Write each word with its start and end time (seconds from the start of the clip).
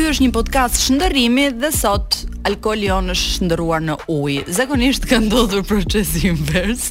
Ky 0.00 0.06
është 0.08 0.22
një 0.22 0.28
podcast 0.32 0.78
shëndërimi 0.80 1.42
dhe 1.60 1.68
sot 1.76 2.16
alkoli 2.48 2.86
jonë 2.88 3.12
është 3.12 3.32
shëndëruar 3.34 3.82
në 3.84 3.96
ujë. 4.08 4.44
Zakonisht 4.56 5.04
ka 5.10 5.18
ndodhur 5.20 5.60
proces 5.68 6.14
i 6.22 6.30
invers. 6.30 6.86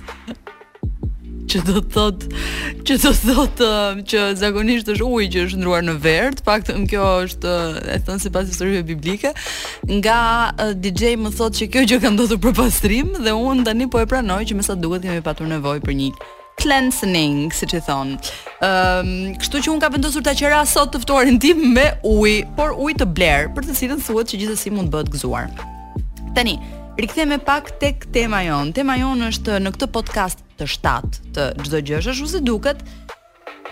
Që 1.50 1.64
do 1.66 1.80
të 1.82 1.90
thotë, 1.96 2.30
që 2.86 3.00
do 3.02 3.14
të 3.18 3.32
thotë 3.40 3.70
um, 3.72 4.04
që 4.14 4.22
zakonisht 4.44 4.94
është 4.94 5.10
uji 5.10 5.32
që 5.34 5.42
është 5.42 5.56
shëndëruar 5.56 5.88
në 5.90 5.98
verë, 6.06 6.36
të 6.38 6.46
paktën 6.52 6.78
um, 6.78 6.86
kjo 6.94 7.08
është 7.26 7.56
e 7.98 8.00
thënë 8.05 8.25
sipas 8.27 8.54
historive 8.54 8.86
biblike. 8.91 9.34
Nga 9.89 10.20
uh, 10.68 10.76
DJ 10.78 11.16
më 11.23 11.34
thotë 11.39 11.64
që 11.64 11.71
kjo 11.73 11.88
që 11.96 12.02
ka 12.05 12.14
ndodhur 12.14 12.44
për 12.46 12.60
pastrim 12.62 13.16
dhe 13.26 13.34
unë 13.34 13.66
tani 13.71 13.89
po 13.89 14.05
e 14.05 14.10
pranoj 14.14 14.44
që 14.52 14.62
më 14.62 14.70
sa 14.70 14.78
duhet 14.78 15.02
kemi 15.10 15.26
patur 15.26 15.50
nevojë 15.50 15.82
për 15.88 15.98
një 16.04 16.12
cleansing, 16.60 17.54
si 17.55 17.68
që 17.70 17.80
thonë. 17.88 18.32
Um, 18.66 19.14
kështu 19.39 19.62
që 19.64 19.71
unë 19.73 19.84
ka 19.84 19.89
vendosur 19.94 20.23
të 20.25 20.34
qera 20.42 20.62
sot 20.68 20.92
tëftuarin 20.96 21.38
tim 21.42 21.62
me 21.75 21.88
uj, 22.07 22.42
por 22.57 22.74
uj 22.78 22.93
të 23.00 23.07
blerë, 23.16 23.52
për 23.55 23.70
të 23.70 23.78
cilën 23.82 24.04
thuet 24.06 24.32
që 24.33 24.42
gjithsesi 24.43 24.69
mund 24.74 24.78
mund 24.80 24.93
bëhet 24.96 25.10
gëzuar. 25.16 25.47
Tani, 26.38 26.54
rikëthe 27.00 27.39
pak 27.46 27.74
tek 27.82 28.06
tema 28.16 28.43
jonë. 28.47 28.75
Tema 28.82 28.96
jonë 29.02 29.32
është 29.33 29.57
në 29.64 29.74
këtë 29.78 29.89
podcast 29.97 30.43
të 30.60 30.68
shtatë 30.75 31.30
të 31.36 31.47
çdo 31.66 31.82
gjësh, 31.89 32.11
gjëshë, 32.11 32.17
shu 32.36 32.45
duket, 32.52 32.83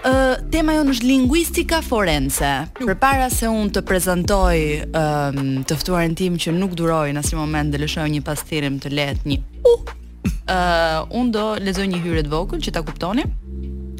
Uh, 0.07 0.37
tema 0.53 0.75
jonë 0.75 0.91
është 0.93 1.07
linguistika 1.09 1.79
forense. 1.83 2.47
Për 2.77 2.93
para 3.01 3.31
se 3.33 3.49
unë 3.49 3.73
të 3.75 3.81
prezentoj 3.89 4.53
um, 4.85 5.39
të 5.67 5.77
ftuarën 5.81 6.13
tim 6.15 6.37
që 6.39 6.53
nuk 6.55 6.77
duroj 6.77 7.09
në 7.17 7.23
asë 7.25 7.35
moment 7.35 7.73
dhe 7.73 7.81
lëshoj 7.81 8.05
një 8.13 8.21
pastirim 8.23 8.77
të 8.79 8.93
letë 8.93 9.27
një 9.33 9.39
uh, 9.67 9.83
uh, 10.29 11.03
unë 11.19 11.33
do 11.35 11.45
lexoj 11.67 11.87
një 11.91 12.01
hyret 12.05 12.27
të 12.27 12.33
vogël 12.33 12.63
që 12.63 12.73
ta 12.77 12.83
kuptoni. 12.85 13.25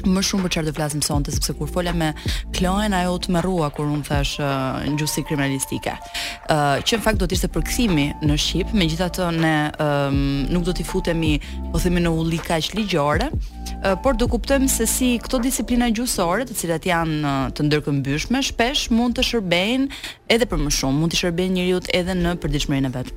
Më 0.08 0.22
shumë 0.24 0.44
për 0.46 0.52
çfarë 0.54 0.68
do 0.68 0.72
flasim 0.76 1.00
sonte 1.04 1.32
sepse 1.34 1.52
kur 1.58 1.66
fola 1.68 1.90
me 1.92 2.12
Klaen 2.54 2.94
ajo 2.96 3.16
të 3.24 3.32
mërua 3.34 3.66
kur 3.74 3.88
un 3.90 4.04
thash 4.06 4.36
uh, 4.40 4.78
ngjusi 4.94 5.24
kriminalistike. 5.26 5.96
ë 5.98 6.54
uh, 6.54 6.84
që 6.86 6.96
në 7.00 7.04
fakt 7.04 7.18
do 7.20 7.26
të 7.28 7.34
ishte 7.36 7.50
përkthimi 7.52 8.06
në 8.24 8.36
shqip, 8.40 8.70
megjithatë 8.72 9.26
ne 9.42 9.54
um, 9.82 10.20
nuk 10.54 10.64
do 10.64 10.72
t'i 10.72 10.86
futemi, 10.86 11.34
po 11.72 11.78
themi 11.82 12.00
në 12.04 12.12
ulli 12.14 12.38
kaq 12.38 12.70
ligjore, 12.78 13.28
uh, 13.34 13.98
por 14.02 14.16
do 14.16 14.28
kuptojmë 14.30 14.70
se 14.70 14.86
si 14.88 15.08
këto 15.20 15.42
disiplina 15.44 15.90
gjusore 15.90 16.46
të 16.48 16.56
cilat 16.62 16.86
janë 16.88 17.18
uh, 17.24 17.50
të 17.52 17.66
ndërkëmbyshme, 17.66 18.40
shpesh 18.52 18.88
mund 18.94 19.18
të 19.18 19.26
shërbejnë 19.32 19.98
edhe 20.32 20.46
për 20.46 20.62
më 20.62 20.72
shumë, 20.78 20.98
mund 21.02 21.12
të 21.12 21.20
shërbejnë 21.24 21.56
njerëut 21.58 21.90
edhe 21.98 22.16
në 22.22 22.38
përditshmërinë 22.46 22.88
e 22.88 22.94
vet. 22.96 23.12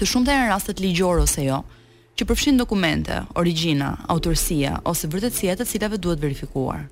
Të 0.00 0.08
shumta 0.08 0.34
janë 0.34 0.50
raste 0.50 0.72
të 0.74 0.86
ligjore 0.88 1.28
ose 1.28 1.46
jo 1.46 1.60
që 2.18 2.26
përfshin 2.28 2.58
dokumente, 2.60 3.16
origjina, 3.40 3.94
autorësia 4.12 4.74
ose 4.90 5.08
vërtetësia 5.08 5.54
të 5.56 5.64
cilave 5.70 5.98
duhet 5.98 6.20
verifikuar. 6.20 6.82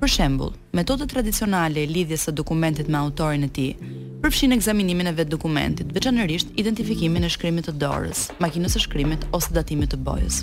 Për 0.00 0.10
shembull, 0.14 0.54
metodat 0.74 1.12
tradicionale 1.12 1.82
e 1.84 1.90
lidhjes 1.90 2.24
së 2.26 2.32
dokumentit 2.34 2.88
me 2.90 2.96
autorin 2.98 3.44
e 3.46 3.50
tij 3.54 3.74
përfshin 4.22 4.54
ekzaminimin 4.56 5.10
e 5.10 5.14
vetë 5.18 5.34
dokumentit, 5.34 5.92
veçanërisht 5.94 6.54
identifikimin 6.58 7.26
e 7.26 7.30
shkrimit 7.32 7.68
të 7.68 7.74
dorës, 7.84 8.28
makinës 8.40 8.76
së 8.76 8.84
shkrimit 8.86 9.26
ose 9.36 9.52
datimit 9.54 9.92
të 9.92 10.00
bojës. 10.06 10.40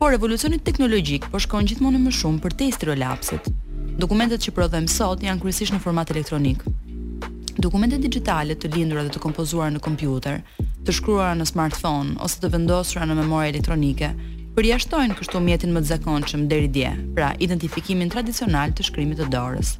Por 0.00 0.10
revolucioni 0.14 0.58
teknologjik 0.58 1.28
po 1.30 1.38
shkon 1.42 1.68
gjithmonë 1.68 2.00
më 2.02 2.12
shumë 2.18 2.40
për 2.42 2.56
te 2.58 2.70
lapsit. 2.96 3.52
Dokumentet 4.00 4.40
që 4.40 4.52
prodhojmë 4.56 4.88
sot 4.88 5.20
janë 5.22 5.40
kryesisht 5.42 5.74
në 5.74 5.78
format 5.84 6.10
elektronik. 6.10 6.62
Dokumentet 7.52 8.00
digjitale 8.00 8.56
të 8.56 8.72
lindura 8.74 9.02
dhe 9.04 9.12
të 9.12 9.20
kompozuara 9.20 9.70
në 9.70 9.80
kompjuter 9.84 10.40
të 10.86 10.92
shkruara 10.96 11.34
në 11.38 11.44
smartphone 11.46 12.16
ose 12.24 12.40
të 12.42 12.48
vendosura 12.54 13.04
në 13.06 13.14
memorie 13.18 13.52
elektronike, 13.52 14.08
përjashtojnë 14.56 15.14
kështu 15.18 15.42
mjetin 15.44 15.70
më 15.76 15.82
të 15.84 15.90
zakonshëm 15.92 16.48
deri 16.50 16.70
dje, 16.76 16.88
pra 17.16 17.28
identifikimin 17.46 18.10
tradicional 18.12 18.74
të 18.74 18.86
shkrimit 18.88 19.20
të 19.22 19.28
dorës. 19.32 19.76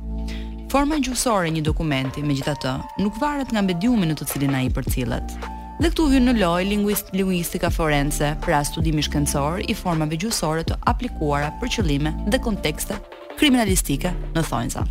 Forma 0.73 1.01
gjuhësore 1.05 1.51
e 1.51 1.57
një 1.57 1.65
dokumenti, 1.67 2.23
megjithatë, 2.25 2.77
nuk 3.03 3.19
varet 3.21 3.51
nga 3.53 3.65
mediumi 3.67 4.09
në 4.09 4.17
të 4.23 4.31
cilin 4.31 4.55
ai 4.57 4.71
përcillet. 4.73 5.35
Dhe 5.83 5.91
këtu 5.91 6.07
hyn 6.13 6.29
në 6.31 6.37
lojë 6.39 6.71
linguist, 6.71 7.11
linguistika 7.17 7.73
forense, 7.75 8.31
pra 8.47 8.63
studimi 8.65 9.03
shkencor 9.05 9.67
i 9.67 9.75
formave 9.77 10.17
gjuhësore 10.23 10.63
të 10.71 10.79
aplikuara 10.95 11.51
për 11.61 11.75
qëllime 11.77 12.15
dhe 12.31 12.41
kontekste 12.47 13.03
kriminalistike 13.41 14.15
në 14.37 14.47
thonjza. 14.49 14.87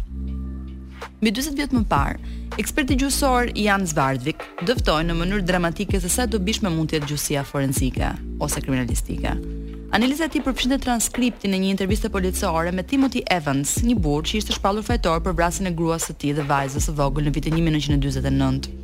Mbi 1.22 1.30
40 1.38 1.54
vjet 1.54 1.74
më 1.78 1.84
parë, 1.86 2.16
ekspertë 2.58 2.96
gjyqësor 2.98 3.52
Jan 3.62 3.84
Zvardvik 3.86 4.42
dëftoi 4.66 5.04
në 5.06 5.20
mënyrë 5.20 5.46
dramatike 5.52 6.00
se 6.02 6.10
sa 6.10 6.26
dobishme 6.26 6.72
mund 6.74 6.90
të 6.90 6.98
jetë 6.98 7.10
gjyqësia 7.12 7.44
forenzike 7.46 8.10
ose 8.42 8.58
kriminalistike. 8.66 9.36
Analiza 9.94 10.26
e 10.26 10.34
tij 10.34 10.42
përfshinte 10.48 10.82
transkriptin 10.88 11.54
e 11.54 11.62
një 11.62 11.74
interviste 11.76 12.10
policore 12.10 12.74
me 12.74 12.82
Timothy 12.90 13.22
Evans, 13.38 13.78
një 13.86 14.00
burr 14.02 14.26
që 14.32 14.40
ishte 14.42 14.58
shpallur 14.58 14.88
fajtor 14.88 15.22
për 15.28 15.38
vrasjen 15.38 15.70
e 15.70 15.76
gruas 15.78 16.10
së 16.10 16.18
tij 16.24 16.34
dhe 16.40 16.50
vajzës 16.56 16.90
së 16.90 16.98
vogël 16.98 17.30
në 17.30 17.38
vitin 17.38 17.60
1949. 17.68 18.80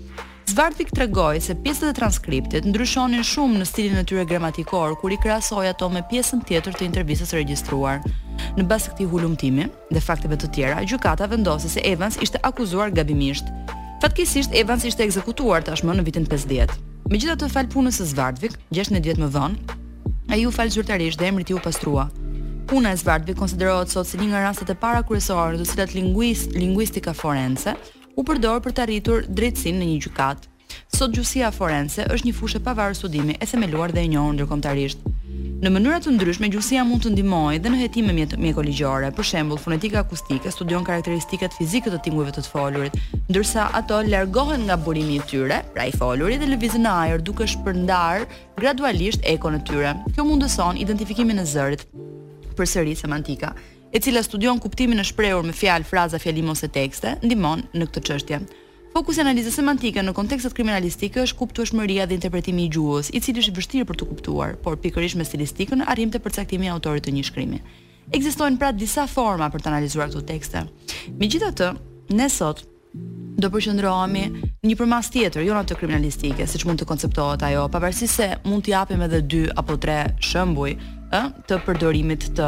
Zvartvik 0.48 0.94
të 0.96 1.02
regoj 1.02 1.42
se 1.44 1.58
pjesët 1.60 1.90
e 1.92 1.96
transkriptit 1.98 2.64
ndryshonin 2.70 3.24
shumë 3.30 3.60
në 3.60 3.66
stilin 3.68 3.98
e 4.00 4.04
tyre 4.08 4.24
gramatikor, 4.30 4.94
kur 5.02 5.12
i 5.12 5.18
krasoj 5.20 5.68
ato 5.74 5.90
me 5.92 6.00
pjesën 6.08 6.40
tjetër 6.48 6.78
të 6.78 6.86
intervjisës 6.88 7.34
registruar. 7.36 8.00
Në 8.56 8.64
basë 8.70 8.94
këti 8.94 9.08
hulumtimi 9.12 9.66
dhe 9.92 10.02
fakteve 10.06 10.38
të 10.40 10.50
tjera, 10.56 10.78
gjukata 10.88 11.28
vendosi 11.28 11.68
se 11.74 11.84
Evans 11.84 12.16
ishte 12.24 12.40
akuzuar 12.48 12.94
gabimisht. 12.96 13.52
Fatkesisht, 14.00 14.56
Evans 14.56 14.88
ishte 14.88 15.04
ekzekutuar 15.04 15.68
tashmë 15.68 15.98
në 16.00 16.08
vitin 16.08 16.30
50. 16.32 16.72
Me 17.12 17.20
gjitha 17.20 17.36
të 17.44 17.52
falë 17.52 17.74
punës 17.76 18.00
së 18.00 18.08
Zvartvik, 18.14 18.56
16 18.72 19.20
më 19.26 19.32
vonë, 19.36 19.76
a 20.32 20.40
ju 20.40 20.56
falë 20.56 20.78
gjyrtarisht 20.78 21.20
dhe 21.20 21.28
emrit 21.34 21.52
u 21.52 21.60
pastrua. 21.60 22.08
Puna 22.72 22.96
e 22.96 23.00
Zvartvik 23.04 23.36
konsiderohet 23.44 23.92
sot 23.92 24.08
si 24.08 24.20
një 24.24 24.32
nga 24.32 24.46
rastet 24.48 24.72
e 24.72 24.80
para 24.86 25.04
kërësorë 25.10 25.60
të 25.60 25.68
cilat 25.74 25.98
linguist, 26.00 26.56
linguistika 26.56 27.12
forense 27.16 27.76
u 28.18 28.24
përdor 28.26 28.62
për 28.66 28.74
të 28.74 28.82
arritur 28.84 29.26
drejtsinë 29.30 29.78
në 29.78 29.88
një 29.92 29.98
gjykatë. 30.08 30.50
Sot 30.98 31.12
gjusia 31.14 31.52
forense 31.54 32.02
është 32.08 32.26
një 32.28 32.34
fushë 32.34 32.62
pavarë 32.66 32.96
studimi 32.98 33.36
e 33.38 33.46
themeluar 33.46 33.92
dhe 33.94 34.02
e 34.02 34.10
njohur 34.10 34.34
ndërkombëtarisht. 34.40 35.04
Në 35.62 35.70
mënyra 35.74 36.00
të 36.02 36.14
ndryshme 36.16 36.50
gjusia 36.54 36.82
mund 36.86 37.04
të 37.06 37.12
ndihmojë 37.14 37.60
dhe 37.62 37.72
në 37.74 37.80
hetime 37.84 38.16
mjekologjore. 38.18 39.12
Për 39.18 39.26
shembull, 39.30 39.62
fonetika 39.62 40.02
akustike 40.02 40.50
studion 40.54 40.86
karakteristikat 40.86 41.54
fizike 41.60 41.94
të 41.94 42.02
tingujve 42.08 42.34
të 42.34 42.44
të 42.48 42.52
folurit, 42.56 42.98
ndërsa 43.30 43.68
ato 43.78 44.02
largohen 44.10 44.66
nga 44.66 44.80
burimi 44.82 45.20
i 45.20 45.24
tyre, 45.30 45.62
pra 45.76 45.86
i 45.90 45.94
folurit 45.98 46.42
dhe 46.42 46.50
lëvizën 46.56 46.86
në 46.88 46.96
ajër 47.04 47.26
duke 47.30 47.48
shpërndar 47.54 48.26
gradualisht 48.58 49.26
ekon 49.30 49.60
e 49.60 49.64
tyre. 49.70 49.94
Kjo 50.16 50.26
mundëson 50.26 50.82
identifikimin 50.82 51.44
e 51.44 51.50
zërit. 51.50 51.86
Përsëri 52.58 52.98
semantika, 52.98 53.54
e 53.98 54.00
cila 54.00 54.22
studion 54.24 54.60
kuptimin 54.62 55.02
e 55.02 55.04
shprehur 55.10 55.42
me 55.42 55.54
fjalë, 55.58 55.86
fraza, 55.90 56.20
fjalim 56.22 56.52
ose 56.54 56.68
tekste, 56.70 57.16
ndihmon 57.26 57.64
në 57.74 57.88
këtë 57.90 58.02
çështje. 58.10 58.38
Fokusi 58.94 59.24
analizës 59.24 59.56
semantike 59.58 60.04
në 60.06 60.14
kontekstet 60.14 60.54
kriminalistike 60.54 61.24
është 61.24 61.38
kuptueshmëria 61.40 62.06
dhe 62.06 62.14
interpretimi 62.20 62.68
i 62.68 62.72
gjuhës, 62.76 63.10
i 63.18 63.22
cili 63.26 63.42
është 63.42 63.56
i 63.56 63.56
vështirë 63.58 63.88
për 63.90 63.98
të 63.98 64.08
kuptuar, 64.12 64.54
por 64.62 64.78
pikërisht 64.84 65.18
me 65.18 65.26
stilistikën 65.26 65.82
arrim 65.90 66.14
të 66.14 66.22
përcaktimi 66.28 66.70
i 66.70 66.74
autorit 66.76 67.08
të 67.10 67.16
një 67.18 67.24
shkrimi. 67.32 67.62
Ekzistojnë 68.14 68.62
pra 68.62 68.70
disa 68.72 69.08
forma 69.10 69.50
për 69.54 69.66
të 69.66 69.72
analizuar 69.74 70.12
këto 70.14 70.22
tekste. 70.30 70.62
Megjithatë, 71.18 71.72
ne 72.20 72.28
sot 72.30 72.68
do 73.38 73.50
përqendrohemi 73.54 74.28
në 74.30 74.70
një 74.74 74.78
përmas 74.80 75.10
tjetër, 75.14 75.42
jo 75.50 75.58
në 75.58 75.66
atë 75.66 75.80
kriminalistike, 75.82 76.46
siç 76.48 76.68
mund 76.70 76.84
të 76.86 76.90
konceptohet 76.94 77.42
ajo, 77.50 77.66
pavarësisht 77.74 78.22
se 78.22 78.30
mund 78.46 78.66
t'i 78.66 78.74
japim 78.78 79.02
edhe 79.10 79.24
2 79.26 79.44
apo 79.58 79.78
3 79.86 80.04
shembuj 80.30 80.78
ë 81.14 81.20
të 81.48 81.58
përdorimit 81.64 82.26
të 82.36 82.48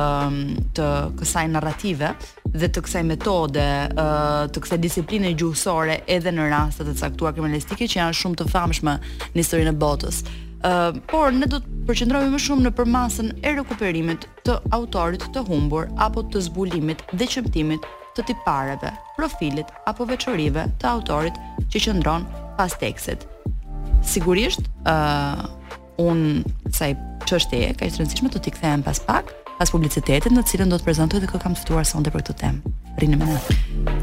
të 0.75 0.87
kësaj 1.19 1.43
narrative 1.53 2.09
dhe 2.49 2.67
të 2.75 2.81
kësaj 2.85 3.03
metode, 3.07 3.63
ë 3.95 4.05
të 4.51 4.63
kësaj 4.63 4.79
disipline 4.83 5.31
gjuhësore 5.39 5.99
edhe 6.11 6.33
në 6.35 6.49
raste 6.51 6.83
të 6.87 6.95
caktuar 6.99 7.35
kriminalistike 7.37 7.87
që 7.89 8.01
janë 8.01 8.17
shumë 8.19 8.39
të 8.41 8.47
famshme 8.51 8.97
në 9.35 9.43
historinë 9.43 9.71
e 9.75 9.79
botës. 9.83 10.21
ë 10.63 10.71
por 11.11 11.31
ne 11.33 11.47
do 11.47 11.59
të 11.63 11.85
përqendrohemi 11.87 12.33
më 12.35 12.39
shumë 12.45 12.65
në 12.65 12.71
përmasën 12.75 13.29
e 13.47 13.53
rikuperimit 13.55 14.25
të 14.43 14.57
autorit 14.75 15.23
të 15.33 15.45
humbur 15.47 15.87
apo 16.03 16.21
të 16.33 16.41
zbulimit 16.49 17.03
dhe 17.13 17.25
çmtimit 17.31 17.79
të 18.17 18.25
tipareve, 18.27 18.91
profilit 19.15 19.67
apo 19.87 20.03
veçorive 20.09 20.65
të 20.81 20.85
autorit 20.91 21.35
që 21.71 21.79
qëndron 21.85 22.27
pas 22.57 22.73
tekstit. 22.81 23.23
Sigurisht, 24.03 24.67
ë 24.83 24.97
un 26.00 26.44
saj 26.74 26.94
çështje 27.30 27.60
e 27.68 27.72
kaq 27.78 27.98
rëndësishme 28.00 28.30
do 28.31 28.40
t'i 28.42 28.54
kthehem 28.56 28.81
pas 28.86 29.00
pak 29.04 29.34
pas 29.60 29.72
publicitetit 29.74 30.31
në 30.31 30.44
cilën 30.48 30.72
do 30.72 30.78
të 30.80 30.88
prezantoj 30.88 31.19
dhe 31.22 31.30
kë 31.34 31.40
kam 31.44 31.56
të 31.57 31.66
ftuar 31.66 31.86
sonte 31.88 32.13
për 32.13 32.22
këtë 32.24 32.36
temë. 32.40 32.69
Rinë 33.04 33.18
me 33.19 33.25
në. 33.28 33.40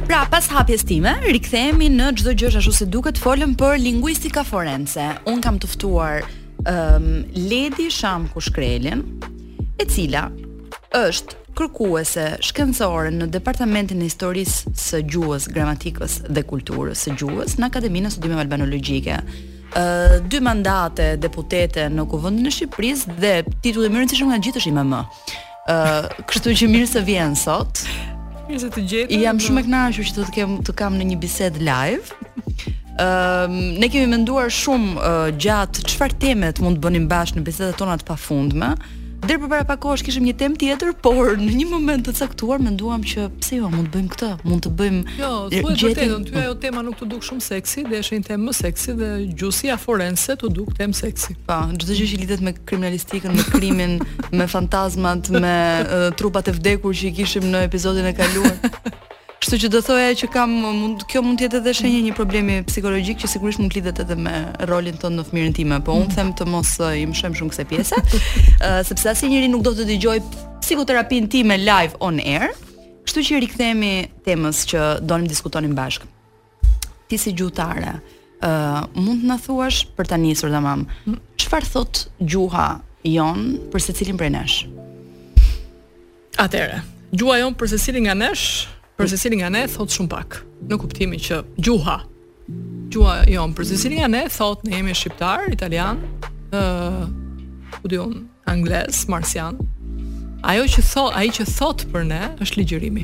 Pra, 0.05 0.19
pas 0.29 0.45
hapjes 0.53 0.85
time, 0.85 1.15
rikthehemi 1.33 1.89
në 1.95 2.11
çdo 2.19 2.35
gjë 2.37 2.51
ashtu 2.61 2.75
si 2.77 2.89
duket, 2.93 3.17
folëm 3.21 3.55
për 3.57 3.79
linguistika 3.81 4.45
forense. 4.45 5.07
Un 5.33 5.41
kam 5.41 5.57
të 5.63 5.71
ftuar 5.73 6.27
um, 6.61 7.09
Ledi 7.49 7.89
Sham 7.89 8.29
Kushkrelin, 8.35 9.01
e 9.81 9.89
cila 9.89 10.27
është 10.93 11.41
kërkuese 11.57 12.27
shkencore 12.45 13.15
në 13.17 13.31
Departamentin 13.33 14.05
e 14.05 14.11
Historisë 14.11 14.75
së 14.77 15.01
Gjuhës, 15.09 15.49
Gramatikës 15.57 16.21
dhe 16.29 16.45
Kulturës 16.49 17.09
së 17.09 17.17
Gjuhës 17.17 17.57
në 17.57 17.71
Akademinë 17.73 18.11
e 18.11 18.13
Studimeve 18.15 18.45
Albanologjike 18.45 19.23
dy 20.31 20.41
mandate 20.41 21.15
deputete 21.21 21.89
në 21.93 22.07
kuvendin 22.09 22.49
e 22.49 22.53
Shqipërisë 22.55 23.17
dhe 23.21 23.33
titulli 23.65 23.91
më 23.93 24.03
rëndësishëm 24.05 24.31
nga 24.31 24.39
gjithë 24.47 24.61
është 24.61 24.71
IMM. 24.73 24.95
Ë, 24.97 25.03
kështu 26.31 26.55
që 26.63 26.69
mirë 26.73 26.91
se 26.93 27.03
vjen 27.09 27.37
sot. 27.37 27.83
Mirë 28.49 28.63
se 28.63 28.71
të 28.73 28.85
gjetëm. 28.93 29.21
Jam 29.25 29.41
shumë 29.43 29.63
e 29.63 29.67
kënaqur 29.69 30.09
që 30.09 30.17
të 30.17 30.27
të 30.29 30.35
kem 30.37 30.57
të 30.71 30.77
kam 30.81 30.97
në 31.01 31.11
një 31.13 31.19
bisedë 31.25 31.65
live. 31.67 32.17
Ë, 32.97 33.47
ne 33.81 33.91
kemi 33.93 34.09
menduar 34.15 34.49
shumë 34.55 34.93
uh, 34.97 35.25
gjatë 35.45 35.85
qëfar 35.91 36.17
temet 36.23 36.63
mund 36.65 36.79
të 36.81 36.87
bënim 36.87 37.09
bashkë 37.11 37.43
në 37.43 37.47
bisedet 37.51 37.77
tonat 37.81 38.07
pa 38.09 38.17
fundme 38.17 38.73
Dër 39.25 39.39
përpara 39.43 39.65
pak 39.67 39.79
kohësh 39.83 40.03
kishim 40.07 40.25
një 40.27 40.33
temë 40.41 40.59
tjetër, 40.61 40.91
por 41.05 41.33
në 41.41 41.49
një 41.59 41.67
moment 41.71 42.03
të 42.05 42.13
caktuar 42.19 42.61
menduam 42.63 43.05
që 43.09 43.25
pse 43.41 43.59
jo 43.63 43.71
mund 43.73 43.87
të 43.89 43.93
bëjmë 43.95 44.13
këtë, 44.13 44.29
mund 44.51 44.65
të 44.67 44.73
bëjmë 44.81 45.17
jo, 45.21 45.31
thuaj 45.55 45.73
vërtetën, 45.81 46.27
ty 46.29 46.37
ajo 46.43 46.53
tema 46.67 46.85
nuk 46.85 46.99
të 47.01 47.09
duk 47.15 47.25
shumë 47.25 47.47
seksi, 47.47 47.87
dhe 47.89 48.03
është 48.03 48.19
një 48.21 48.27
temë 48.29 48.49
më 48.51 48.55
seksi 48.61 48.97
dhe 49.01 49.11
gjusia 49.41 49.79
forense 49.87 50.37
të 50.43 50.53
duk 50.59 50.77
temë 50.79 51.01
seksi. 51.01 51.39
Po, 51.49 51.59
çdo 51.81 51.97
gjë 52.03 52.11
që 52.13 52.21
lidhet 52.27 52.45
me 52.51 52.55
kriminalistikën, 52.59 53.33
me 53.41 53.49
krimin, 53.55 53.97
me 54.37 54.49
fantazmat, 54.53 55.33
me 55.47 55.57
uh, 55.81 56.09
trupat 56.21 56.53
e 56.53 56.57
vdekur 56.61 56.95
që 56.97 57.11
i 57.11 57.15
kishim 57.23 57.49
në 57.55 57.65
episodin 57.71 58.13
e 58.13 58.17
kaluar. 58.21 58.57
Kështu 59.37 59.59
që 59.67 59.69
do 59.71 59.81
thoja 59.85 60.15
që 60.17 60.29
kam 60.33 60.53
mund 60.65 61.03
kjo 61.11 61.21
mund 61.25 61.39
të 61.39 61.47
jetë 61.47 61.59
edhe 61.61 61.73
shenjë 61.77 61.99
një 62.07 62.13
problemi 62.17 62.55
psikologjik 62.71 63.19
që 63.21 63.29
sigurisht 63.35 63.61
mund 63.61 63.75
lidhet 63.77 63.99
edhe 64.01 64.17
me 64.17 64.33
rolin 64.71 64.97
tonë 65.01 65.19
në 65.19 65.25
fëmirin 65.29 65.57
tim, 65.59 65.75
po 65.85 65.97
unë 65.99 66.09
mhm. 66.09 66.15
them 66.17 66.31
të 66.39 66.47
mos 66.49 66.71
i 66.81 67.03
mshëm 67.11 67.35
shumë 67.41 67.53
kësaj 67.53 67.67
pjese, 67.69 68.01
sepse 68.89 69.11
asnjë 69.13 69.33
njeri 69.35 69.51
nuk 69.53 69.65
do 69.67 69.75
të 69.77 69.87
dëgjoj 69.91 70.17
psikoterapinë 70.65 71.29
time 71.35 71.59
live 71.61 71.99
on 72.01 72.21
air. 72.23 72.47
Kështu 73.07 73.27
që 73.29 73.41
rikthehemi 73.45 73.93
temës 74.27 74.65
që 74.73 74.87
do 75.03 75.11
donim 75.13 75.29
diskutonim 75.31 75.77
bashk. 75.79 76.07
Ti 77.07 77.19
si 77.23 77.35
gjutare 77.39 77.93
uh, 77.93 78.81
mund 78.97 79.21
të 79.23 79.29
na 79.31 79.37
thuash 79.45 79.85
për 79.97 80.09
ta 80.11 80.19
nisur 80.19 80.51
tamam. 80.55 80.87
Çfarë 81.39 81.71
thot 81.77 82.07
gjuha 82.25 82.71
jon 83.13 83.45
për 83.73 83.85
secilin 83.85 84.19
prej 84.19 84.33
nesh? 84.35 84.57
Atëre, 86.43 86.81
gjuha 87.17 87.39
jon 87.45 87.55
për 87.57 87.77
secilin 87.77 88.09
nga 88.09 88.17
nesh? 88.25 88.65
për 88.97 89.11
sili 89.19 89.41
nga 89.43 89.51
ne 89.53 89.65
thot 89.69 89.93
shumë 89.93 90.11
pak. 90.13 90.39
Në 90.71 90.79
kuptimin 90.81 91.21
që 91.21 91.43
gjuha 91.61 91.99
gjuha 92.87 93.15
jo, 93.29 93.43
për 93.57 93.67
sili 93.69 93.97
nga 94.01 94.07
ne 94.11 94.21
thot 94.33 94.61
ne 94.69 94.77
jemi 94.79 94.93
shqiptar, 94.97 95.49
italian, 95.53 95.99
ë 96.53 96.63
uh, 96.63 97.03
u 97.83 97.91
diun 97.91 98.29
marsian. 99.11 99.59
Ajo 100.47 100.63
që 100.71 100.83
thot, 100.87 101.15
ai 101.19 101.27
që 101.35 101.47
thot 101.57 101.83
për 101.93 102.05
ne 102.07 102.21
është 102.45 102.61
ligjërimi. 102.61 103.03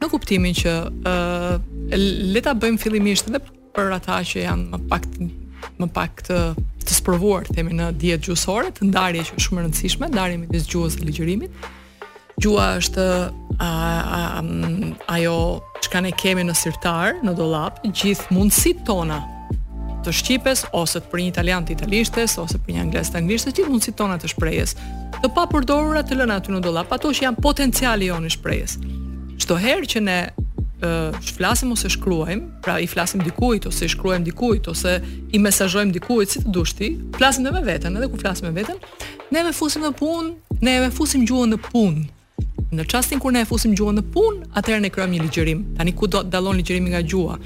Në 0.00 0.08
kuptimin 0.12 0.52
që 0.54 0.74
ë 1.08 1.16
uh, 1.16 2.36
le 2.36 2.42
ta 2.44 2.52
bëjmë 2.54 2.78
fillimisht 2.82 3.30
edhe 3.32 3.40
për 3.74 3.92
ata 3.96 4.18
që 4.28 4.44
janë 4.44 4.68
më 4.74 4.82
pak 4.92 5.08
më 5.80 5.88
pak 5.92 6.20
të 6.28 6.40
të 6.86 6.94
sprovuar, 6.94 7.48
themi 7.50 7.74
në 7.74 7.88
dietë 7.98 8.28
gjuhësore, 8.28 8.68
të 8.76 8.86
ndarje 8.92 9.24
që 9.26 9.32
është 9.34 9.42
shumë 9.46 9.58
e 9.58 9.62
rëndësishme, 9.64 10.08
ndarje 10.12 10.36
midis 10.38 10.68
gjuhës 10.70 10.94
dhe 11.00 11.06
ligjërimit. 11.08 11.64
Gjuha 12.44 12.66
është 12.78 13.06
a, 13.58 14.00
a, 14.10 14.42
ajo 15.06 15.60
çka 15.80 16.00
ne 16.02 16.10
kemi 16.12 16.44
në 16.44 16.54
sirtar, 16.56 17.16
në 17.24 17.32
dollap, 17.38 17.80
gjithë 17.86 18.34
mundësit 18.36 18.82
tona 18.86 19.22
të 20.06 20.12
shqipes 20.14 20.66
ose 20.76 21.00
të 21.02 21.08
për 21.10 21.22
një 21.24 21.28
italian 21.32 21.64
të 21.66 21.74
italishtes 21.78 22.36
ose 22.38 22.58
për 22.62 22.76
një 22.76 22.82
angles 22.84 23.08
të 23.12 23.18
anglishtes, 23.22 23.54
gjithë 23.56 23.72
mundësit 23.72 23.96
tona 23.98 24.18
të 24.22 24.28
shprehjes, 24.34 24.76
të 25.22 25.30
pa 25.34 25.46
përdorura 25.50 26.04
të 26.06 26.20
lëna 26.20 26.36
aty 26.40 26.52
në 26.54 26.60
dollap, 26.66 26.92
ato 26.94 27.10
që 27.12 27.24
janë 27.28 27.42
potenciali 27.42 28.06
i 28.08 28.26
i 28.28 28.34
shprehjes. 28.34 28.76
Çdo 29.42 29.56
herë 29.58 29.88
që 29.94 30.02
ne 30.04 30.18
ë 30.76 30.86
uh, 30.86 31.14
flasim 31.36 31.70
ose 31.72 31.88
shkruajm, 31.88 32.42
pra 32.62 32.76
i 32.78 32.86
flasim 32.86 33.22
dikujt 33.24 33.66
ose 33.66 33.88
i 33.88 33.88
shkruajm 33.88 34.24
dikujt 34.26 34.68
ose 34.68 35.00
i 35.32 35.38
mesazhojm 35.40 35.90
dikujt 35.96 36.28
si 36.30 36.42
të 36.44 36.52
dushti, 36.52 36.90
flasim 37.16 37.46
edhe 37.46 37.54
me 37.56 37.64
veten, 37.66 37.96
edhe 37.96 38.10
ku 38.12 38.20
flasim 38.20 38.46
me 38.50 38.52
veten, 38.60 38.76
ne 39.32 39.42
me 39.42 39.52
fusim 39.52 39.82
në 39.88 39.94
punë, 39.98 40.36
ne 40.60 40.76
me 40.84 40.90
fusim 40.92 41.24
gjuhën 41.26 41.56
në 41.56 41.62
punë. 41.70 42.04
Në 42.74 42.82
çastin 42.90 43.18
kur 43.22 43.30
ne 43.32 43.44
e 43.44 43.46
fusim 43.46 43.74
gjuhën 43.78 43.94
në 44.00 44.02
punë, 44.10 44.46
atëherë 44.58 44.82
ne 44.82 44.88
krijojmë 44.90 45.14
një 45.14 45.22
ligjërim. 45.26 45.60
Tani 45.78 45.92
ku 45.94 46.08
do 46.10 46.18
të 46.24 46.32
dallon 46.34 46.56
ligjërimi 46.58 46.90
nga 46.90 47.02
gjuha? 47.04 47.36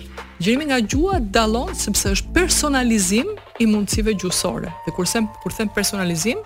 Ligjërimi 0.40 0.68
nga 0.70 0.78
gjuha 0.80 1.18
dallon 1.34 1.74
sepse 1.76 2.14
është 2.16 2.32
personalizim 2.32 3.34
i 3.60 3.66
mundësive 3.68 4.14
gjuhësore. 4.16 4.70
Dhe 4.86 4.94
kur 4.96 5.04
kur 5.42 5.52
them 5.52 5.68
personalizim, 5.76 6.40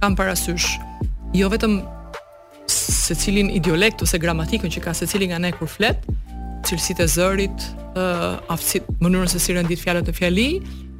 kam 0.00 0.16
parasysh 0.16 0.70
jo 1.36 1.50
vetëm 1.52 1.76
secilin 2.72 3.50
idiolekt 3.52 4.02
ose 4.02 4.18
gramatikën 4.18 4.72
që 4.72 4.80
ka 4.86 4.96
secili 4.96 5.28
nga 5.28 5.38
ne 5.38 5.52
kur 5.52 5.68
flet, 5.68 6.00
cilësitë 6.64 7.04
e 7.04 7.12
zërit, 7.20 7.68
ë 8.00 8.32
aftësit, 8.48 8.88
mënyrën 9.00 9.28
se 9.28 9.38
si 9.44 9.52
rendit 9.58 9.82
fjalët 9.82 10.08
në 10.08 10.16
fjali, 10.16 10.48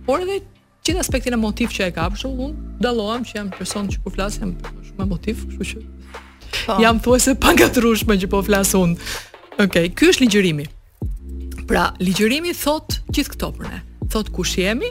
por 0.05 0.21
edhe 0.21 0.43
gjithë 0.85 1.01
aspektin 1.01 1.33
e 1.35 1.41
motiv 1.41 1.73
që 1.73 1.89
e 1.89 1.95
ka, 1.97 2.11
për 2.13 2.27
shumë, 2.27 2.41
unë 2.51 2.77
dalohem 2.85 3.25
që 3.27 3.39
jam 3.41 3.49
person 3.57 3.89
që 3.91 4.05
ku 4.05 4.13
flas 4.15 4.37
jam 4.37 4.53
shumë 4.93 5.09
motiv, 5.11 5.47
kështu 5.49 5.73
që 5.73 5.87
Po. 6.47 6.47
Pa. 6.77 6.81
Jam 6.83 7.01
thua 7.01 7.19
se 7.19 7.35
pa 7.35 7.53
nga 7.53 7.69
që 7.69 8.29
po 8.31 8.43
flasun. 8.43 8.97
Okej, 9.57 9.67
okay, 9.67 9.87
kjo 9.97 10.11
është 10.13 10.27
ligjërimi. 10.27 10.67
Pra, 11.67 11.87
ligjërimi 12.05 12.53
thot 12.55 12.99
gjithë 13.17 13.33
këto 13.35 13.49
për 13.57 13.77
Thot 14.13 14.29
kush 14.31 14.53
jemi, 14.61 14.87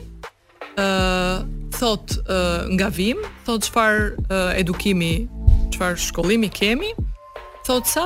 uh, 0.82 1.46
thot 1.72 2.18
uh, 2.28 2.66
nga 2.76 2.90
vim, 2.92 3.22
thot 3.48 3.64
qëfar 3.64 3.94
uh, 4.28 4.50
edukimi, 4.60 5.22
qëfar 5.72 5.96
shkollimi 5.96 6.50
kemi, 6.52 6.90
thot 7.64 7.88
sa, 7.88 8.04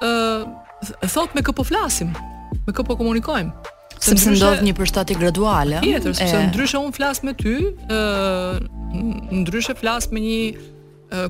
uh, 0.00 0.94
thot 1.12 1.36
me 1.36 1.44
këpo 1.44 1.66
flasim, 1.68 2.14
me 2.64 2.72
këpo 2.72 2.96
komunikojmë. 3.02 3.52
Se 4.00 4.14
sepse 4.16 4.32
ndodh 4.38 4.64
një 4.64 4.72
përshtati 4.80 5.16
graduale. 5.20 5.82
Tjetër, 5.84 6.16
sepse 6.22 6.40
e... 6.40 6.48
ndryshe 6.48 6.80
unë 6.80 6.96
flas 6.96 7.20
me 7.24 7.36
ty, 7.36 7.58
uh, 7.90 8.56
ndryshe 9.36 9.76
flas 9.76 10.08
me 10.12 10.24
një 10.24 10.40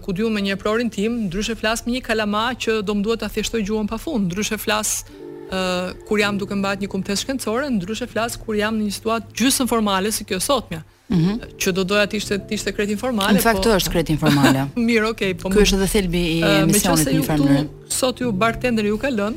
ku 0.02 0.11
diu 0.17 0.26
me 0.32 0.40
një 0.40 0.55
prorin 0.56 0.88
tim, 0.90 1.19
ndryshe 1.28 1.55
flas 1.58 1.82
me 1.87 1.93
një 1.96 2.02
kalama 2.06 2.49
që 2.56 2.81
do 2.87 2.94
më 2.96 3.02
duhet 3.05 3.20
ta 3.25 3.28
thjeshtoj 3.28 3.62
gjuhën 3.67 3.88
pafund, 3.90 4.26
ndryshe 4.31 4.58
flas 4.58 5.05
uh, 5.52 5.88
kur 6.08 6.19
jam 6.20 6.38
duke 6.40 6.55
mbajtur 6.56 6.82
një 6.87 6.90
kumtes 6.93 7.20
shkencore, 7.25 7.69
ndryshe 7.76 8.06
flas 8.08 8.37
kur 8.40 8.55
jam 8.58 8.75
në 8.78 8.82
një 8.88 8.93
situatë 8.96 9.26
gjysmë 9.37 9.69
formale 9.70 10.11
si 10.12 10.25
kjo 10.28 10.40
sot 10.40 10.70
mja, 10.73 10.82
Mm 11.06 11.17
-hmm. 11.25 11.37
Që 11.62 11.69
do 11.73 11.82
doja 11.84 12.06
të 12.06 12.17
ishte 12.17 12.34
të 12.38 12.55
ishte 12.55 12.73
kret 12.75 12.90
informale, 12.90 13.28
në 13.28 13.32
po. 13.43 13.49
Në 13.49 13.52
fakt 13.52 13.67
është 13.67 13.90
kret 13.90 14.08
informale. 14.11 14.67
Mirë, 14.88 15.08
okay, 15.11 15.34
po. 15.34 15.49
Ky 15.49 15.58
është 15.62 15.75
edhe 15.79 15.87
thelbi 15.87 16.19
i 16.22 16.43
emisionit 16.43 17.06
uh, 17.08 17.14
në 17.14 17.22
farmë. 17.22 17.67
Sot 17.88 18.20
ju 18.20 18.32
bartender 18.32 18.84
ju 18.87 18.99
ka 18.99 19.08
lënë 19.08 19.37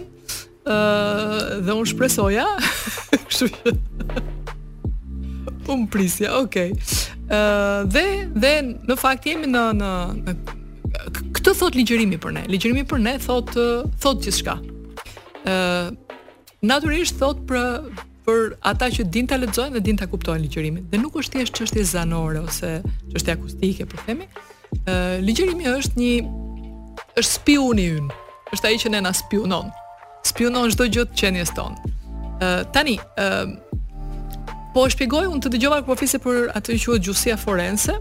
ë 0.66 0.72
uh, 0.74 1.60
dhe 1.66 1.72
unë 1.72 1.86
shpresoja. 1.92 2.46
Kështu 3.28 3.48
që 3.54 3.72
prisja, 5.94 6.38
okay 6.42 6.72
dhe 7.30 8.04
dhe 8.42 8.54
në 8.90 8.98
fakt 9.00 9.26
jemi 9.30 9.50
në 9.52 9.64
në 9.80 9.90
këtë 11.38 11.54
thot 11.60 11.78
ligjërimi 11.78 12.18
për 12.22 12.34
ne. 12.36 12.44
Ligjërimi 12.52 12.84
për 12.90 13.02
ne 13.06 13.16
thot 13.22 13.56
thot 14.02 14.22
gjithçka. 14.26 14.58
ë 15.46 15.96
Natyrisht 16.62 17.16
thot 17.20 17.38
për 17.46 17.88
për 18.26 18.56
ata 18.62 18.90
që 18.92 19.04
din 19.10 19.28
ta 19.28 19.36
lexojnë 19.40 19.78
dhe 19.78 19.82
din 19.82 19.98
ta 19.98 20.06
kuptojnë 20.08 20.42
ligjërimin. 20.42 20.84
dhe 20.92 20.98
nuk 20.98 21.14
është 21.16 21.32
thjesht 21.34 21.54
çështje 21.56 21.84
zanore 21.84 22.40
ose 22.40 22.82
çështje 23.14 23.32
akustike, 23.34 23.86
për 23.86 23.98
themi. 24.06 24.26
ë 24.90 25.22
Ligjërimi 25.22 25.66
është 25.78 25.96
një 26.02 26.14
është 27.20 27.34
spiun 27.40 27.78
i 27.80 27.90
ynë. 28.00 28.12
Është 28.54 28.66
ai 28.68 28.76
që 28.78 28.90
ne 28.92 29.02
na 29.02 29.14
spiunon. 29.14 29.68
Spiunon 30.26 30.70
çdo 30.74 30.86
gjë 30.90 31.04
të 31.06 31.16
qenies 31.22 31.52
tonë. 31.56 31.76
ë 32.44 32.50
Tani 32.74 32.98
ë 33.20 33.30
Po 34.74 34.86
shpjegoj 34.90 35.26
unë 35.34 35.42
të 35.44 35.50
dëgjova 35.56 35.80
kur 35.82 35.88
po 35.88 35.98
flisë 35.98 36.20
për 36.22 36.42
atë 36.58 36.76
që 36.78 36.90
quhet 36.92 37.06
gjuhësia 37.08 37.38
forense, 37.42 37.96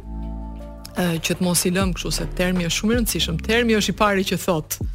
ë 0.98 1.06
që 1.24 1.36
të 1.38 1.44
mos 1.46 1.62
i 1.64 1.70
lëm 1.72 1.94
kështu 1.96 2.10
se 2.18 2.26
termi 2.36 2.66
është 2.66 2.76
shumë 2.76 2.92
i 2.94 2.98
rëndësishëm. 2.98 3.38
Termi 3.46 3.76
është 3.78 3.94
i 3.94 3.96
pari 4.00 4.24
që 4.28 4.38
thotë. 4.44 4.86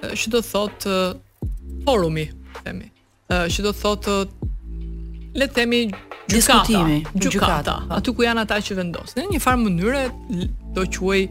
që 0.04 0.30
do 0.36 0.44
thotë 0.52 0.98
forumi, 1.88 2.28
themi. 2.64 2.92
ë 3.34 3.42
që 3.54 3.64
do 3.66 3.74
thotë 3.76 4.20
le 5.42 5.48
të 5.50 5.54
themi 5.58 5.88
Gjukata, 6.28 6.82
gjykata, 7.24 7.74
aty 7.96 8.12
ku 8.12 8.26
janë 8.26 8.42
ata 8.44 8.58
që 8.60 8.76
vendosin. 8.76 9.22
Në 9.22 9.30
një 9.32 9.40
farë 9.40 9.60
mënyre 9.62 10.02
do 10.76 10.84
quaj 10.92 11.22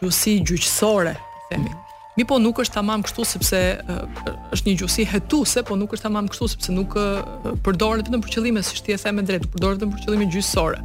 gjuhësi 0.00 0.34
gjyqësore, 0.46 1.14
themi. 1.50 1.72
Mi 2.18 2.24
po 2.26 2.38
nuk 2.42 2.58
është 2.58 2.74
tamam 2.80 3.02
kështu 3.06 3.24
sepse 3.30 3.58
uh, 3.78 4.22
është 4.54 4.68
një 4.70 4.74
gjuhësi 4.80 5.04
hetuse, 5.12 5.62
po 5.68 5.76
nuk 5.78 5.92
është 5.94 6.08
tamam 6.08 6.26
kështu 6.30 6.48
sepse 6.56 6.74
nuk 6.74 6.96
uh, 6.98 7.52
përdoret 7.66 8.08
vetëm 8.08 8.24
për 8.24 8.32
qëllime 8.36 8.62
si 8.66 8.78
shtjesa 8.80 9.10
e 9.10 9.14
me 9.14 9.22
drejt, 9.26 9.46
përdoret 9.52 9.78
vetëm 9.78 9.94
për 9.94 10.04
qëllime 10.08 10.28
gjyqësore. 10.34 10.82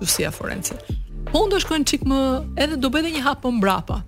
Gjuhësia 0.00 0.32
forense. 0.34 0.74
Po 1.30 1.44
unë 1.44 1.54
do 1.54 1.60
shkojnë 1.62 2.00
më, 2.10 2.20
edhe 2.66 2.80
do 2.82 2.90
bëj 2.94 3.12
një 3.14 3.22
hap 3.26 3.46
më 3.46 3.54
mbrapa. 3.60 4.00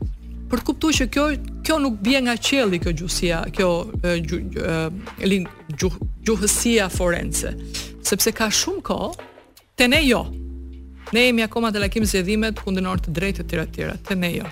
Për 0.49 0.63
të 0.63 0.67
kuptuar 0.71 0.97
që 0.99 1.07
kjo 1.15 1.25
kjo 1.69 1.77
nuk 1.85 1.99
bje 2.01 2.21
nga 2.25 2.35
qielli 2.41 2.79
kjo 2.81 2.93
gjuhësia, 3.03 3.41
kjo 3.53 3.71
gjuhësia 6.25 6.89
forense, 6.89 7.51
sepse 8.09 8.33
ka 8.33 8.49
shumë 8.49 8.85
kohë 8.87 9.27
te 9.77 9.89
ne 9.93 9.99
jo, 10.07 10.23
Ne 11.13 11.21
jemi 11.27 11.43
akoma 11.43 11.73
te 11.73 11.81
lakmi 11.81 12.05
zgjedhimet 12.07 12.59
kundënor 12.61 13.01
të 13.01 13.13
drejtë 13.17 13.41
të 13.45 13.49
tjera 13.49 13.65
të 13.69 13.75
tjera, 13.75 13.95
te 14.09 14.17
ne 14.17 14.29
jo. 14.35 14.45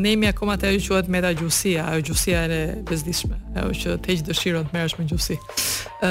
ne 0.00 0.10
jemi 0.10 0.26
akoma 0.30 0.56
të 0.58 0.66
ajo 0.72 0.80
quhet 0.86 1.10
meta 1.12 1.30
gjuhësia, 1.36 1.84
ajo 1.92 2.02
gjuhësia 2.08 2.40
e 2.50 2.60
bezdishme, 2.88 3.36
ajo 3.60 3.74
që 3.80 3.96
të 4.02 4.08
heq 4.10 4.22
dëshirën 4.28 4.64
të 4.66 4.74
merresh 4.74 4.96
me 4.98 5.04
gjuhësi. 5.12 5.36
të 6.00 6.10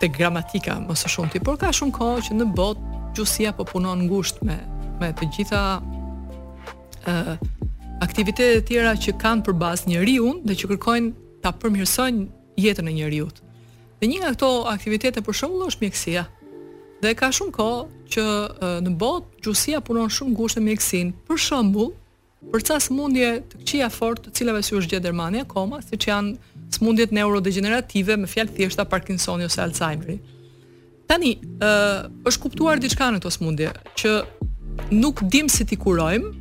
te 0.00 0.08
gramatika 0.18 0.74
më 0.84 0.94
së 0.98 1.08
shumti, 1.14 1.40
por 1.40 1.56
ka 1.58 1.70
shumë 1.72 1.92
kohë 1.96 2.26
që 2.28 2.34
në 2.36 2.48
bot 2.58 2.78
gjuhësia 3.16 3.54
po 3.56 3.64
punon 3.70 4.04
ngushtë 4.10 4.44
me 4.46 4.58
me 5.00 5.12
të 5.14 5.30
gjitha 5.36 5.62
ë 7.08 7.38
aktivitetet 8.04 8.62
e 8.62 8.66
tjera 8.68 8.92
që 8.98 9.16
kanë 9.22 9.44
për 9.46 9.54
bazë 9.62 9.88
njeriu 9.94 10.34
dhe 10.44 10.54
që 10.58 10.70
kërkojnë 10.74 11.40
ta 11.42 11.50
përmirësojnë 11.54 12.28
jetën 12.60 12.88
e 12.88 12.92
njeriu. 12.98 13.28
Dhe 14.00 14.06
një 14.06 14.20
nga 14.20 14.30
këto 14.36 14.50
aktivitete 14.74 15.20
për 15.22 15.34
shembull 15.34 15.66
është 15.70 15.86
mjekësia. 15.86 16.24
Dhe 17.00 17.14
ka 17.18 17.28
shumë 17.36 17.54
kohë 17.54 18.06
që 18.14 18.22
në 18.86 18.92
botë 19.00 19.42
gjuhësia 19.44 19.78
punon 19.86 20.08
shumë 20.10 20.32
ngushtë 20.34 20.60
me 20.62 20.72
mjekësinë. 20.72 21.12
Për 21.28 21.40
shembull, 21.44 21.92
për 22.54 22.64
ca 22.66 22.78
smundje 22.82 23.28
të 23.52 23.60
këqija 23.60 23.90
fort, 23.94 24.24
të 24.26 24.32
cilave 24.38 24.64
si 24.66 24.74
është 24.74 24.96
gjetë 24.96 25.06
Gjermania 25.06 25.44
akoma, 25.46 25.78
siç 25.86 26.08
janë 26.08 26.34
smundjet 26.74 27.12
neurodegenerative, 27.14 28.16
me 28.18 28.26
fjalë 28.32 28.54
thjeshta 28.56 28.84
Parkinsoni 28.90 29.46
ose 29.46 29.62
Alzheimeri. 29.62 30.18
Tani, 31.08 31.36
ë, 31.62 31.70
është 32.28 32.42
kuptuar 32.48 32.82
diçka 32.82 33.08
në 33.14 33.20
këto 33.22 33.32
smundje, 33.36 33.70
që 34.02 34.14
nuk 34.98 35.22
dim 35.32 35.46
si 35.48 35.66
ti 35.70 35.78
kurojmë, 35.80 36.32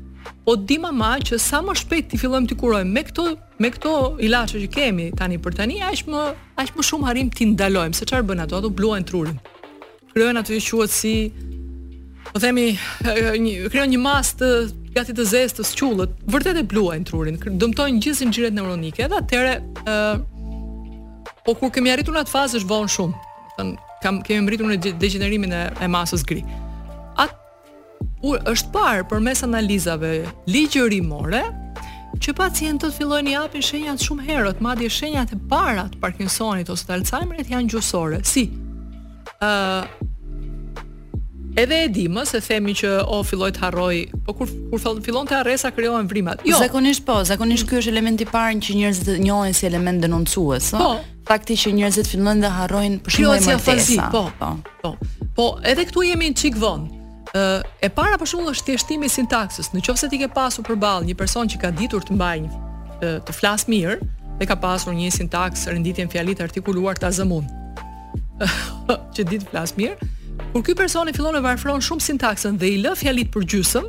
po 0.48 0.56
dim 0.58 0.88
ama 0.90 1.20
që 1.24 1.38
sa 1.40 1.60
më 1.64 1.76
shpejt 1.86 2.10
ti 2.12 2.18
fillojmë 2.20 2.50
të 2.50 2.58
kurojmë 2.60 2.94
me 2.98 3.04
këto 3.08 3.28
me 3.64 3.70
këto 3.74 3.92
ilaçe 4.28 4.60
që 4.64 4.70
kemi 4.74 5.06
tani 5.18 5.38
për 5.44 5.56
tani, 5.62 5.78
aq 5.88 6.04
më 6.12 6.24
aq 6.64 6.74
më 6.76 6.86
shumë 6.90 7.08
harim 7.08 7.30
ti 7.32 7.48
ndalojmë, 7.54 7.96
se 7.96 8.08
çfarë 8.10 8.26
bën 8.32 8.44
ato, 8.44 8.60
ato 8.60 8.72
bluajnë 8.74 9.08
trurin 9.08 9.40
kryen 10.18 10.38
aty 10.40 10.58
quhet 10.60 10.90
si 10.94 11.14
po 12.34 12.40
themi 12.42 12.64
një 13.06 13.86
një 13.94 14.00
mas 14.02 14.34
të 14.40 14.48
gati 14.98 15.14
të 15.14 15.26
zezë 15.30 15.56
të 15.60 15.66
squllët, 15.70 16.14
vërtet 16.34 16.58
e 16.58 16.64
bluajn 16.66 17.04
trurin, 17.06 17.36
dëmtojnë 17.62 18.00
gjithë 18.02 18.18
zinxhiret 18.24 18.56
neuronike 18.58 19.06
dhe 19.12 19.20
atëre 19.22 19.52
ë 19.86 19.98
po 21.46 21.54
kur 21.60 21.70
kemi 21.76 21.94
arritur 21.94 22.16
në 22.18 22.24
atë 22.26 22.34
fazë 22.34 22.60
është 22.62 22.70
vonë 22.72 22.90
shumë. 22.96 23.22
Thënë 23.60 24.02
kam 24.04 24.20
kemi 24.26 24.44
mbritur 24.48 24.68
në 24.72 24.96
degenerimin 25.02 25.54
e, 25.58 25.62
e 25.86 25.88
masës 25.94 26.26
gri. 26.30 26.42
At 27.22 27.34
u, 28.26 28.34
është 28.52 28.74
parë 28.76 29.06
përmes 29.12 29.42
analizave 29.48 30.12
ligjërimore 30.54 31.46
që 32.22 32.36
pacientët 32.42 32.94
fillojnë 32.98 33.32
i 33.36 33.40
apin 33.42 33.64
shenjat 33.70 34.04
shumë 34.06 34.28
herët, 34.28 34.62
madje 34.66 34.90
shenjat 34.98 35.34
e 35.38 35.40
para 35.52 35.88
të 35.94 36.02
Parkinsonit 36.04 36.70
ose 36.74 36.90
të 36.90 36.98
Alzheimerit 37.00 37.50
janë 37.54 37.74
gjysore. 37.78 38.22
Si? 38.28 38.50
edhe 41.58 41.78
e 41.84 41.88
dim 41.92 42.12
më 42.14 42.24
se 42.30 42.40
themi 42.42 42.74
që 42.78 42.92
o 43.04 43.20
oh, 43.20 43.24
filloj 43.26 43.52
të 43.58 43.62
harroj, 43.66 43.98
po 44.26 44.34
kur 44.38 44.50
kur 44.72 44.82
thon 44.82 45.02
fillon 45.06 45.28
të 45.30 45.38
harresa 45.40 45.72
krijohen 45.74 46.08
vrimat. 46.10 46.42
Jo. 46.46 46.58
Zakonisht 46.62 47.06
po, 47.06 47.24
zakonisht 47.26 47.68
ky 47.70 47.80
është 47.82 47.94
elementi 47.94 48.26
i 48.26 48.30
parë 48.32 48.60
që 48.62 48.78
njerëzit 48.80 49.22
njohin 49.24 49.54
si 49.54 49.68
element 49.70 50.02
denoncues, 50.06 50.72
po. 50.78 50.96
Fakti 51.28 51.58
që 51.60 51.74
njerëzit 51.76 52.08
fillojnë 52.08 52.44
dhe 52.46 52.52
harrojnë 52.56 53.00
për 53.04 53.18
shkak 53.18 53.42
të 53.50 53.58
fazi, 53.60 53.98
po, 54.14 54.26
po. 54.40 54.54
Po. 54.84 54.94
Po, 55.36 55.48
edhe 55.68 55.84
këtu 55.90 56.06
jemi 56.08 56.30
në 56.32 56.40
çik 56.40 56.56
von. 56.62 56.86
Ë, 57.36 57.66
e 57.84 57.90
para 57.92 58.16
për 58.22 58.30
shkak 58.32 58.48
është 58.54 58.70
thjeshtimit 58.70 59.12
sintaksës. 59.18 59.74
Nëse 59.76 60.08
ti 60.14 60.22
ke 60.24 60.30
pasur 60.34 60.66
përball 60.68 61.06
një 61.10 61.18
person 61.20 61.50
që 61.52 61.62
ka 61.66 61.74
ditur 61.78 62.06
të 62.08 62.18
mbajë 62.18 62.46
një 62.46 63.24
të 63.28 63.34
flas 63.38 63.66
mirë 63.70 64.00
dhe 64.38 64.46
ka 64.46 64.56
pasur 64.62 64.94
një 64.98 65.10
sintaks 65.14 65.66
renditjen 65.74 66.10
fjalitë 66.14 66.46
artikuluar 66.48 66.98
të 67.02 67.12
zëmund. 67.20 67.54
që 69.16 69.24
ditë 69.32 69.48
flas 69.52 69.74
mirë. 69.78 70.10
Kur 70.54 70.64
ky 70.66 70.76
personi 70.78 71.14
fillon 71.16 71.38
e 71.40 71.44
varfron 71.44 71.82
shumë 71.84 72.06
sintaksën 72.06 72.58
dhe 72.62 72.70
i 72.76 72.80
lë 72.84 72.94
fjalit 73.00 73.32
për 73.34 73.46
gjysëm, 73.54 73.88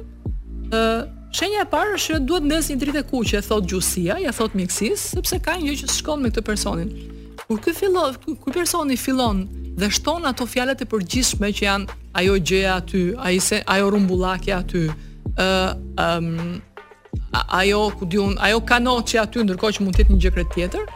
ë 0.72 0.80
uh, 0.80 1.06
shenja 1.36 1.64
e 1.64 1.68
parë 1.72 1.96
është 1.98 2.14
që 2.16 2.20
duhet 2.28 2.46
ndez 2.48 2.68
një 2.72 2.78
dritë 2.82 3.02
kuqe, 3.10 3.42
thot 3.44 3.66
gjusia, 3.68 4.16
ja 4.22 4.32
thot 4.32 4.56
mjekësis 4.56 5.08
sepse 5.14 5.38
ka 5.44 5.58
një 5.60 5.68
gjë 5.72 5.82
që 5.82 5.96
shkon 5.98 6.24
me 6.24 6.30
këtë 6.32 6.44
personin. 6.48 6.92
Kur 7.44 7.60
ky 7.64 7.74
fillon, 7.76 8.16
ky 8.44 8.52
personi 8.54 8.96
fillon 9.00 9.44
dhe 9.78 9.90
shton 9.94 10.24
ato 10.28 10.46
fjalet 10.50 10.80
e 10.84 10.88
përgjithshme 10.90 11.52
që 11.58 11.66
janë 11.68 11.98
ajo 12.20 12.38
gjëja 12.48 12.78
aty, 12.80 13.02
ai 13.24 13.36
se 13.44 13.60
ajo 13.76 13.92
rumbullakja 13.94 14.62
aty, 14.64 14.86
ë 15.38 15.44
uh, 15.44 15.68
um, 16.08 16.40
ajo 17.60 17.82
ku 17.98 18.08
diun, 18.10 18.34
ajo 18.44 18.58
kanoçi 18.68 19.20
aty 19.20 19.44
ndërkohë 19.44 19.76
që 19.78 19.84
mund 19.84 19.96
të 19.96 20.04
jetë 20.06 20.16
një 20.16 20.24
gjë 20.24 20.48
tjetër 20.56 20.88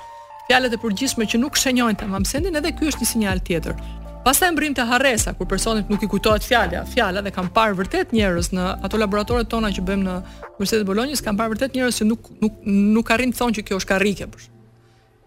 fjalët 0.50 0.74
e 0.76 0.80
përgjithshme 0.82 1.26
që 1.30 1.38
nuk 1.40 1.58
shënjojnë 1.60 1.98
të 2.02 2.08
mamsendin, 2.10 2.56
edhe 2.58 2.72
ky 2.78 2.88
është 2.90 3.02
një 3.04 3.10
sinjal 3.12 3.42
tjetër. 3.46 3.76
Pastaj 4.22 4.52
mbrim 4.54 4.74
të 4.74 4.84
harresa 4.86 5.32
kur 5.34 5.48
personit 5.50 5.88
nuk 5.90 6.02
i 6.02 6.08
kujtohet 6.10 6.44
fjala, 6.46 6.84
fjala 6.86 7.22
dhe 7.26 7.32
kanë 7.34 7.50
parë 7.56 7.74
vërtet 7.80 8.12
njerëz 8.14 8.52
në 8.54 8.66
ato 8.86 8.98
laboratorët 9.02 9.48
tona 9.50 9.72
që 9.74 9.82
bëjmë 9.86 10.04
në 10.06 10.16
Universitetin 10.54 10.86
e 10.86 10.90
Bolonjës, 10.92 11.22
kanë 11.26 11.40
parë 11.40 11.54
vërtet 11.56 11.78
njerëz 11.78 11.98
që 12.02 12.06
nuk 12.08 12.28
nuk 12.44 12.60
nuk 12.94 13.10
arrin 13.16 13.34
të 13.34 13.40
thonë 13.40 13.56
që 13.60 13.64
kjo 13.68 13.78
është 13.82 13.90
karrike 13.90 14.28
për. 14.30 14.44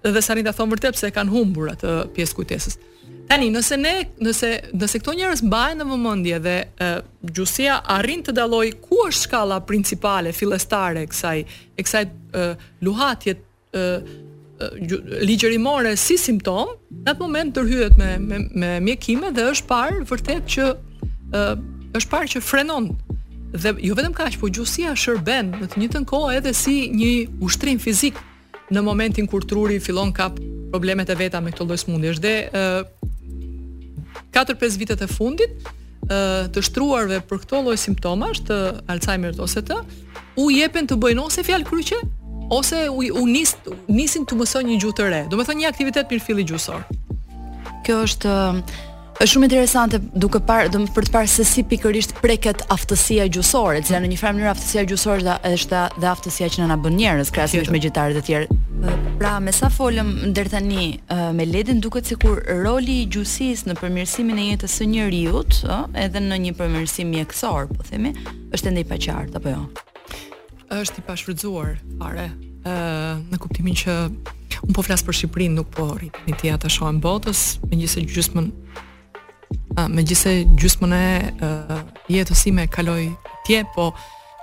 Edhe 0.05 0.21
sa 0.21 0.35
rinda 0.37 0.53
thon 0.55 0.71
vërtet 0.71 0.95
pse 0.95 1.11
kanë 1.11 1.33
humbur 1.33 1.73
atë 1.73 1.95
pjesë 2.15 2.37
kujtesës. 2.39 2.79
Tani 3.25 3.47
nëse 3.51 3.77
ne 3.81 3.93
nëse 4.21 4.51
nëse 4.77 4.99
këto 5.01 5.15
njerëz 5.17 5.43
mbahen 5.47 5.79
në 5.81 5.87
vëmendje 5.91 6.39
dhe 6.45 6.55
e, 6.63 6.89
gjusia 7.35 7.79
arrin 7.97 8.23
të 8.23 8.35
dallojë 8.37 8.77
ku 8.85 9.01
është 9.09 9.25
shkalla 9.27 9.59
principale 9.67 10.31
fillestare 10.37 11.03
e 11.03 11.11
kësaj 11.11 11.39
e 11.43 11.83
kësaj 11.83 12.05
luhatjet 12.85 13.43
e, 13.75 13.89
ligjërimore 15.21 15.95
si 15.99 16.15
simptom, 16.19 16.69
në 17.03 17.11
atë 17.11 17.21
moment 17.21 17.53
tërhyet 17.55 17.97
me, 17.99 18.11
me, 18.21 18.39
me 18.55 18.69
mjekime 18.83 19.31
dhe 19.35 19.49
është 19.51 19.67
parë 19.69 20.03
vërtet 20.09 20.47
që 20.55 20.67
uh, 21.35 21.55
është 21.97 22.11
parë 22.11 22.29
që 22.35 22.43
frenon 22.43 22.89
dhe 23.55 23.73
jo 23.85 23.95
vetëm 23.95 24.15
kaq, 24.17 24.37
po 24.41 24.49
gjusia 24.51 24.93
shërben 24.99 25.53
në 25.61 25.69
të 25.71 25.79
njëjtën 25.81 26.07
kohë 26.09 26.37
edhe 26.39 26.53
si 26.55 26.87
një 26.91 27.11
ushtrim 27.45 27.79
fizik 27.79 28.17
në 28.73 28.83
momentin 28.83 29.27
kur 29.31 29.45
truri 29.47 29.79
fillon 29.83 30.11
kap 30.17 30.39
problemet 30.71 31.11
e 31.13 31.17
veta 31.19 31.39
me 31.45 31.51
këtë 31.55 31.67
lloj 31.67 32.15
është 32.15 32.23
dhe 32.23 32.35
uh, 32.55 32.85
4-5 34.35 34.77
vitet 34.81 35.03
e 35.03 35.07
fundit 35.11 35.67
uh, 36.07 36.47
të 36.51 36.63
shtruarve 36.69 37.21
për 37.29 37.43
këtë 37.43 37.63
lloj 37.67 37.77
simptomash 37.79 38.43
të 38.47 38.59
Alzheimer 38.91 39.35
ose 39.45 39.63
të 39.67 39.81
u 40.43 40.49
jepen 40.51 40.87
të 40.89 40.97
bëjnë 40.99 41.27
ose 41.27 41.43
fjalë 41.47 41.67
kryqe 41.69 42.01
ose 42.49 42.75
u, 42.89 42.99
u 43.21 43.25
nis, 43.27 43.55
nisin 43.87 44.25
të 44.29 44.37
mësoj 44.41 44.65
një 44.67 44.77
gjuhë 44.81 44.97
të 44.99 45.05
re. 45.09 45.21
Do 45.31 45.37
të 45.39 45.47
thonë 45.49 45.63
një 45.63 45.69
aktivitet 45.71 46.09
për 46.09 46.21
filli 46.23 46.45
gjuhësor. 46.47 46.83
Kjo 47.85 47.99
është 48.07 48.35
është 49.15 49.29
shumë 49.31 49.47
interesante 49.47 49.97
duke 50.19 50.41
parë 50.43 50.71
do 50.73 50.81
për 50.93 51.05
të 51.07 51.11
parë 51.13 51.29
se 51.31 51.45
si 51.47 51.61
pikërisht 51.69 52.17
preket 52.21 52.65
aftësia 52.73 53.27
gjuhësore, 53.31 53.79
që 53.87 54.01
në 54.03 54.09
një 54.11 54.17
farë 54.19 54.35
mënyrë 54.39 54.51
aftësia 54.51 54.83
gjuhësore 54.89 55.37
është 55.53 55.81
dhe 56.01 56.11
aftësia 56.11 56.49
që 56.57 56.67
na 56.69 56.75
bën 56.81 56.97
njerëz 56.99 57.31
krahasisht 57.33 57.71
me 57.73 57.79
gjitarët 57.81 58.19
e 58.19 58.25
tjerë. 58.27 58.59
Pra, 59.15 59.37
me 59.39 59.53
sa 59.55 59.69
folëm 59.71 60.09
ndër 60.33 60.49
tani 60.51 60.89
me 61.33 61.47
Ledin 61.47 61.79
duket 61.81 62.11
sikur 62.11 62.43
roli 62.65 62.99
i 63.05 63.07
gjuhësisë 63.15 63.71
në 63.71 63.77
përmirësimin 63.79 64.41
e 64.45 64.49
jetës 64.51 64.75
së 64.81 64.89
njerëzit, 64.91 65.61
ëh, 65.63 65.81
edhe 66.05 66.21
në 66.27 66.41
një 66.49 66.55
përmirësim 66.59 67.15
mjekësor, 67.15 67.71
po 67.71 67.87
themi, 67.87 68.13
është 68.53 68.73
ende 68.73 68.83
i 68.83 68.89
paqartë 68.91 69.39
apo 69.41 69.55
jo? 69.55 69.63
është 70.71 70.99
i 71.01 71.05
pashfrytzuar 71.07 71.77
fare. 71.99 72.31
Ë 72.65 72.71
uh, 72.71 73.21
në 73.29 73.37
kuptimin 73.41 73.77
që 73.77 73.95
un 74.65 74.73
po 74.73 74.81
flas 74.81 75.03
për 75.05 75.13
Shqipërinë, 75.19 75.55
nuk 75.59 75.69
po 75.75 75.89
rritni 75.93 76.33
ti 76.39 76.49
ata 76.49 76.69
shohën 76.71 76.97
botës, 77.03 77.57
megjithëse 77.69 78.05
gjysmën 78.15 78.47
uh, 79.77 79.87
megjithëse 79.87 80.35
gjysmën 80.57 80.93
e 80.93 81.07
uh, 81.45 81.81
jetës 82.09 82.45
ime 82.49 82.65
kaloi 82.67 83.11
tje, 83.45 83.61
po 83.75 83.91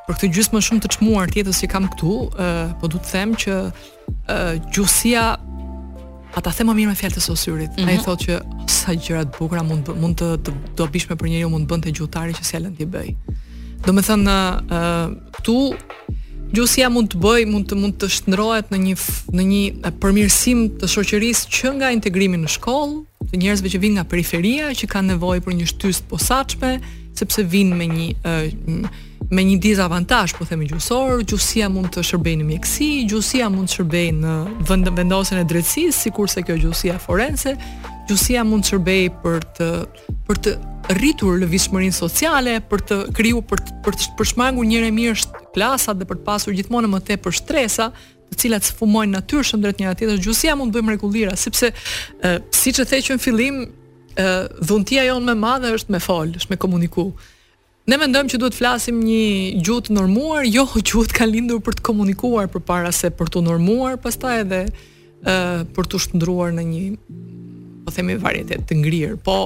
për 0.07 0.17
këtë 0.19 0.33
gjysmë 0.37 0.63
shumë 0.69 0.85
të 0.87 0.93
çmuar 0.99 1.31
të 1.33 1.43
jetës 1.43 1.65
që 1.65 1.73
kam 1.73 1.89
këtu, 1.93 2.13
uh, 2.31 2.75
po 2.81 2.91
du 2.93 3.01
të 3.03 3.11
them 3.17 3.35
që 3.43 3.57
uh, 3.71 4.53
gjusia 4.75 5.27
ata 6.33 6.53
them 6.57 6.71
më 6.71 6.79
mirë 6.79 6.93
me 6.93 6.97
fjalët 7.03 7.19
e 7.19 7.27
sosyrit. 7.27 7.75
Mm 7.75 7.83
-hmm. 7.85 7.89
Ai 7.89 7.97
mhm. 7.97 8.05
thotë 8.05 8.25
që 8.27 8.43
sa 8.77 8.93
gjëra 9.03 9.25
të 9.25 9.39
bukura 9.39 9.63
mund 9.63 9.89
mund 10.03 10.17
të 10.23 10.53
do 10.79 10.87
bishme 10.87 11.17
për 11.17 11.29
njeriu 11.29 11.49
mund 11.51 11.67
të 11.67 11.71
bënte 11.75 11.91
gjutari 11.99 12.33
që 12.33 12.63
lën 12.63 12.75
ti 12.79 12.87
bëj. 12.87 13.09
Do 13.83 13.93
me 13.99 14.03
thënë, 14.07 14.23
në 14.23 15.43
tu 15.47 15.55
gjusja 16.55 16.87
mund 16.93 17.11
të 17.11 17.19
bëj, 17.23 17.47
mund 17.51 17.67
të, 17.67 17.79
mund 17.83 17.97
të 17.99 18.09
shtëndrohet 18.15 18.69
në 18.71 18.79
një, 18.79 18.93
në 19.35 19.47
një 19.49 19.93
përmirësim 20.03 20.69
të 20.79 20.91
shoqëris 20.93 21.47
që 21.51 21.73
nga 21.81 21.91
integrimi 21.97 22.39
në 22.45 22.51
shkollë, 22.55 23.01
të 23.33 23.41
njerëzve 23.43 23.73
që 23.75 23.81
vinë 23.83 23.97
nga 23.99 24.07
periferia, 24.13 24.69
që 24.79 24.87
kanë 24.93 25.15
nevoj 25.17 25.41
për 25.47 25.59
një 25.59 25.71
shtyst 25.73 26.07
posaqme, 26.11 26.77
sepse 27.19 27.43
vinë 27.45 27.81
me 27.81 27.91
një, 27.91 28.07
uh, 28.23 29.33
me 29.33 29.43
një 29.49 29.59
dizavantaj, 29.65 30.29
po 30.39 30.47
themi 30.47 30.69
gjusor, 30.71 31.25
gjusja 31.27 31.67
mund 31.73 31.91
të 31.97 32.07
shërbej 32.07 32.39
në 32.39 32.47
mjekësi, 32.53 32.93
gjusja 33.11 33.51
mund 33.53 33.67
të 33.73 33.81
shërbej 33.81 34.07
në 34.23 34.93
vendosën 35.01 35.43
e 35.43 35.47
drecis, 35.51 36.05
si 36.05 36.15
kurse 36.15 36.45
kjo 36.47 36.55
gjusja 36.69 37.01
forense, 37.03 37.59
fitusia 38.13 38.45
mund 38.45 38.61
të 38.65 38.73
shërbejë 38.73 39.11
për 39.23 39.45
të 39.57 39.67
për 40.29 40.39
të 40.45 40.53
rritur 40.99 41.37
lëvizshmërinë 41.41 41.95
sociale, 41.97 42.59
për 42.69 42.81
të 42.89 42.97
kriju 43.17 43.39
për 43.49 43.59
të, 43.65 43.73
për 43.87 43.95
të 43.97 44.09
përshmangur 44.19 44.67
një 44.67 45.15
klasat 45.57 45.97
dhe 45.99 46.05
për 46.11 46.19
të 46.21 46.25
pasur 46.27 46.53
gjithmonë 46.53 46.89
më 46.93 47.01
tepër 47.09 47.33
stresa, 47.39 47.87
të 48.29 48.39
cilat 48.43 48.67
sfumojnë 48.69 49.15
natyrshëm 49.17 49.63
drejt 49.65 49.81
njëra 49.81 49.97
tjetrës. 49.97 50.21
Gjusia 50.25 50.57
mund 50.57 50.73
të 50.75 50.79
bëjmë 50.83 50.91
rregullira, 50.93 51.35
sepse 51.41 51.71
uh, 51.73 52.39
siç 52.57 52.83
e 52.83 52.87
theqën 52.93 53.21
fillim, 53.21 53.63
uh, 53.71 54.45
dhuntia 54.61 55.07
jonë 55.09 55.29
më 55.31 55.37
madhe 55.45 55.73
është 55.77 55.95
me 55.97 56.01
fol, 56.03 56.35
është 56.37 56.53
me 56.53 56.61
komuniku. 56.61 57.07
Ne 57.89 57.97
mendojmë 57.99 58.33
që 58.35 58.43
duhet 58.43 58.53
të 58.53 58.61
flasim 58.61 59.01
një 59.03 59.63
gjuhë 59.65 59.87
të 59.89 59.97
normuar, 59.97 60.45
jo 60.49 60.67
gjuhë 60.77 61.09
të 61.15 61.21
kalindur 61.23 61.65
për 61.65 61.81
të 61.81 61.89
komunikuar 61.89 62.53
përpara 62.53 62.93
se 62.97 63.11
për 63.17 63.33
të 63.37 63.45
normuar, 63.49 63.97
pastaj 64.05 64.37
edhe 64.45 64.65
uh, 64.75 65.63
për 65.77 65.93
të 65.93 66.05
shndruar 66.09 66.53
në 66.61 66.69
një 66.75 66.85
po 67.85 67.93
themi 67.95 68.17
varietet 68.21 68.67
të 68.69 68.81
ngrirë, 68.83 69.19
po 69.27 69.43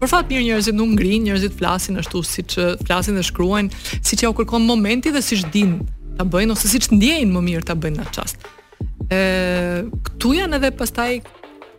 Për 0.00 0.08
fat 0.10 0.28
mirë 0.30 0.44
njerëzit 0.46 0.76
nuk 0.78 0.90
ngrin, 0.94 1.22
njerëzit 1.26 1.54
flasin 1.58 1.96
ashtu 2.00 2.20
siç 2.24 2.54
flasin 2.86 3.16
dhe 3.18 3.22
shkruajn, 3.26 3.68
siç 4.06 4.22
ja 4.22 4.30
u 4.30 4.34
kërkon 4.36 4.64
momenti 4.68 5.10
dhe 5.12 5.20
siç 5.24 5.42
din 5.52 5.74
ta 6.18 6.24
bëjnë 6.24 6.54
ose 6.56 6.70
siç 6.70 6.88
ndjejnë 6.92 7.32
më 7.32 7.42
mirë 7.48 7.66
ta 7.68 7.74
bëjnë 7.76 7.98
në 8.02 8.06
çast. 8.14 8.46
Ë, 9.10 9.82
këtu 10.06 10.36
janë 10.38 10.60
edhe 10.60 10.70
pastaj 10.78 11.18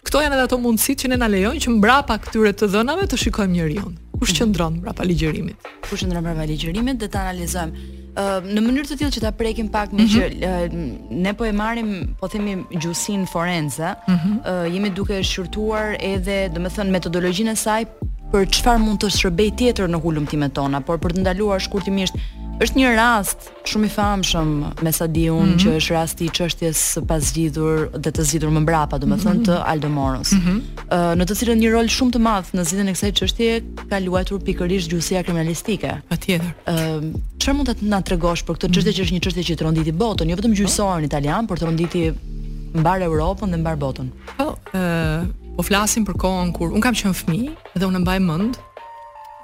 këto 0.06 0.22
janë 0.22 0.38
edhe 0.38 0.46
ato 0.48 0.60
mundësitë 0.62 1.04
që 1.04 1.10
ne 1.12 1.18
na 1.24 1.28
lejojnë 1.34 1.62
që 1.66 1.74
mbrapa 1.80 2.18
këtyre 2.26 2.52
të 2.60 2.70
dhënave 2.76 3.08
të 3.10 3.18
shikojmë 3.24 3.56
njeriu. 3.58 3.86
Kush 4.22 4.36
qëndron 4.38 4.78
mbrapa 4.80 5.04
ligjërimit? 5.10 5.66
Kush 5.90 6.06
qëndron 6.06 6.24
mbrapa 6.28 6.46
ligjërimit 6.52 7.02
dhe 7.02 7.10
ta 7.12 7.24
analizojmë 7.28 7.92
në 8.56 8.62
mënyrë 8.64 8.88
të 8.88 8.96
tillë 9.02 9.12
që 9.18 9.22
ta 9.26 9.30
prekim 9.36 9.68
pak 9.74 9.92
me 9.92 10.06
mm 10.06 10.08
-hmm. 10.08 10.12
që 10.14 10.68
mhm. 10.68 11.22
ne 11.26 11.34
po 11.40 11.44
e 11.46 11.52
marrim 11.52 11.90
po 12.20 12.28
themi 12.32 12.54
gjusin 12.82 13.26
forenze, 13.34 13.90
mm 14.08 14.18
-hmm. 14.18 14.74
jemi 14.74 14.90
duke 14.90 15.18
shqyrtuar 15.30 15.98
edhe, 16.14 16.38
domethënë 16.56 16.92
metodologjinë 16.98 17.52
e 17.52 17.56
saj 17.56 17.82
për 18.36 18.50
çfarë 18.52 18.82
mund 18.84 19.00
të 19.00 19.10
shërbej 19.16 19.52
tjetër 19.62 19.88
në 19.94 20.02
hulumin 20.04 20.28
tim 20.30 20.42
tonë, 20.58 20.82
por 20.88 21.00
për 21.00 21.14
të 21.16 21.24
ndaluar 21.24 21.62
shkurtimisht 21.64 22.18
është 22.64 22.78
një 22.80 22.90
rast 22.96 23.50
shumë 23.68 23.88
i 23.88 23.92
famshëm 23.92 24.50
me 24.84 24.92
Sadiun 24.96 25.38
mm 25.38 25.52
-hmm. 25.52 25.62
që 25.64 25.74
është 25.80 25.96
rasti 25.96 26.28
i 26.28 26.32
çështjes 26.38 26.80
së 26.96 27.04
pazgjitur 27.08 27.90
dhe 28.04 28.12
të 28.16 28.24
zgjitur 28.30 28.52
më 28.56 28.62
mbrapa, 28.66 28.98
domethënë 29.00 29.34
mm 29.34 29.42
-hmm. 29.44 29.62
të 29.62 29.72
Aldo 29.72 29.90
Moros. 29.90 30.32
mm 30.34 30.40
-hmm. 30.44 31.18
në 31.20 31.24
të 31.28 31.34
cilën 31.40 31.58
një 31.64 31.70
rol 31.76 31.88
shumë 31.98 32.12
të 32.16 32.20
madh 32.28 32.48
në 32.56 32.64
zgjidhjen 32.68 32.90
e 32.90 32.94
kësaj 32.96 33.12
çështje 33.20 33.52
ka 33.90 34.00
luajtur 34.06 34.40
pikërisht 34.48 34.90
gjuhësia 34.92 35.24
kriminalistike. 35.28 35.92
Patjetër. 36.12 36.52
Ëh, 36.72 37.14
çfarë 37.42 37.58
mund 37.60 37.70
të 37.70 37.84
na 37.94 38.02
tregosh 38.02 38.44
për 38.48 38.56
këtë 38.56 38.72
çështje 38.76 38.94
që 38.98 39.04
është 39.04 39.14
një 39.16 39.22
çështje 39.26 39.44
që 39.52 39.56
tronditi 39.60 39.92
botën, 40.04 40.28
jo 40.30 40.36
vetëm 40.36 40.54
gjyqësorin 40.60 41.04
italian, 41.12 41.48
por 41.48 41.58
tronditi 41.60 42.12
mbar 42.76 43.00
Europën 43.02 43.48
dhe 43.52 43.58
mbar 43.60 43.76
botën. 43.80 44.08
Po, 44.38 44.46
ëh, 44.76 45.44
Po 45.56 45.64
flasim 45.64 46.04
për 46.04 46.18
kohën 46.20 46.50
kur 46.56 46.74
un 46.76 46.84
kam 46.84 46.96
qenë 46.98 47.16
fëmijë 47.16 47.76
dhe 47.80 47.88
unë 47.88 48.02
mbaj 48.04 48.18
mend, 48.26 48.58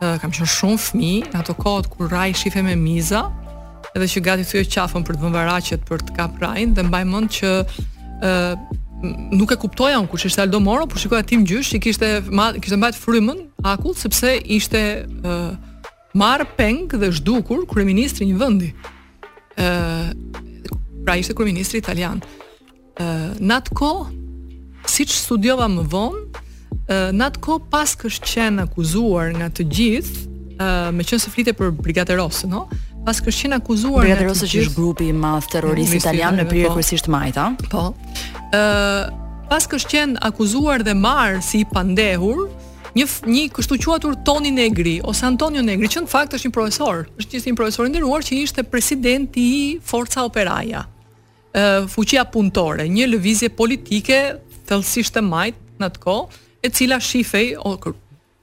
kam 0.02 0.32
qenë 0.34 0.48
shumë 0.58 0.82
fëmijë 0.86 1.30
në 1.32 1.40
ato 1.40 1.54
kohë 1.56 1.92
kur 1.94 2.10
rrai 2.12 2.32
shife 2.36 2.64
me 2.66 2.74
miza, 2.76 3.22
edhe 3.96 4.08
që 4.12 4.24
gati 4.26 4.44
thyej 4.50 4.68
qafën 4.76 5.06
për 5.08 5.18
të 5.20 5.24
vënë 5.24 5.38
varaqet 5.38 5.86
për 5.88 6.04
të 6.10 6.16
kap 6.20 6.36
rrain 6.42 6.74
dhe 6.76 6.84
mbaj 6.90 7.02
mend 7.08 7.32
që 7.38 7.54
ë 8.28 8.32
nuk 9.38 9.50
e 9.50 9.58
kuptoja 9.58 9.98
un 9.98 10.06
kush 10.12 10.28
ishte 10.28 10.44
Aldo 10.44 10.60
Moro, 10.62 10.86
por 10.86 11.00
shikoja 11.02 11.24
tim 11.26 11.42
gjysh, 11.48 11.72
i 11.74 11.80
kishte 11.82 12.10
madh, 12.30 12.60
kishte 12.62 12.78
mbajt 12.78 13.00
frymën 13.02 13.40
akull 13.66 13.96
sepse 13.98 14.36
ishte 14.58 14.82
ë 15.08 15.42
marr 16.20 16.44
peng 16.58 16.86
dhe 16.92 17.10
zhdukur 17.10 17.64
kryeministri 17.72 18.28
i 18.28 18.34
një 18.34 18.42
vendi. 18.44 18.74
ë 19.56 20.12
pra 21.06 21.16
ishte 21.18 21.34
kryeministri 21.34 21.80
italian. 21.82 22.20
ë 23.02 23.40
natko 23.42 24.12
si 24.92 25.08
që 25.08 25.18
studiova 25.24 25.70
më 25.72 25.86
vonë, 25.92 26.22
në 27.16 27.24
atë 27.30 27.42
ko 27.46 27.58
pas 27.72 27.94
kështë 27.98 28.30
qenë 28.34 28.64
akuzuar 28.68 29.34
nga 29.40 29.48
të 29.56 29.66
gjithë, 29.72 30.68
me 30.96 31.06
qenë 31.08 31.24
se 31.24 31.32
flite 31.34 31.54
për 31.58 31.72
Brigate 31.80 32.18
Rosë, 32.20 32.50
no? 32.52 32.66
Pas 33.06 33.18
kështë 33.24 33.46
qenë 33.48 33.60
akuzuar 33.62 34.04
Brigate 34.06 34.28
Rosë 34.28 34.50
që 34.52 34.64
është 34.68 34.76
grupi 34.78 35.08
ma 35.16 35.36
terrorisë 35.52 36.02
italian 36.02 36.38
në 36.42 36.46
prirë 36.50 36.74
po, 36.74 37.02
majta. 37.16 37.48
Po. 37.72 37.86
Uh, 38.52 39.08
pas 39.50 39.68
kështë 39.72 39.94
qenë 39.96 40.26
akuzuar 40.28 40.84
dhe 40.88 40.96
marë 40.98 41.42
si 41.46 41.64
pandehur, 41.72 42.44
një 42.98 43.06
një 43.32 43.46
kështu 43.56 43.78
quatur 43.88 44.18
Toni 44.28 44.50
Negri 44.52 44.98
ose 45.08 45.24
Antonio 45.28 45.64
Negri, 45.64 45.88
që 45.88 46.04
në 46.06 46.12
fakt 46.12 46.36
është 46.38 46.50
një 46.50 46.56
profesor, 46.60 47.06
është 47.22 47.40
një 47.46 47.58
profesor 47.62 47.88
i 47.88 47.94
nderuar 47.96 48.26
që 48.28 48.42
ishte 48.44 48.68
presidenti 48.68 49.48
i 49.48 49.62
Forca 49.80 50.26
Operaja. 50.28 50.88
ë 51.52 51.86
fuqia 51.92 52.22
punëtore, 52.32 52.86
një 52.88 53.08
lëvizje 53.12 53.50
politike 53.56 54.18
thellësisht 54.72 55.18
të 55.18 55.22
majt 55.28 55.58
në 55.82 55.90
atë 55.92 56.02
kohë, 56.06 56.40
e 56.64 56.70
cila 56.72 57.00
shifej 57.02 57.56
o 57.66 57.76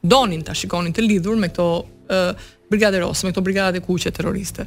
donin 0.08 0.44
ta 0.46 0.54
shikonin 0.56 0.94
të 0.94 1.06
lidhur 1.06 1.38
me 1.40 1.48
këto 1.50 1.66
ë 2.06 2.22
brigadë 2.68 3.00
rose, 3.02 3.24
me 3.24 3.32
këto 3.32 3.44
brigadë 3.46 3.82
kuqe 3.86 4.12
terroriste. 4.14 4.66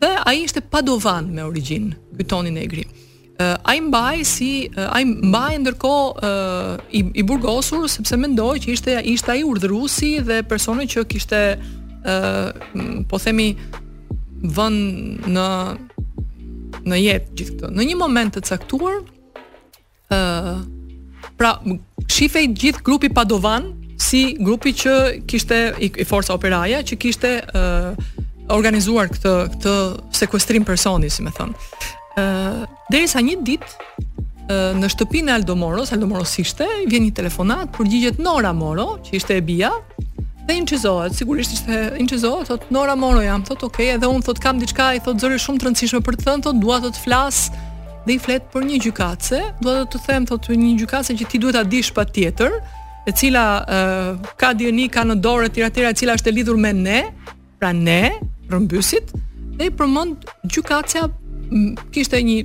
Dhe 0.00 0.14
ai 0.26 0.38
ishte 0.46 0.62
padovan 0.72 1.28
me 1.34 1.42
origjinë, 1.44 1.92
ky 2.16 2.26
toni 2.30 2.52
negri. 2.54 2.84
Ë 2.84 3.50
ai 3.72 3.78
mbaj 3.84 4.22
si 4.28 4.50
ai 4.84 5.04
mbaj 5.10 5.58
ndërkohë 5.64 6.30
i, 7.00 7.04
i 7.20 7.24
burgosur 7.26 7.86
sepse 7.90 8.18
mendoi 8.20 8.60
që 8.64 8.74
ishte 8.76 8.98
ishte 9.14 9.34
ai 9.34 9.44
urdhruesi 9.48 10.14
dhe 10.28 10.40
personi 10.48 10.88
që 10.92 11.06
kishte 11.10 11.40
po 13.10 13.20
themi 13.20 13.50
vën 14.56 14.76
në 15.34 15.46
në 16.88 16.96
jetë 17.00 17.32
gjithë 17.36 17.54
këtë. 17.58 17.68
Në 17.76 17.84
një 17.90 17.96
moment 17.98 18.36
të 18.36 18.40
caktuar 18.46 19.00
ë 20.14 20.52
Pra, 21.40 21.54
shifej 22.12 22.50
gjithë 22.60 22.82
grupi 22.84 23.08
Padovan 23.16 23.70
si 24.00 24.34
grupi 24.44 24.74
që 24.76 24.92
kishte 25.28 25.60
i 25.80 25.88
forca 26.08 26.34
operaja 26.36 26.82
që 26.84 26.98
kishte 27.00 27.30
uh, 27.40 27.94
organizuar 28.52 29.08
këtë 29.12 29.32
këtë 29.54 29.74
sekuestrim 30.20 30.66
personi, 30.68 31.08
si 31.08 31.24
më 31.24 31.32
thon. 31.38 31.54
ë 31.54 31.56
uh, 32.20 32.68
Derisa 32.92 33.22
një 33.24 33.38
ditë 33.46 33.70
uh, 33.70 34.74
në 34.82 34.90
shtëpinë 34.96 35.32
e 35.32 35.38
Aldo 35.38 35.56
Moros, 35.56 35.94
Aldo 35.96 36.10
Moros 36.10 36.36
ishte, 36.44 36.68
vjen 36.90 37.06
një 37.06 37.16
telefonat, 37.22 37.70
përgjigjet 37.76 38.20
Nora 38.20 38.52
Moro, 38.56 38.98
që 39.06 39.16
ishte 39.22 39.38
e 39.40 39.46
bia, 39.46 39.72
dhe 40.44 40.58
inqizohet, 40.60 41.16
sigurisht 41.16 41.56
ishte 41.56 41.80
inqizohet, 42.04 42.50
thot 42.52 42.68
Nora 42.74 42.98
Moro 43.00 43.24
jam, 43.24 43.46
thot 43.48 43.64
okay, 43.70 43.94
edhe 43.96 44.10
un 44.12 44.20
thot 44.26 44.42
kam 44.44 44.60
diçka, 44.60 44.92
i 44.92 45.00
thot 45.06 45.22
zëri 45.24 45.40
shumë 45.40 45.62
të 45.64 45.70
rëndësishme 45.70 46.04
për 46.04 46.20
të 46.20 46.28
thënë, 46.28 46.48
thot 46.50 46.60
dua 46.66 46.82
të 46.84 46.92
të 46.98 47.06
flas 47.06 47.46
dhe 48.06 48.14
i 48.16 48.20
flet 48.22 48.44
për 48.52 48.64
një 48.66 48.78
gjykatëse, 48.86 49.40
duhet 49.60 49.90
të 49.92 50.00
them 50.06 50.26
të 50.30 50.56
një 50.62 50.70
gjykatëse 50.82 51.16
që 51.20 51.28
ti 51.30 51.40
duhet 51.42 51.56
ta 51.58 51.64
dish 51.68 51.90
patjetër, 51.96 52.56
e 53.08 53.12
cila 53.16 53.44
uh, 53.64 54.30
ka 54.40 54.52
DNA 54.56 54.88
ka 54.92 55.04
në 55.08 55.18
dorë 55.24 55.50
tira 55.52 55.70
tira, 55.74 55.92
e 55.92 55.98
cila 55.98 56.16
është 56.18 56.30
e 56.32 56.36
lidhur 56.38 56.60
me 56.60 56.72
ne, 56.76 57.00
pra 57.60 57.72
ne, 57.76 58.16
rrëmbysit 58.50 59.12
dhe 59.58 59.68
i 59.68 59.72
përmend 59.76 60.24
gjykatësa 60.50 61.06
kishte 61.94 62.18
një 62.24 62.38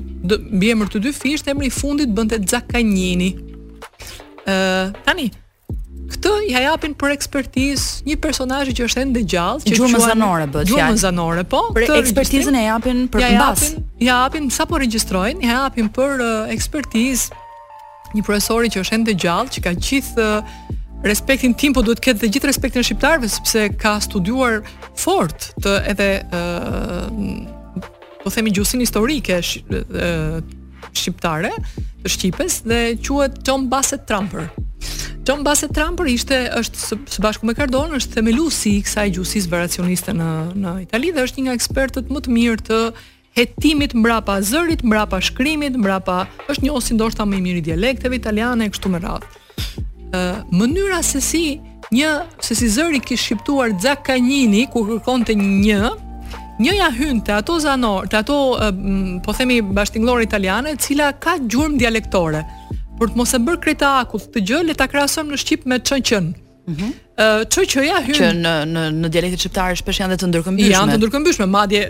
mbiemër 0.58 0.90
të 0.92 1.04
dy 1.06 1.12
fish, 1.16 1.46
emri 1.48 1.70
i 1.70 1.74
fundit 1.74 2.12
bënte 2.18 2.40
Zakanjini. 2.50 3.32
Ë 4.46 4.54
uh, 4.54 4.92
tani 5.06 5.30
këtë 6.12 6.32
ja 6.52 6.60
japin 6.68 6.94
për 7.00 7.14
ekspertizë 7.16 8.06
një 8.06 8.18
personazh 8.22 8.72
që 8.78 8.86
është 8.90 9.02
ende 9.02 9.24
gjallë, 9.30 9.64
që 9.66 9.78
gjurmë 9.80 10.02
zanore 10.04 10.48
bëhet. 10.54 10.70
Gjurmë 10.72 11.00
zanore, 11.02 11.46
po. 11.50 11.64
Për 11.76 11.88
ekspertizën 11.98 12.58
e 12.60 12.66
japin 12.68 13.06
për 13.14 13.24
ja 13.24 13.30
mbas. 13.38 13.64
Ja 14.06 14.20
japin, 14.26 14.52
sa 14.54 14.68
po 14.70 14.80
regjistrojnë, 14.84 15.46
ja 15.48 15.64
japin 15.64 15.90
për 15.96 16.22
uh, 16.22 16.34
ekspertizë 16.54 17.42
një 18.16 18.24
profesori 18.26 18.70
që 18.72 18.84
është 18.86 18.98
ende 19.00 19.16
gjallë, 19.26 19.54
që 19.56 19.64
ka 19.66 19.74
gjithë 19.82 20.26
uh, 20.26 20.60
respektin 21.08 21.56
tim, 21.60 21.74
po 21.76 21.82
duhet 21.86 22.04
ketë 22.06 22.22
të 22.26 22.32
gjithë 22.36 22.52
respektin 22.52 22.86
shqiptarëve 22.86 23.32
sepse 23.34 23.66
ka 23.82 23.96
studiuar 24.06 24.62
fort 24.98 25.50
të 25.66 25.80
edhe 25.94 26.10
uh, 26.36 27.90
po 28.22 28.32
themi 28.34 28.54
gjusin 28.56 28.82
historike 28.86 29.42
shqiptare 31.00 31.52
të 32.04 32.12
Shqipes 32.14 32.62
dhe 32.68 32.80
quhet 33.04 33.40
Tom 33.48 33.68
Bassett 33.72 34.06
Trumper. 34.10 34.48
Tom 35.26 35.42
Bassett 35.46 35.74
Trumper 35.76 36.06
ishte 36.12 36.38
është 36.60 36.84
së 37.10 37.24
bashku 37.26 37.48
me 37.50 37.56
Cardone, 37.58 37.98
është 37.98 38.20
themeluesi 38.20 38.76
i 38.78 38.84
kësaj 38.86 39.08
gjuhësisë 39.18 39.50
veracioniste 39.52 40.14
në 40.14 40.28
në 40.62 40.74
Itali 40.86 41.10
dhe 41.16 41.24
është 41.26 41.42
një 41.42 41.48
nga 41.50 41.56
ekspertët 41.60 42.12
më 42.14 42.22
të 42.28 42.36
mirë 42.36 42.62
të 42.70 42.80
hetimit 43.40 43.96
mbrapa 43.98 44.38
zërit, 44.48 44.86
mbrapa 44.86 45.20
shkrimit, 45.28 45.76
mbrapa 45.82 46.20
është 46.52 46.68
një 46.68 46.76
ose 46.78 46.96
ndoshta 46.96 47.26
më 47.28 47.40
i 47.42 47.46
miri 47.50 47.64
i 47.64 47.68
dialekteve 47.72 48.16
italiane 48.22 48.68
e 48.68 48.72
kështu 48.72 48.92
me 48.94 49.02
radhë. 49.04 49.42
Ë 50.16 50.22
mënyra 50.62 51.02
se 51.04 51.20
si 51.22 51.44
një 51.94 52.14
se 52.46 52.56
si 52.58 52.70
zëri 52.76 53.02
kishte 53.02 53.26
shqiptuar 53.34 53.74
Zaccagnini 53.82 54.66
ku 54.74 54.86
kërkonte 54.88 55.36
një 55.36 55.82
njëja 56.62 56.90
hynë 56.96 57.24
të 57.28 57.34
ato 57.40 57.58
zanor, 57.60 58.08
të 58.12 58.20
ato, 58.22 58.36
po 59.26 59.34
themi, 59.36 59.60
bashtinglore 59.62 60.24
italiane, 60.26 60.76
cila 60.80 61.12
ka 61.20 61.38
gjurëm 61.44 61.78
dialektore. 61.82 62.44
Për 62.96 63.12
të 63.12 63.20
mos 63.20 63.34
e 63.36 63.42
bërë 63.44 63.62
kreta 63.66 63.96
akut 64.02 64.30
të 64.32 64.44
gjë, 64.50 64.62
le 64.70 64.76
ta 64.80 64.88
krasëm 64.92 65.34
në 65.34 65.40
Shqip 65.44 65.66
me 65.68 65.82
qënë 65.84 66.08
qënë. 66.12 66.42
Mm 66.66 66.76
-hmm. 66.76 67.48
që 67.54 67.82
ja 67.86 68.00
hynë 68.02 68.18
që 68.18 68.28
në, 68.42 68.54
në, 68.74 68.82
në 69.02 69.08
dialektit 69.14 69.40
shqiptarë 69.40 69.76
shpesh 69.78 70.00
janë 70.02 70.16
dhe 70.18 70.26
të 70.26 70.28
ndërkëmbyshme 70.32 70.72
janë 70.74 70.94
të 70.94 70.98
ndërkëmbyshme 70.98 71.46
madje 71.46 71.84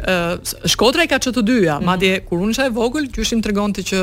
shkodra 0.74 1.04
i 1.04 1.08
ka 1.08 1.16
që 1.16 1.32
të 1.36 1.42
dyja 1.48 1.78
mm 1.78 1.80
-hmm. 1.80 1.86
madje 1.86 2.12
kur 2.28 2.42
unë 2.44 2.52
isha 2.52 2.66
e 2.66 2.70
vogël 2.76 3.08
gjyshim 3.16 3.40
të 3.42 3.48
regonti 3.54 3.82
që 3.84 4.02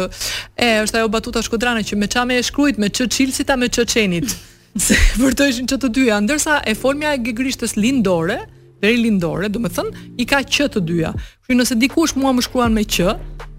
e 0.56 0.68
është 0.86 0.96
ajo 0.96 1.08
batuta 1.08 1.42
shkodrane 1.42 1.82
që 1.84 1.94
me 1.96 2.06
qa 2.08 2.24
me 2.24 2.38
e 2.38 2.42
shkrujt 2.42 2.78
me 2.78 2.86
që 2.88 3.04
qilësita 3.14 3.56
me 3.60 3.66
që 3.68 3.82
qenit 3.94 4.28
se 4.86 4.96
vërtojshin 5.20 5.68
që 5.68 5.76
të 5.78 5.88
dyja 5.94 6.20
ndërsa 6.24 6.60
e 6.70 6.74
formja 6.74 7.12
e 7.14 7.18
gegrishtës 7.18 7.76
lindore 7.76 8.38
mm 8.40 8.61
deri 8.82 8.98
lindore, 9.00 9.46
do 9.54 9.62
të 9.62 9.70
thën, 9.76 9.90
i 10.18 10.26
ka 10.28 10.40
q 10.42 10.66
të 10.74 10.82
dyja. 10.88 11.12
Kjo 11.46 11.56
nëse 11.58 11.76
dikush 11.78 12.16
mua 12.18 12.32
më 12.34 12.42
shkruan 12.48 12.74
me 12.74 12.82
q, 12.84 13.12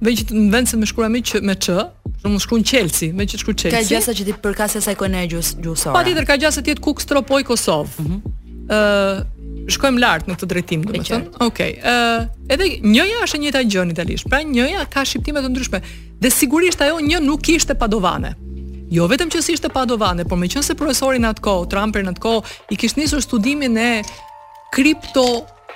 vend 0.04 0.34
në 0.36 0.48
vend 0.54 0.70
se 0.72 0.80
më 0.80 0.90
shkruan 0.92 1.14
me 1.16 1.22
q 1.24 1.40
me 1.46 1.56
ç, 1.56 1.78
do 2.24 2.32
më 2.34 2.42
shkruan 2.44 2.66
Chelsi, 2.70 3.12
me 3.16 3.24
që 3.30 3.40
shkruan 3.42 3.58
Chelsea. 3.62 3.78
Ka 3.78 3.86
gjasa 3.88 4.16
që 4.18 4.26
ti 4.28 4.36
përkasë 4.44 4.82
sa 4.84 4.94
ikonë 4.98 5.24
gjus 5.32 5.54
gjusore. 5.64 5.96
Patjetër 5.96 6.28
ka 6.28 6.38
gjasa 6.44 6.64
ti 6.66 6.76
kuk 6.76 7.02
stropoj 7.04 7.42
Kosov. 7.48 7.96
Ëh, 7.96 8.00
mm 8.00 8.08
-hmm. 8.10 8.66
uh, 8.70 9.72
shkojmë 9.72 10.00
lart 10.04 10.26
në 10.28 10.34
këtë 10.38 10.50
drejtim, 10.52 10.82
domethënë. 10.86 11.30
Okej. 11.48 11.72
Okay. 11.80 11.80
Ëh, 11.80 12.24
uh, 12.26 12.54
edhe 12.54 12.68
njëja 12.94 13.18
është 13.24 13.38
e 13.40 13.42
njëjta 13.44 13.62
gjë 13.72 13.84
në 13.88 13.92
italisht. 13.96 14.26
Pra 14.30 14.44
njëja 14.56 14.82
ka 14.94 15.02
shqiptime 15.10 15.40
të 15.46 15.50
ndryshme. 15.54 15.80
Dhe 16.22 16.30
sigurisht 16.40 16.80
ajo 16.82 17.00
një 17.10 17.18
nuk 17.30 17.50
ishte 17.50 17.74
padovane. 17.84 18.32
Jo 18.96 19.04
vetëm 19.12 19.30
që 19.34 19.40
si 19.46 19.52
ishte 19.56 19.70
padovane, 19.70 20.22
por 20.30 20.38
meqense 20.44 20.74
profesori 20.82 21.18
në 21.24 21.28
atë 21.34 21.42
kohë, 21.48 21.70
Tramper 21.72 22.02
në 22.08 22.12
atë 22.16 22.34
i 22.72 22.76
kishte 22.82 23.00
nisur 23.02 23.20
studimin 23.22 23.74
e 23.78 23.94
kripto 24.74 25.28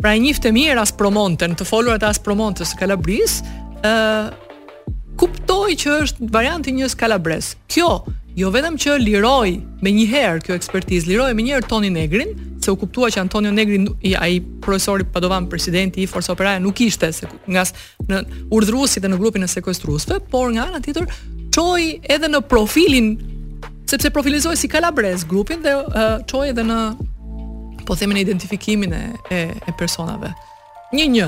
pra 0.00 0.12
e 0.14 0.20
njëftë 0.22 0.50
e 0.50 0.54
mirë 0.54 0.82
as 0.82 0.92
promonte, 0.96 1.48
në 1.48 1.56
të 1.60 1.66
folurat 1.68 2.02
as 2.06 2.20
promontes 2.22 2.70
së 2.74 2.78
kalabris, 2.82 3.38
uh, 3.86 4.30
kuptoj 5.18 5.74
që 5.78 5.96
është 6.04 6.28
varianti 6.34 6.74
njës 6.74 6.94
kalabres. 6.98 7.52
Kjo, 7.70 7.90
jo 8.36 8.50
vetëm 8.54 8.76
që 8.82 8.96
liroj 9.02 9.56
me 9.82 9.92
njëherë 9.94 10.42
kjo 10.46 10.56
ekspertiz, 10.58 11.06
liroj 11.08 11.32
me 11.38 11.46
njëherë 11.46 11.68
Toni 11.70 11.90
Negrin, 11.94 12.34
se 12.64 12.72
u 12.74 12.78
kuptua 12.80 13.10
që 13.14 13.20
Antonio 13.24 13.52
Negri 13.52 13.76
i 14.08 14.14
ai 14.18 14.38
profesori 14.64 15.04
Padovan 15.04 15.46
presidenti 15.52 16.02
i 16.02 16.06
Forca 16.10 16.32
Operaja 16.32 16.62
nuk 16.64 16.80
ishte 16.80 17.10
se 17.12 17.28
nga 17.46 17.66
në 18.08 18.22
urdhëruesit 18.56 19.04
dhe 19.04 19.10
në 19.12 19.18
grupin 19.20 19.44
e 19.44 19.48
sekuestruesve, 19.52 20.16
por 20.32 20.48
nga 20.54 20.66
ana 20.70 20.80
tjetër 20.82 21.04
çoi 21.54 21.98
edhe 22.08 22.30
në 22.32 22.40
profilin 22.50 23.12
sepse 23.86 24.10
profilizoi 24.10 24.56
si 24.56 24.68
kalabrez 24.68 25.24
grupin 25.28 25.62
dhe 25.62 25.74
uh, 25.76 26.26
çoi 26.28 26.48
edhe 26.52 26.64
në 26.64 26.78
po 27.86 27.96
themin 28.00 28.20
identifikimin 28.22 28.92
e 28.94 29.02
e, 29.30 29.40
e 29.68 29.74
personave. 29.78 30.30
Një 30.96 31.08
një 31.16 31.26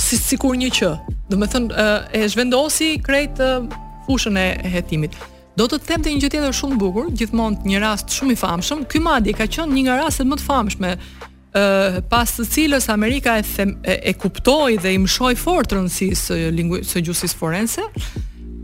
si 0.00 0.16
sikur 0.16 0.56
një 0.56 0.70
që. 0.78 0.92
Do 1.28 1.36
të 1.36 1.48
thënë 1.52 1.74
uh, 1.74 2.08
e 2.16 2.22
zhvendosi 2.32 2.92
krejt 3.04 3.42
uh, 3.44 3.66
fushën 4.08 4.38
e 4.40 4.46
hetimit. 4.72 5.18
Do 5.56 5.66
të 5.68 5.80
them 5.86 6.00
të 6.02 6.14
një 6.14 6.20
gjë 6.22 6.30
tjetër 6.32 6.54
shumë 6.56 6.78
bukur, 6.80 7.10
gjithmonë 7.12 7.68
një 7.68 7.82
rast 7.84 8.14
shumë 8.16 8.32
i 8.32 8.40
famshëm. 8.40 8.86
Ky 8.88 9.02
madje 9.04 9.34
ka 9.36 9.44
qenë 9.56 9.72
një 9.76 9.82
nga 9.88 9.98
rastet 10.00 10.30
më 10.30 10.38
të 10.40 10.46
famshme 10.48 10.92
uh, 10.96 11.98
pas 12.14 12.32
të 12.36 12.46
cilës 12.54 12.88
Amerika 12.94 13.36
e, 13.36 13.44
them, 13.54 13.76
e, 13.84 13.98
e 14.00 14.14
kuptoi 14.16 14.78
dhe 14.80 14.94
i 14.96 15.02
mshoi 15.04 15.34
fort 15.36 15.76
rëndësisë 15.76 16.40
uh, 16.48 16.78
së, 16.88 17.04
gjuhës 17.10 17.36
forense. 17.36 17.84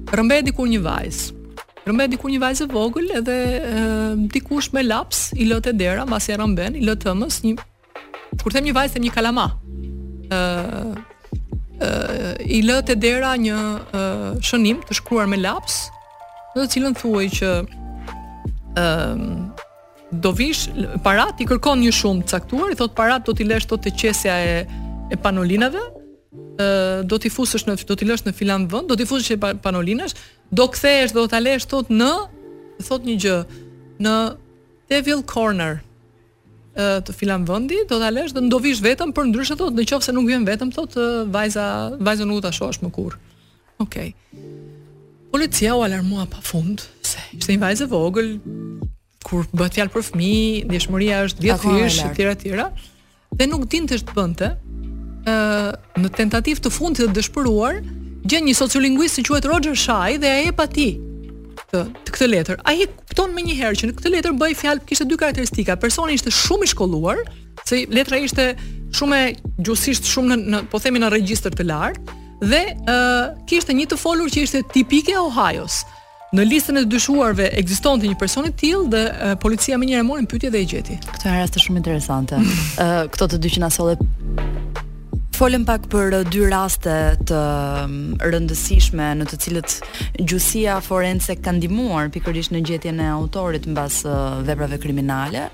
Rëmbehet 0.08 0.48
diku 0.48 0.64
një 0.64 0.80
vajzë 0.86 1.36
rëmbe 1.88 2.04
diku 2.12 2.28
një 2.30 2.40
vajzë 2.42 2.66
vogël 2.72 3.08
edhe 3.18 3.34
e, 3.34 3.60
ehm, 3.72 4.26
dikush 4.32 4.70
me 4.76 4.82
laps 4.84 5.28
i 5.40 5.46
lotë 5.48 5.72
dera, 5.80 6.04
mbas 6.08 6.28
i 6.30 6.36
rëmben, 6.38 6.76
i 6.76 6.84
të 6.84 6.96
thëmës, 7.06 7.40
një 7.46 8.40
kur 8.42 8.52
them 8.54 8.66
një 8.68 8.74
vajzë 8.78 8.96
them 8.98 9.06
një 9.08 9.14
kalama. 9.16 9.46
ë 10.28 10.36
ehm, 10.36 10.96
ë 11.80 11.86
ehm, 11.86 12.40
i 12.56 12.60
lotë 12.68 12.96
dera 13.00 13.32
një 13.40 13.58
e, 13.92 14.00
shënim 14.44 14.82
të 14.88 14.98
shkruar 15.00 15.28
me 15.32 15.38
laps, 15.40 15.78
në 16.54 16.62
të 16.66 16.70
cilën 16.74 16.96
thuaj 17.00 17.26
që 17.38 17.52
ë 18.78 19.46
do 20.24 20.30
vish 20.32 20.68
parat 21.04 21.40
i 21.42 21.44
kërkon 21.44 21.80
një 21.84 21.92
shumë 21.92 22.24
të 22.24 22.36
caktuar, 22.36 22.70
i 22.72 22.76
thot 22.78 22.94
parat 22.96 23.24
do 23.26 23.32
t'i 23.36 23.44
lësh 23.44 23.66
tot 23.68 23.82
të 23.84 23.92
qesja 24.00 24.34
e 24.48 24.54
e 25.12 25.16
panolinave, 25.16 25.80
ë 26.60 27.02
do 27.08 27.16
t'i 27.20 27.30
fusësh 27.32 27.64
në 27.68 27.74
do 27.88 27.94
t'i 27.96 28.08
lësh 28.08 28.24
në 28.26 28.32
filan 28.36 28.64
vend, 28.72 28.88
do 28.90 28.96
t'i 28.96 29.04
fusësh 29.08 29.36
e 29.36 29.52
panolinash, 29.64 30.14
do 30.50 30.68
kthehesh 30.68 31.12
do 31.12 31.26
ta 31.28 31.38
lesh 31.38 31.66
thot 31.68 31.90
në 31.92 32.08
thot 32.86 33.04
një 33.04 33.16
gjë 33.22 33.36
në 34.04 34.14
Devil 34.88 35.22
Corner 35.28 35.80
ë 36.78 36.84
të 37.06 37.14
filan 37.18 37.44
vendi 37.48 37.82
do 37.90 37.98
ta 38.00 38.08
lesh 38.14 38.32
do 38.36 38.40
ndovish 38.46 38.80
vetëm 38.84 39.10
për 39.16 39.28
ndryshe 39.32 39.56
thot 39.60 39.74
nëse 39.76 40.14
nuk 40.16 40.28
vjen 40.30 40.46
vetëm 40.48 40.72
thot 40.72 40.96
vajza 41.34 41.66
vajza 42.00 42.28
nuk 42.28 42.40
ta 42.44 42.52
shohsh 42.54 42.80
më 42.84 42.90
kurr. 42.94 43.18
Okej. 43.82 44.08
Okay. 44.14 45.26
Policia 45.28 45.74
u 45.76 45.82
alarmua 45.84 46.24
pafund 46.32 46.86
se 47.04 47.20
ishte 47.36 47.52
një 47.52 47.60
vajzë 47.66 47.88
vogël 47.92 48.32
kur 49.28 49.44
bëhet 49.52 49.76
fjalë 49.76 49.90
për 49.92 50.04
fëmijë, 50.06 50.64
ndjeshmëria 50.70 51.18
është 51.28 51.44
dhe 51.44 51.56
fysh 51.60 52.00
e 52.08 52.12
tjera 52.16 52.36
tjera 52.40 52.70
dhe 53.36 53.46
nuk 53.50 53.68
dinte 53.68 53.98
ç'të 54.00 54.16
bënte. 54.16 54.54
ë 55.28 56.00
në 56.00 56.08
tentativë 56.16 56.60
të 56.64 56.70
fundit 56.72 57.04
të 57.04 57.12
dëshpëruar 57.18 57.82
gjen 58.26 58.44
një 58.48 58.54
sociolinguist 58.58 59.20
që 59.22 59.26
quhet 59.32 59.46
Roger 59.48 59.76
Shai 59.78 60.16
dhe 60.20 60.30
ai 60.32 60.46
e 60.48 60.54
pati 60.56 60.86
të, 61.70 61.82
të 62.06 62.12
këtë 62.14 62.28
letër. 62.32 62.60
Ai 62.68 62.86
kupton 62.88 63.34
më 63.36 63.44
një 63.48 63.58
herë 63.60 63.78
që 63.82 63.88
në 63.90 63.96
këtë 63.98 64.12
letër 64.14 64.36
bëj 64.40 64.52
fjalë 64.58 64.86
kishte 64.88 65.06
dy 65.08 65.18
karakteristika. 65.20 65.76
Personi 65.80 66.16
ishte 66.18 66.32
shumë 66.34 66.64
i 66.66 66.70
shkolluar, 66.72 67.20
se 67.68 67.84
letra 67.92 68.18
ishte 68.22 68.52
shumë 68.96 69.18
e 69.18 69.36
gjusisht 69.66 70.08
shumë 70.08 70.32
në, 70.32 70.40
në 70.54 70.62
po 70.72 70.80
themi 70.82 71.02
në 71.02 71.12
regjistër 71.12 71.54
të 71.58 71.68
lartë 71.68 72.16
dhe 72.38 72.60
uh, 72.86 73.36
kishte 73.50 73.74
një 73.74 73.88
të 73.90 73.98
folur 73.98 74.30
që 74.30 74.44
ishte 74.46 74.64
tipike 74.72 75.14
Ohios. 75.18 75.82
Në 76.28 76.44
listën 76.44 76.76
e 76.76 76.82
dyshuarve 76.84 77.46
ekzistonte 77.56 78.04
një 78.06 78.16
person 78.20 78.44
i 78.44 78.52
tillë 78.52 78.90
dhe 78.92 79.00
uh, 79.10 79.30
policia 79.40 79.78
më 79.80 79.88
njëherë 79.90 80.06
mori 80.06 80.28
pyetje 80.28 80.50
dhe 80.52 80.60
i 80.64 80.68
gjeti. 80.68 80.98
Këto 81.08 81.30
janë 81.30 81.38
raste 81.44 81.62
shumë 81.64 81.80
interesante. 81.82 82.40
uh, 82.40 83.00
këto 83.12 83.28
të 83.34 83.40
dy 83.46 83.54
që 83.56 83.64
na 83.64 83.72
sollë 83.72 83.96
folëm 85.38 85.62
pak 85.70 85.84
për 85.92 86.14
uh, 86.16 86.22
dy 86.26 86.40
raste 86.50 86.94
të 87.30 87.36
um, 87.86 87.92
rëndësishme 88.26 89.06
në 89.20 89.26
të 89.30 89.36
cilët 89.44 89.74
gjusia 90.28 90.80
forense 90.82 91.36
ka 91.38 91.52
ndimuar 91.54 92.08
pikërish 92.10 92.48
në 92.50 92.62
gjetjen 92.66 92.98
e 93.02 93.04
autorit 93.12 93.68
në 93.70 93.76
basë 93.76 94.10
uh, 94.10 94.40
veprave 94.48 94.80
kriminale. 94.82 95.44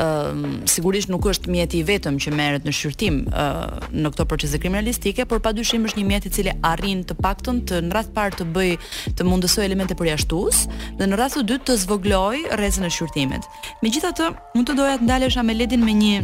Um, 0.00 0.62
sigurisht 0.70 1.10
nuk 1.12 1.28
është 1.28 1.52
mjeti 1.52 1.82
vetëm 1.84 2.16
që 2.24 2.32
meret 2.38 2.64
në 2.68 2.72
shqyrtim 2.78 3.18
uh, 3.34 3.82
në 3.92 4.14
këto 4.14 4.26
procese 4.30 4.60
kriminalistike, 4.62 5.26
por 5.28 5.42
pa 5.44 5.52
dyshim 5.56 5.84
është 5.90 6.00
një 6.00 6.04
mjeti 6.14 6.32
cili 6.38 6.54
arrin 6.70 7.02
të 7.04 7.16
pakton 7.20 7.60
të 7.68 7.82
në 7.84 7.92
rrath 7.92 8.14
parë 8.16 8.38
të 8.40 8.46
bëj 8.56 8.70
të 9.18 9.26
mundësoj 9.28 9.66
elemente 9.68 9.98
për 9.98 10.14
jashtus 10.14 10.62
dhe 10.96 11.10
në 11.10 11.20
rrath 11.20 11.36
të 11.40 11.44
dytë 11.52 11.68
të 11.68 11.76
zvogloj 11.84 12.40
rezën 12.62 12.88
e 12.88 12.90
shqyrtimit. 12.96 13.50
Me 13.84 13.92
gjitha 13.92 14.14
të, 14.16 14.30
unë 14.56 14.70
të 14.72 14.78
doja 14.80 14.96
të 15.02 15.10
ndalesha 15.10 15.44
me 15.44 15.58
ledin 15.60 15.84
me 15.84 15.98
një 16.00 16.16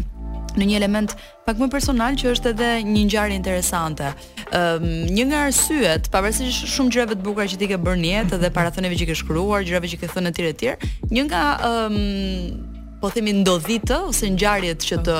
në 0.58 0.66
një 0.66 0.78
element 0.80 1.14
pak 1.46 1.58
më 1.60 1.68
personal 1.72 2.16
që 2.18 2.32
është 2.34 2.52
edhe 2.54 2.70
një 2.86 3.04
ngjarje 3.08 3.36
interesante. 3.38 4.10
Ëm 4.50 4.82
um, 4.82 4.88
një 5.16 5.26
nga 5.30 5.44
arsyet, 5.50 6.10
pavarësisht 6.12 6.70
shumë 6.74 6.94
gjërave 6.96 7.18
të 7.18 7.24
bukura 7.26 7.46
që 7.50 7.60
ti 7.60 7.70
ke 7.70 7.78
bërë 7.78 8.02
në 8.02 8.10
jetë 8.14 8.40
dhe 8.42 8.50
parathëneve 8.54 8.98
që 9.00 9.10
ke 9.12 9.18
shkruar, 9.22 9.64
gjërave 9.68 9.92
që 9.94 10.00
ke 10.02 10.10
thënë 10.14 10.34
etj 10.34 10.50
etj, 10.54 10.90
një 11.14 11.28
nga 11.30 11.44
ëm 11.70 12.02
um, 12.02 12.66
po 13.00 13.08
themi 13.08 13.32
ndodhitë 13.32 13.96
ose 14.10 14.28
ngjarjet 14.34 14.82
që 14.84 14.96
të 15.06 15.12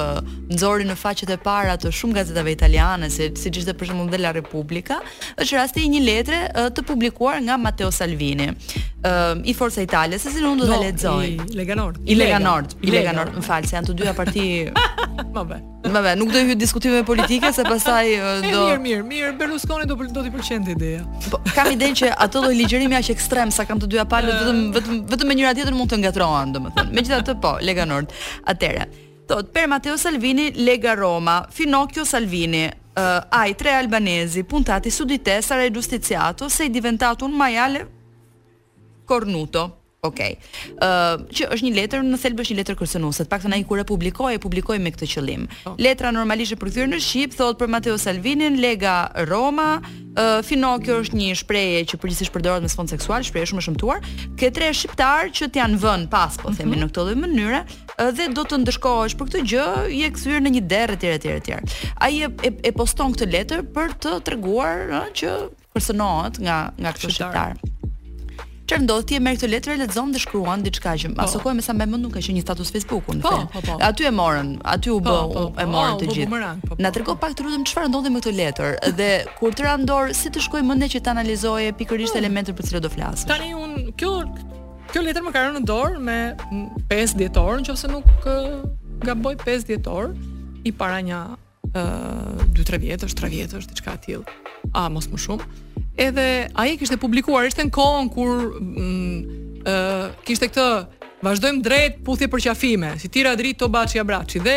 nxorin 0.53 0.91
në 0.93 0.97
faqet 1.01 1.31
e 1.33 1.39
para 1.41 1.79
të 1.81 1.89
shumë 1.97 2.19
gazetave 2.19 2.53
italiane, 2.53 3.09
si 3.09 3.31
siç 3.41 3.63
ishte 3.63 3.73
për 3.73 3.89
shembull 3.89 4.21
La 4.21 4.35
Repubblica, 4.37 4.99
është 5.41 5.57
rasti 5.57 5.87
i 5.87 5.93
një 5.95 6.03
letre 6.05 6.41
të 6.77 6.85
publikuar 6.85 7.41
nga 7.41 7.57
Matteo 7.57 7.89
Salvini. 7.91 8.51
Um, 9.03 9.41
i 9.45 9.55
Forza 9.55 9.81
Italia, 9.81 10.19
se 10.19 10.29
si 10.29 10.43
nuk 10.45 10.59
do 10.61 10.67
të 10.69 10.77
lexoj. 10.83 11.25
I 11.33 11.55
Lega 11.57 11.73
Nord. 11.75 12.03
I 12.05 12.19
Lega 12.19 12.37
Nord, 12.39 12.75
i 12.85 12.91
Lega 12.93 13.15
Nord. 13.17 13.33
Në 13.39 13.43
se 13.65 13.73
janë 13.79 13.89
të 13.89 13.95
dyja 13.97 14.13
parti. 14.13 14.43
Ma 15.35 15.45
bë. 15.49 16.19
nuk 16.21 16.29
do 16.29 16.37
të 16.37 16.41
hyj 16.51 16.57
diskutime 16.61 17.01
politike 17.09 17.49
se 17.57 17.65
pastaj 17.65 18.11
do 18.45 18.67
Mirë, 18.75 18.79
mirë, 18.85 19.07
mirë, 19.09 19.31
Berlusconi 19.41 19.87
do 19.89 19.95
do 19.97 20.25
të 20.27 20.33
pëlqen 20.35 20.67
ti 20.69 20.75
ideja. 20.77 21.07
Po 21.31 21.41
kam 21.57 21.71
idenë 21.73 21.97
që 22.03 22.11
ato 22.25 22.43
lloj 22.45 22.53
ligjërimi 22.59 22.99
aq 23.01 23.09
ekstrem 23.15 23.49
sa 23.51 23.65
kam 23.65 23.81
të 23.81 23.89
dyja 23.89 24.05
palë 24.05 24.35
vetëm 24.37 24.51
ehm. 24.51 24.75
vetëm 24.77 24.99
vetëm 25.15 25.33
me 25.33 25.37
njëra 25.41 25.53
tjetër 25.57 25.77
mund 25.81 25.93
të 25.95 26.01
ngatrohen, 26.05 26.53
domethënë. 26.59 26.93
Megjithatë, 26.99 27.37
po, 27.41 27.55
Lega 27.65 27.87
Nord. 27.89 28.13
Atëre. 28.53 28.85
Thot 29.31 29.49
Per 29.55 29.65
Matteo 29.69 29.97
Salvini, 29.97 30.51
Lega 30.59 30.93
Roma, 30.93 31.39
Finocchio 31.51 32.05
Salvini. 32.05 32.67
Uh, 32.91 33.23
ai 33.33 33.55
tre 33.57 33.73
albanezi 33.79 34.43
puntati 34.45 34.91
su 34.91 35.05
di 35.07 35.23
testa 35.23 35.55
rai 35.55 35.71
giustiziato 35.71 36.49
sei 36.49 36.69
diventato 36.71 37.25
un 37.25 37.31
maiale 37.33 37.87
Cornuto. 39.11 39.75
Okej. 40.01 40.33
Okay. 40.37 40.75
Uh, 40.81 41.29
që 41.29 41.49
është 41.53 41.65
një 41.67 41.71
letër 41.77 42.05
në 42.07 42.19
thelb 42.23 42.39
është 42.41 42.55
një 42.55 42.59
letër 42.61 42.77
kërcënuese. 42.79 43.25
Të 43.27 43.31
paktën 43.35 43.53
ai 43.53 43.65
kur 43.69 43.81
e 43.83 43.83
publikoi, 43.85 44.31
e 44.39 44.41
publikoi 44.41 44.79
me 44.81 44.93
këtë 44.95 45.09
qëllim. 45.13 45.43
Oh. 45.69 45.75
Letra 45.83 46.09
normalisht 46.17 46.55
e 46.55 46.59
përkthyer 46.61 46.87
në 46.89 47.01
shqip, 47.05 47.35
thotë 47.37 47.59
për 47.61 47.69
Matteo 47.75 47.99
Salvini, 48.01 48.47
Lega 48.63 48.95
Roma. 49.29 49.67
Uh, 50.15 50.39
Finokio 50.47 51.01
është 51.03 51.19
një 51.19 51.35
shprehje 51.43 51.83
që 51.91 51.99
përgjithsisht 52.05 52.33
përdoret 52.33 52.65
me 52.65 52.71
sfond 52.73 52.93
seksual, 52.95 53.27
shprehje 53.29 53.51
shumë 53.51 53.61
e 53.61 53.67
shëmtuar. 53.67 54.07
Ke 54.41 54.53
tre 54.57 54.71
shqiptar 54.79 55.29
që 55.37 55.51
t'janë 55.59 55.83
vënë 55.85 56.09
pas, 56.15 56.39
po 56.41 56.55
themi, 56.55 56.71
mm 56.71 56.77
-hmm. 56.77 56.87
në 56.87 56.93
këtë 56.93 57.03
lloj 57.03 57.19
mënyre, 57.27 57.61
dhe 58.17 58.29
do 58.39 58.47
të 58.49 58.61
ndëshkohesh 58.63 59.19
për 59.19 59.31
këtë 59.31 59.43
gjë, 59.53 59.67
je 60.01 60.09
kthyer 60.17 60.41
në 60.47 60.55
një 60.57 60.63
derë 60.73 60.97
etj 60.97 61.11
etj 61.17 61.29
etj. 61.37 61.51
Ai 62.01 62.23
e, 62.25 62.31
e, 62.49 62.53
e, 62.69 62.73
poston 62.73 63.13
këtë 63.13 63.29
letër 63.37 63.61
për 63.77 63.89
të 64.01 64.11
treguar 64.27 64.79
uh, 64.97 65.05
që 65.19 65.29
personohet 65.77 66.41
nga 66.45 66.57
nga 66.83 66.91
këtë 66.97 67.11
shqiptar. 67.13 67.53
shqiptar 67.53 67.79
çfarë 68.71 68.85
ndodhi 68.87 69.19
me 69.23 69.33
këtë 69.35 69.49
letër 69.51 69.73
e 69.75 69.79
lexon 69.83 70.13
dhe 70.15 70.21
shkruan 70.23 70.63
diçka 70.63 70.93
që 71.03 71.11
po. 71.17 71.25
asoj 71.25 71.55
me 71.59 71.63
sa 71.65 71.73
më 71.75 71.87
mund 71.91 72.05
nuk 72.07 72.15
ka 72.15 72.21
qenë 72.23 72.37
një 72.39 72.43
status 72.47 72.71
Facebookun. 72.77 73.21
Po, 73.25 73.33
po, 73.51 73.63
po. 73.67 73.77
Aty 73.87 74.07
e 74.07 74.13
morën, 74.15 74.53
aty 74.75 74.93
u 74.95 74.99
po, 75.03 75.11
bë, 75.11 75.19
po, 75.21 75.33
po, 75.35 75.45
po. 75.57 75.63
e 75.63 75.67
morën 75.73 75.99
të 76.03 76.11
gjithë. 76.11 76.31
Po, 76.31 76.39
po, 76.39 76.71
po, 76.77 76.83
Na 76.83 76.91
po. 76.91 76.95
tregon 76.97 77.19
pak 77.25 77.35
të 77.35 77.47
rutëm 77.47 77.65
çfarë 77.67 77.91
ndodhi 77.91 78.13
me 78.15 78.23
këtë 78.23 78.35
letër 78.39 78.77
dhe 78.99 79.11
kur 79.41 79.55
të 79.59 79.67
randor 79.67 80.15
si 80.15 80.31
të 80.31 80.45
shkojmë 80.47 80.71
mendje 80.71 80.89
që 80.95 81.03
ta 81.03 81.15
analizoje 81.17 81.73
pikërisht 81.81 82.15
hmm. 82.15 82.23
elementet 82.23 82.59
për 82.61 82.71
cilat 82.71 82.87
do 82.87 82.93
flasësh. 82.95 83.29
Tani 83.33 83.51
un 83.59 83.91
kjo 83.99 84.13
kjo 84.95 85.05
letër 85.07 85.27
më 85.27 85.35
ka 85.35 85.45
rënë 85.49 85.59
në 85.59 85.71
dorë 85.71 86.03
me 86.07 86.19
5 86.91 87.19
dhjetor, 87.19 87.59
nëse 87.67 87.91
nuk 87.91 88.27
gaboj 89.07 89.35
5 89.47 89.69
dhjetor 89.73 90.15
i 90.67 90.71
para 90.73 91.03
një 91.03 91.21
2-3 92.55 92.79
vjetësh, 92.85 93.13
3 93.19 93.29
vjetësh, 93.35 93.67
diçka 93.71 93.93
e 93.95 94.01
tillë. 94.07 94.39
A 94.77 94.89
mos 94.93 95.07
më 95.11 95.19
shumë 95.23 95.47
edhe 96.01 96.49
ai 96.61 96.71
kishte 96.81 96.97
publikuar 97.05 97.49
ishte 97.51 97.67
në 97.67 97.75
kohën 97.77 98.09
kur 98.15 98.33
mm, 98.57 99.39
ë 99.69 99.75
kishte 100.27 100.49
këtë 100.51 100.69
Vazdojm 101.21 101.59
drejt 101.61 101.99
puthi 102.05 102.27
për 102.33 102.41
qafime, 102.47 102.91
si 103.01 103.11
tira 103.13 103.35
drejt 103.37 103.59
to 103.61 103.67
baçi 103.69 104.01
abraçi 104.01 104.41
dhe 104.41 104.55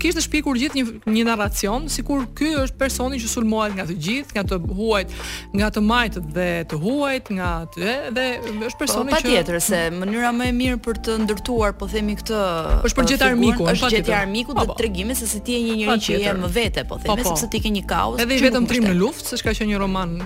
kishte 0.00 0.22
shpikur 0.24 0.56
gjithë 0.56 0.78
një 0.78 1.12
një 1.12 1.24
narracion 1.28 1.86
sikur 1.92 2.22
ky 2.38 2.54
është 2.62 2.78
personi 2.80 3.18
që 3.20 3.28
sulmohet 3.28 3.74
nga 3.76 3.84
të 3.90 3.96
gjithë, 4.06 4.32
nga 4.38 4.44
të 4.48 4.58
huajt, 4.78 5.12
nga 5.60 5.68
të 5.76 5.82
majtët 5.90 6.30
dhe 6.36 6.46
të 6.70 6.78
huajt, 6.84 7.28
nga 7.36 7.48
të, 7.74 7.82
dhe, 7.82 8.04
dhe 8.16 8.28
është 8.70 8.78
po, 8.78 8.84
personi 8.84 9.12
po, 9.12 9.16
pa 9.16 9.18
që 9.18 9.28
patjetër 9.28 9.58
se 9.66 9.82
mënyra 9.98 10.30
më 10.38 10.46
e 10.46 10.54
mirë 10.62 10.78
për 10.88 11.02
të 11.04 11.18
ndërtuar, 11.26 11.76
po 11.82 11.90
themi 11.92 12.16
këtë, 12.22 12.40
është 12.88 13.00
për 13.00 13.10
gjetë 13.12 13.28
armikun, 13.28 13.70
është 13.74 13.92
gjetar 13.96 14.14
i 14.14 14.18
armikut 14.22 14.56
po, 14.56 14.64
dhe 14.64 14.72
po. 14.72 14.78
tregimi 14.80 15.18
se 15.20 15.28
si 15.34 15.42
ti 15.44 15.58
je 15.58 15.66
një 15.68 15.76
njerëz 15.82 16.08
që 16.08 16.18
je 16.24 16.34
më 16.40 16.52
vete, 16.56 16.86
po 16.88 17.00
themi, 17.04 17.28
sepse 17.28 17.50
ti 17.52 17.60
ke 17.66 17.74
një 17.76 17.84
kaos. 17.92 18.24
Edhe 18.24 18.40
vetëm 18.46 18.70
trim 18.72 18.88
në 18.88 18.96
luftë, 19.02 19.34
s'është 19.34 19.50
ka 19.50 19.54
qenë 19.60 19.74
një 19.74 19.82
roman 19.84 20.16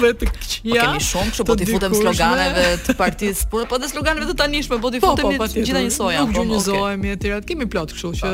vetë 0.00 0.30
kia. 0.44 0.80
kemi 0.86 1.02
shumë, 1.10 1.34
po 1.48 1.56
ti 1.60 1.66
futem 1.68 1.92
sloganeve 1.98 2.66
të 2.86 2.94
partisë, 2.96 3.48
por 3.52 3.66
po 3.68 3.80
të 3.84 3.90
sloganeve 3.92 4.30
të 4.32 4.45
tanishme, 4.46 4.78
po 4.80 4.90
ti 4.90 5.00
futemi 5.00 5.36
po, 5.38 5.44
po, 5.46 5.50
të 5.52 5.60
gjitha 5.64 5.82
njësoj. 5.84 6.18
Nuk 6.22 6.34
gjunjëzohemi 6.36 7.10
po, 7.12 7.16
etj. 7.16 7.34
Kemi 7.50 7.68
plot 7.72 7.94
kështu 7.96 8.12
që 8.20 8.32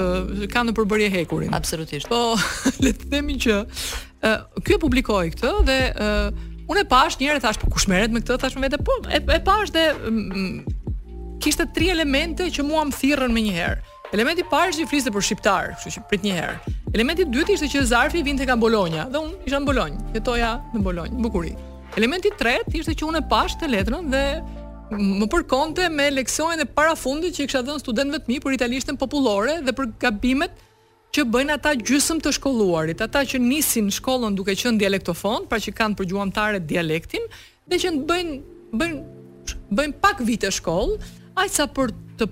kanë 0.53 0.71
në 0.73 0.77
përbërje 0.79 1.11
hekurin. 1.17 1.53
Absolutisht. 1.57 2.09
Po 2.13 2.37
le 2.85 2.95
të 2.97 3.11
themi 3.13 3.39
që 3.43 3.59
ë 3.63 4.33
uh, 4.33 4.63
ky 4.63 4.77
e 4.77 4.81
publikoi 4.83 5.33
këtë 5.35 5.53
dhe 5.69 5.79
ë 5.93 6.11
unë 6.73 6.85
e 6.85 6.89
pash 6.93 7.19
njëherë 7.21 7.43
thash 7.45 7.61
po 7.63 7.71
kush 7.73 7.89
merret 7.91 8.13
me 8.15 8.23
këtë 8.23 8.39
thash 8.45 8.59
me 8.59 8.69
vete 8.69 8.79
po 8.87 8.99
e, 9.11 9.19
e 9.21 9.41
pash 9.45 9.73
dhe 9.75 9.89
kishte 11.43 11.67
tre 11.75 11.91
elemente 11.97 12.47
që 12.55 12.67
mua 12.69 12.85
më 12.87 12.97
thirrën 13.01 13.35
më 13.35 13.45
njëherë. 13.49 13.89
Elementi 14.13 14.43
i 14.45 14.51
parë 14.53 14.75
ishte 14.75 14.85
fliste 14.91 15.09
për 15.09 15.25
shqiptar, 15.25 15.71
kështu 15.81 15.93
që 15.95 16.03
prit 16.11 16.25
një 16.27 16.35
herë. 16.37 16.73
Elementi 16.93 17.25
i 17.25 17.29
dytë 17.33 17.55
ishte 17.55 17.71
që 17.73 17.85
Zarfi 17.89 18.21
vinte 18.27 18.45
nga 18.45 18.59
Bolonia, 18.61 19.07
dhe 19.09 19.17
unë 19.25 19.47
isha 19.49 19.57
në 19.63 19.69
Bolonjë, 19.71 20.01
jetoja 20.13 20.51
në 20.75 20.83
Bolonjë, 20.85 21.15
në 21.17 21.23
Bukuri. 21.25 21.55
Elementi 21.97 22.29
i 22.29 22.35
tretë 22.37 22.77
ishte 22.83 22.93
që 23.01 23.07
unë 23.09 23.23
e 23.23 23.29
pash 23.33 23.57
të 23.63 23.71
letrën 23.73 24.13
dhe 24.13 24.21
më 24.99 25.27
përkonte 25.31 25.87
me 25.93 26.11
leksionin 26.13 26.63
e 26.65 26.69
parafundit 26.77 27.37
që 27.37 27.45
i 27.45 27.49
kisha 27.49 27.63
dhënë 27.67 27.83
studentëve 27.83 28.21
të 28.27 28.33
mi 28.33 28.39
për 28.43 28.57
italishtën 28.59 28.99
popullore 29.01 29.61
dhe 29.65 29.75
për 29.77 29.91
gabimet 30.03 30.55
që 31.13 31.25
bëjnë 31.29 31.55
ata 31.59 31.75
gjysmë 31.77 32.23
të 32.25 32.33
shkolluarit, 32.39 33.03
ata 33.05 33.23
që 33.29 33.41
nisin 33.45 33.91
shkollën 33.93 34.37
duke 34.37 34.55
qenë 34.57 34.81
dialektofon, 34.81 35.45
pra 35.49 35.59
që 35.61 35.75
kanë 35.77 35.99
për 35.99 36.63
dialektin, 36.65 37.27
dhe 37.69 37.77
që 37.83 37.91
bëjnë 38.09 38.39
bëjnë 38.73 38.99
bëjnë 39.77 39.99
pak 40.01 40.23
vite 40.25 40.49
shkollë, 40.53 40.97
aq 41.37 41.51
sa 41.53 41.67
për 41.69 41.93
të 42.23 42.27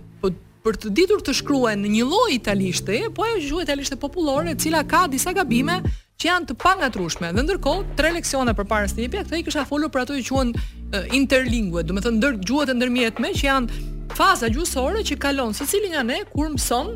për 0.65 0.77
të 0.81 0.91
ditur 0.97 1.23
të 1.25 1.33
shkruaj 1.41 1.75
në 1.81 1.91
një 1.95 2.07
lloj 2.09 2.31
italishte, 2.37 2.99
po 3.17 3.25
ajo 3.27 3.41
gjuhë 3.41 3.65
italishte 3.65 3.97
popullore 4.01 4.53
e 4.53 4.59
cila 4.61 4.83
ka 4.87 5.07
disa 5.09 5.33
gabime 5.37 5.79
që 6.21 6.29
janë 6.29 6.49
të 6.51 6.57
pangatrushme. 6.61 7.31
Dhe 7.33 7.45
ndërkohë, 7.47 7.87
tre 7.97 8.13
leksione 8.17 8.53
përpara 8.59 8.89
se 8.91 8.99
të 8.99 9.07
jepja, 9.07 9.25
i 9.41 9.47
kisha 9.47 9.65
folur 9.69 9.89
për 9.93 10.05
ato 10.05 10.19
që 10.19 10.29
quhen 10.35 10.53
eh, 10.61 11.09
interlingue, 11.17 11.85
do 11.87 11.97
të 11.97 12.05
thonë 12.07 12.19
ndër 12.21 12.39
gjuhët 12.45 12.75
e 12.75 12.77
ndërmjetme 12.79 13.33
që 13.41 13.47
janë 13.47 13.81
faza 14.19 14.53
gjuhësore 14.53 15.05
që 15.09 15.17
kalon 15.23 15.57
secili 15.57 15.95
nga 15.95 16.05
ne 16.11 16.23
kur 16.33 16.53
mëson 16.55 16.95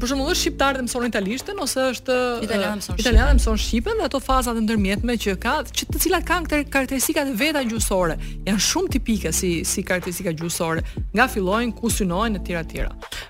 për 0.00 0.12
shembull 0.12 0.30
është 0.32 0.42
shqiptar 0.42 0.76
dhe 0.78 0.84
mëson 0.86 1.06
italishtën 1.08 1.58
ose 1.62 1.84
është 1.92 2.16
italian 2.46 2.80
dhe 2.80 3.26
mëson 3.36 3.60
shqipen 3.60 3.98
dhe 4.00 4.06
ato 4.08 4.20
faza 4.22 4.52
të 4.56 4.62
ndërmjetme 4.64 5.16
që 5.24 5.34
ka 5.42 5.54
që 5.68 5.88
të 5.92 6.00
cilat 6.06 6.26
kanë 6.28 6.48
këto 6.48 6.60
karakteristika 6.72 7.24
të 7.28 7.34
veta 7.40 7.62
gjuhësore 7.68 8.16
janë 8.48 8.62
shumë 8.68 8.92
tipike 8.96 9.32
si 9.36 9.52
si 9.68 9.84
karakteristika 9.88 10.32
gjuhësore 10.38 10.84
nga 11.16 11.26
fillojnë 11.32 11.74
ku 11.80 11.90
synohen 11.92 12.38
etj 12.40 12.54
etj 12.62 12.84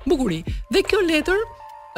bukuri 0.08 0.42
dhe 0.74 0.82
kjo 0.86 1.02
letër 1.06 1.40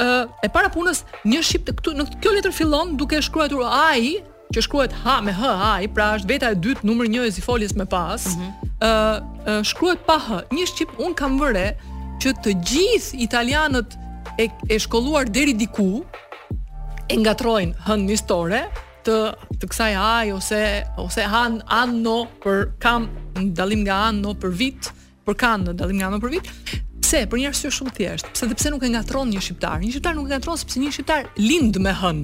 ë 0.01 0.13
e 0.45 0.51
para 0.55 0.71
punës 0.73 1.03
një 1.29 1.43
shqip 1.45 1.67
të 1.69 1.75
këtu 1.81 1.95
në 1.99 2.07
kjo 2.23 2.35
letër 2.37 2.55
fillon 2.59 2.95
duke 3.01 3.21
shkruar 3.27 3.53
ai 3.89 4.15
që 4.55 4.61
shkruhet 4.61 4.93
ha 5.03 5.19
me 5.25 5.33
h 5.35 5.51
ai 5.75 5.87
pra 5.91 6.13
është 6.17 6.29
veta 6.31 6.51
e 6.53 6.59
dytë 6.63 6.85
numër 6.87 7.09
1 7.11 7.27
e 7.29 7.33
sifoljes 7.37 7.75
më 7.79 7.85
pas 7.91 8.25
ë 8.25 8.33
mm 8.33 8.71
-hmm. 8.81 9.67
shkruhet 9.71 10.01
pa 10.09 10.17
h 10.19 10.29
një 10.53 10.65
shqip 10.71 10.89
un 11.05 11.13
kam 11.13 11.37
vëre 11.41 11.67
që 12.21 12.29
të 12.43 12.51
gjithë 12.69 13.19
italianët 13.27 13.97
e, 14.39 14.49
e 14.69 14.79
shkolluar 14.79 15.29
deri 15.33 15.53
diku 15.59 16.03
e 17.09 17.15
ngatrojnë 17.21 17.85
hën 17.87 18.05
mistore 18.07 18.63
të 19.05 19.15
të 19.61 19.69
kësaj 19.71 19.91
aj 20.01 20.31
ose 20.35 20.61
ose 21.03 21.27
han 21.29 21.59
anno 21.71 22.15
për 22.43 22.63
kam 22.83 23.05
dallim 23.57 23.83
nga 23.85 23.99
anno 24.09 24.33
për 24.41 24.55
vit, 24.59 24.89
për 25.25 25.37
kan 25.39 25.63
në 25.67 25.75
dallim 25.79 25.99
nga 26.01 26.09
anno 26.09 26.19
për 26.23 26.33
vit. 26.39 26.49
Pse? 27.05 27.21
Për 27.29 27.39
një 27.43 27.49
arsye 27.51 27.69
shumë 27.71 27.93
thjesht. 27.95 28.31
Pse 28.33 28.47
dhe 28.49 28.57
pse 28.57 28.71
nuk 28.73 28.83
e 28.83 28.89
ngatron 28.95 29.29
një 29.31 29.43
shqiptar? 29.45 29.83
Një 29.83 29.93
shqiptar 29.93 30.15
nuk 30.17 30.29
e 30.31 30.33
ngatron 30.33 30.57
sepse 30.59 30.81
një 30.81 30.93
shqiptar 30.95 31.29
lind 31.37 31.77
me 31.85 31.93
hën. 32.01 32.23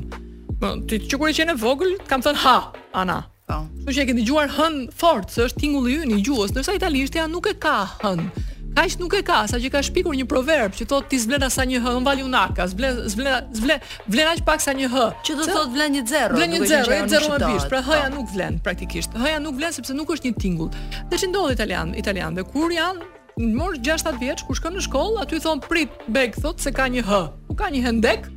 Po 0.62 0.74
ti 0.90 1.00
që 1.08 1.20
kur 1.22 1.30
e 1.32 1.36
qenë 1.38 1.56
vogël, 1.62 1.96
kam 2.10 2.22
thënë 2.26 2.42
ha, 2.48 2.56
ana. 3.04 3.20
Po. 3.48 3.60
Kështu 3.86 3.96
që 4.00 4.04
e 4.04 4.08
keni 4.10 4.24
dëgjuar 4.26 4.52
hën 4.58 4.80
fort, 4.98 5.30
se 5.34 5.46
është 5.46 5.64
tingulli 5.64 6.00
i 6.00 6.02
yni 6.06 6.20
i 6.22 6.26
gjuhës, 6.26 6.54
ndërsa 6.56 6.76
italishtja 6.78 7.30
nuk 7.30 7.52
e 7.52 7.56
ka 7.62 7.78
hën. 8.02 8.26
Kaq 8.72 9.00
nuk 9.04 9.12
e 9.20 9.20
ka, 9.24 9.42
sa 9.52 9.58
që 9.60 9.68
ka 9.72 9.80
shpikur 9.84 10.16
një 10.16 10.24
proverb 10.32 10.72
që 10.78 10.86
thotë 10.88 11.10
ti 11.12 11.18
zblen 11.20 11.44
sa 11.52 11.66
një 11.68 11.82
h, 11.84 11.92
mbal 12.04 12.22
unaka, 12.24 12.64
zblen 12.72 13.02
zblen 13.12 13.50
zblen 13.58 13.82
vlen 14.08 14.30
aq 14.32 14.46
pak 14.48 14.64
sa 14.64 14.72
një 14.72 14.88
h. 14.94 15.08
Që 15.28 15.34
do 15.40 15.44
thotë 15.50 15.72
vlen 15.74 15.92
një 15.98 16.04
zero. 16.08 16.38
Vlen 16.40 16.54
një 16.56 16.62
zero, 16.70 16.94
e 16.96 17.02
zero 17.12 17.34
më 17.34 17.40
bish. 17.50 17.66
Pra 17.68 17.82
h-ja 17.84 18.06
po. 18.08 18.16
nuk 18.16 18.32
vlen 18.32 18.62
praktikisht. 18.64 19.18
H-ja 19.20 19.42
nuk 19.44 19.60
vlen 19.60 19.76
sepse 19.76 19.92
nuk 19.98 20.14
është 20.16 20.30
një 20.32 20.40
tingull. 20.40 20.72
Dhe 21.12 21.20
ç'i 21.20 21.30
ndodhi 21.34 21.58
italian, 21.58 21.92
italian 22.00 22.40
kur 22.54 22.72
janë 22.72 23.44
mor 23.60 23.76
6-7 23.76 24.24
vjeç 24.24 24.46
kur 24.48 24.60
shkon 24.62 24.78
në 24.80 24.86
shkollë, 24.88 25.22
aty 25.28 25.42
thon 25.44 25.60
prit 25.68 26.00
beg 26.08 26.40
thot 26.40 26.64
se 26.64 26.72
ka 26.72 26.88
një 26.96 27.04
h. 27.10 27.24
U 27.52 27.56
ka 27.60 27.68
një 27.76 27.84
hendek 27.90 28.30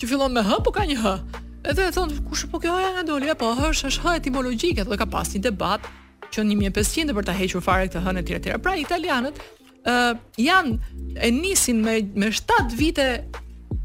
që 0.00 0.08
fillon 0.08 0.32
me 0.32 0.40
h, 0.40 0.56
po 0.64 0.72
ka 0.72 0.88
një 0.88 0.96
h. 1.04 1.16
Edhe 1.68 1.90
thon 1.92 2.16
kush 2.30 2.48
po 2.50 2.62
kjo 2.64 2.72
h-ja 2.78 2.94
nga 2.96 3.04
doli, 3.12 3.28
po 3.38 3.52
h-sh 3.60 3.90
h 4.00 4.16
etimologjike, 4.22 4.88
do 4.88 4.96
ka 4.96 5.04
pasni 5.04 5.44
debat 5.44 5.84
që 6.32 6.48
1500 6.48 7.12
për 7.18 7.26
ta 7.28 7.36
hequr 7.36 7.60
fare 7.60 7.90
këtë 7.90 8.06
hënë 8.08 8.22
etj 8.24 8.38
etj. 8.40 8.56
Pra 8.64 8.72
italianët 8.80 9.36
uh, 9.86 10.16
janë 10.40 11.22
e 11.22 11.30
nisin 11.32 11.82
me 11.84 12.00
me 12.16 12.30
7 12.32 12.72
vite 12.78 13.06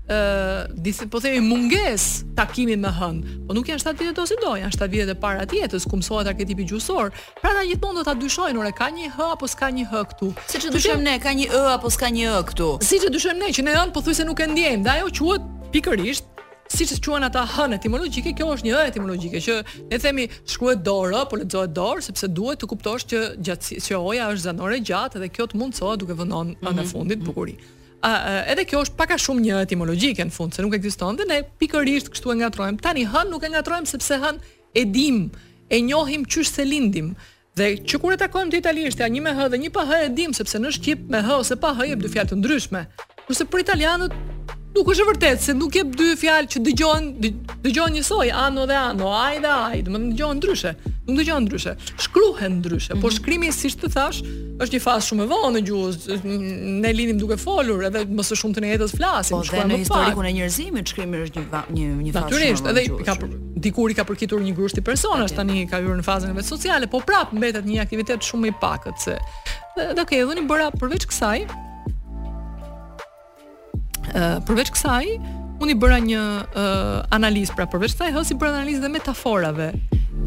ë 0.08 0.16
uh, 0.16 0.60
disi 0.72 1.04
po 1.12 1.20
themi 1.20 1.42
munges 1.44 2.22
takimin 2.38 2.80
me 2.80 2.88
hën, 2.96 3.18
po 3.44 3.56
nuk 3.58 3.68
janë 3.68 3.84
7 3.84 4.06
vite 4.06 4.22
ose 4.24 4.38
do, 4.40 4.54
janë 4.56 4.72
7 4.72 4.88
vite 4.94 5.08
të 5.10 5.16
para 5.20 5.44
tjetës 5.44 5.66
jetës 5.84 5.88
ku 5.92 6.00
mësohet 6.00 6.30
arketipi 6.32 6.64
gjuhësor. 6.70 7.12
Pra 7.44 7.52
ta 7.58 7.66
gjithmonë 7.68 8.02
do 8.02 8.06
ta 8.08 8.16
dyshojnë, 8.16 8.60
ure 8.62 8.72
ka 8.72 8.88
një 8.88 9.12
h 9.18 9.20
apo 9.34 9.50
s'ka 9.52 9.68
një 9.76 9.86
h 9.92 10.06
këtu. 10.14 10.32
Siç 10.48 10.68
që 10.70 10.74
dyshojmë 10.78 11.06
ne, 11.10 11.18
ka 11.20 11.36
një 11.36 11.50
ë 11.52 11.66
apo 11.76 11.92
s'ka 11.92 12.14
një 12.16 12.32
ë 12.38 12.40
këtu. 12.54 12.70
Siç 12.88 13.04
që 13.04 13.12
dyshojmë 13.18 13.42
ne 13.44 13.52
që 13.58 13.68
ne 13.68 13.76
hën 13.82 13.94
pothuajse 14.00 14.30
nuk 14.30 14.40
e 14.40 14.50
ndjejmë 14.56 14.88
dhe 14.88 14.96
ajo 14.96 15.12
quhet 15.20 15.52
pikërisht 15.76 16.36
siç 16.70 17.00
quhen 17.02 17.22
ata 17.24 17.44
hën 17.48 17.72
etimologjike, 17.78 18.34
kjo 18.36 18.48
është 18.56 18.68
një 18.68 18.74
hën 18.76 18.90
etimologjike 18.92 19.42
që 19.44 19.56
ne 19.92 20.00
themi 20.04 20.26
shkruhet 20.50 20.82
dorë, 20.86 21.22
po 21.32 21.40
lexohet 21.40 21.74
dorë 21.76 22.04
sepse 22.06 22.28
duhet 22.30 22.60
të 22.62 22.70
kuptosh 22.72 23.08
që 23.12 23.22
gjatësi 23.48 23.80
që 23.88 23.98
oja 24.00 24.28
është 24.34 24.46
zanore 24.50 24.80
gjatë 24.90 25.22
dhe 25.24 25.30
kjo 25.32 25.48
të 25.52 25.60
mundsohet 25.62 26.00
duke 26.04 26.18
vëndon 26.20 26.54
mm 26.56 26.56
-hmm. 26.62 26.78
në 26.78 26.84
mhm. 26.84 26.90
fundit 26.92 27.18
mhm. 27.20 27.26
bukuri. 27.28 27.56
A, 28.02 28.10
a, 28.10 28.44
edhe 28.52 28.66
kjo 28.66 28.82
është 28.84 28.96
pak 28.98 29.12
a 29.16 29.18
shumë 29.18 29.42
një 29.48 29.62
etimologjike 29.68 30.24
në 30.26 30.32
fund 30.32 30.54
se 30.54 30.62
nuk 30.62 30.74
ekziston 30.76 31.18
dhe 31.18 31.26
ne 31.28 31.40
pikërisht 31.60 32.10
kështu 32.14 32.32
e 32.34 32.40
ngatrojmë. 32.42 32.80
Tani 32.82 33.08
hën 33.08 33.30
nuk 33.32 33.44
e 33.44 33.50
ngatrojmë 33.54 33.86
sepse 33.88 34.20
hën 34.22 34.36
edim, 34.76 35.28
dim, 35.28 35.32
e 35.70 35.82
njohim 35.82 36.26
qysh 36.26 36.52
se 36.54 36.66
lindim. 36.66 37.16
Dhe 37.58 37.68
që 37.90 37.98
kur 38.02 38.14
e 38.14 38.18
takojmë 38.18 38.52
të 38.52 38.58
italianisht, 38.58 39.00
ja 39.00 39.08
një 39.08 39.22
me 39.22 39.32
h 39.34 39.48
dhe 39.50 39.58
një 39.58 39.70
pa 39.74 39.86
h 39.86 39.92
e 40.06 40.10
dim 40.10 40.34
sepse 40.34 40.60
në 40.60 40.72
shqip 40.78 41.00
me 41.10 41.20
h 41.26 41.30
ose 41.40 41.56
pa 41.56 41.74
h 41.74 41.86
jep 41.90 42.00
dy 42.04 42.10
fjalë 42.14 42.30
të 42.32 42.36
ndryshme. 42.38 42.86
Kurse 43.28 43.46
për 43.46 43.60
italianët 43.66 44.14
nuk 44.78 44.90
është 44.94 45.04
e 45.06 45.08
vërtetë 45.12 45.46
se 45.48 45.56
nuk 45.58 45.78
jep 45.78 45.94
dy 45.98 46.08
fjalë 46.20 46.52
që 46.54 46.62
dëgjohen 46.68 47.08
dëgjohen 47.64 47.96
njësoj, 47.98 48.28
ano 48.46 48.66
dhe 48.70 48.78
ano, 48.78 49.10
ai 49.18 49.40
dhe 49.42 49.52
ai, 49.66 49.80
do 49.82 49.92
të 49.92 49.94
thonë 49.94 50.14
dëgjohen 50.14 50.38
ndryshe. 50.38 50.74
Nuk 51.08 51.20
dëgjohen 51.22 51.46
ndryshe, 51.46 51.74
shkruhen 52.04 52.58
ndryshe, 52.60 52.92
mm 52.94 52.98
-hmm. 52.98 53.02
por 53.02 53.12
mhm. 53.12 53.18
shkrimi 53.18 53.52
siç 53.56 53.78
të 53.80 53.90
thash, 53.96 54.20
është 54.60 54.76
një 54.78 54.82
fazë 54.84 55.06
shumë 55.08 55.24
e 55.24 55.28
vonë 55.32 55.52
në 55.56 55.62
gjuhë, 55.68 56.18
ne 56.84 56.92
lindim 56.98 57.18
duke 57.22 57.38
folur, 57.38 57.84
edhe 57.88 58.04
më 58.06 58.24
së 58.28 58.38
shumti 58.42 58.62
në 58.64 58.74
jetës 58.74 58.96
flasim, 59.00 59.38
po, 59.38 59.44
shkruajmë 59.48 59.70
pak. 59.70 59.70
Po, 59.70 59.78
në 59.78 59.82
historikun 59.86 60.26
e 60.32 60.34
njerëzimit 60.38 60.92
shkrimi 60.92 61.22
është 61.26 61.42
një 61.42 61.62
një, 61.76 61.86
një 62.02 62.12
fazë. 62.18 62.26
Natyrisht, 62.26 62.68
edhe 62.72 62.82
ka 63.08 63.16
dikur 63.66 63.92
i 63.92 63.96
ka 63.98 64.04
përkitur 64.04 64.44
një 64.46 64.54
grup 64.58 64.76
të 64.78 64.84
personash, 64.90 65.32
tani 65.38 65.64
ka 65.72 65.80
hyrë 65.80 65.98
në 66.02 66.06
fazën 66.12 66.34
e 66.34 66.38
vetë 66.42 66.50
sociale, 66.56 66.88
po 66.92 67.00
prap 67.00 67.32
mbetet 67.34 67.64
një 67.66 67.80
aktivitet 67.86 68.20
shumë 68.30 68.52
i 68.52 68.54
pakët 68.62 69.00
se. 69.08 69.16
Dhe, 69.78 69.94
dhe 69.96 70.04
ke 70.04 70.20
okay, 70.20 70.28
dhënë 70.28 70.46
bëra 70.52 70.70
përveç 70.82 71.08
kësaj, 71.08 71.46
përveç 74.48 74.72
kësaj, 74.76 75.06
unë 75.64 75.74
i 75.74 75.78
bëra 75.82 75.98
një 76.04 76.22
uh, 76.50 76.98
analizë, 77.18 77.56
pra 77.58 77.68
përveç 77.72 77.96
kësaj 77.98 78.14
hësi 78.16 78.38
bëra 78.40 78.58
analizë 78.60 78.84
dhe 78.86 78.92
metaforave. 78.94 79.72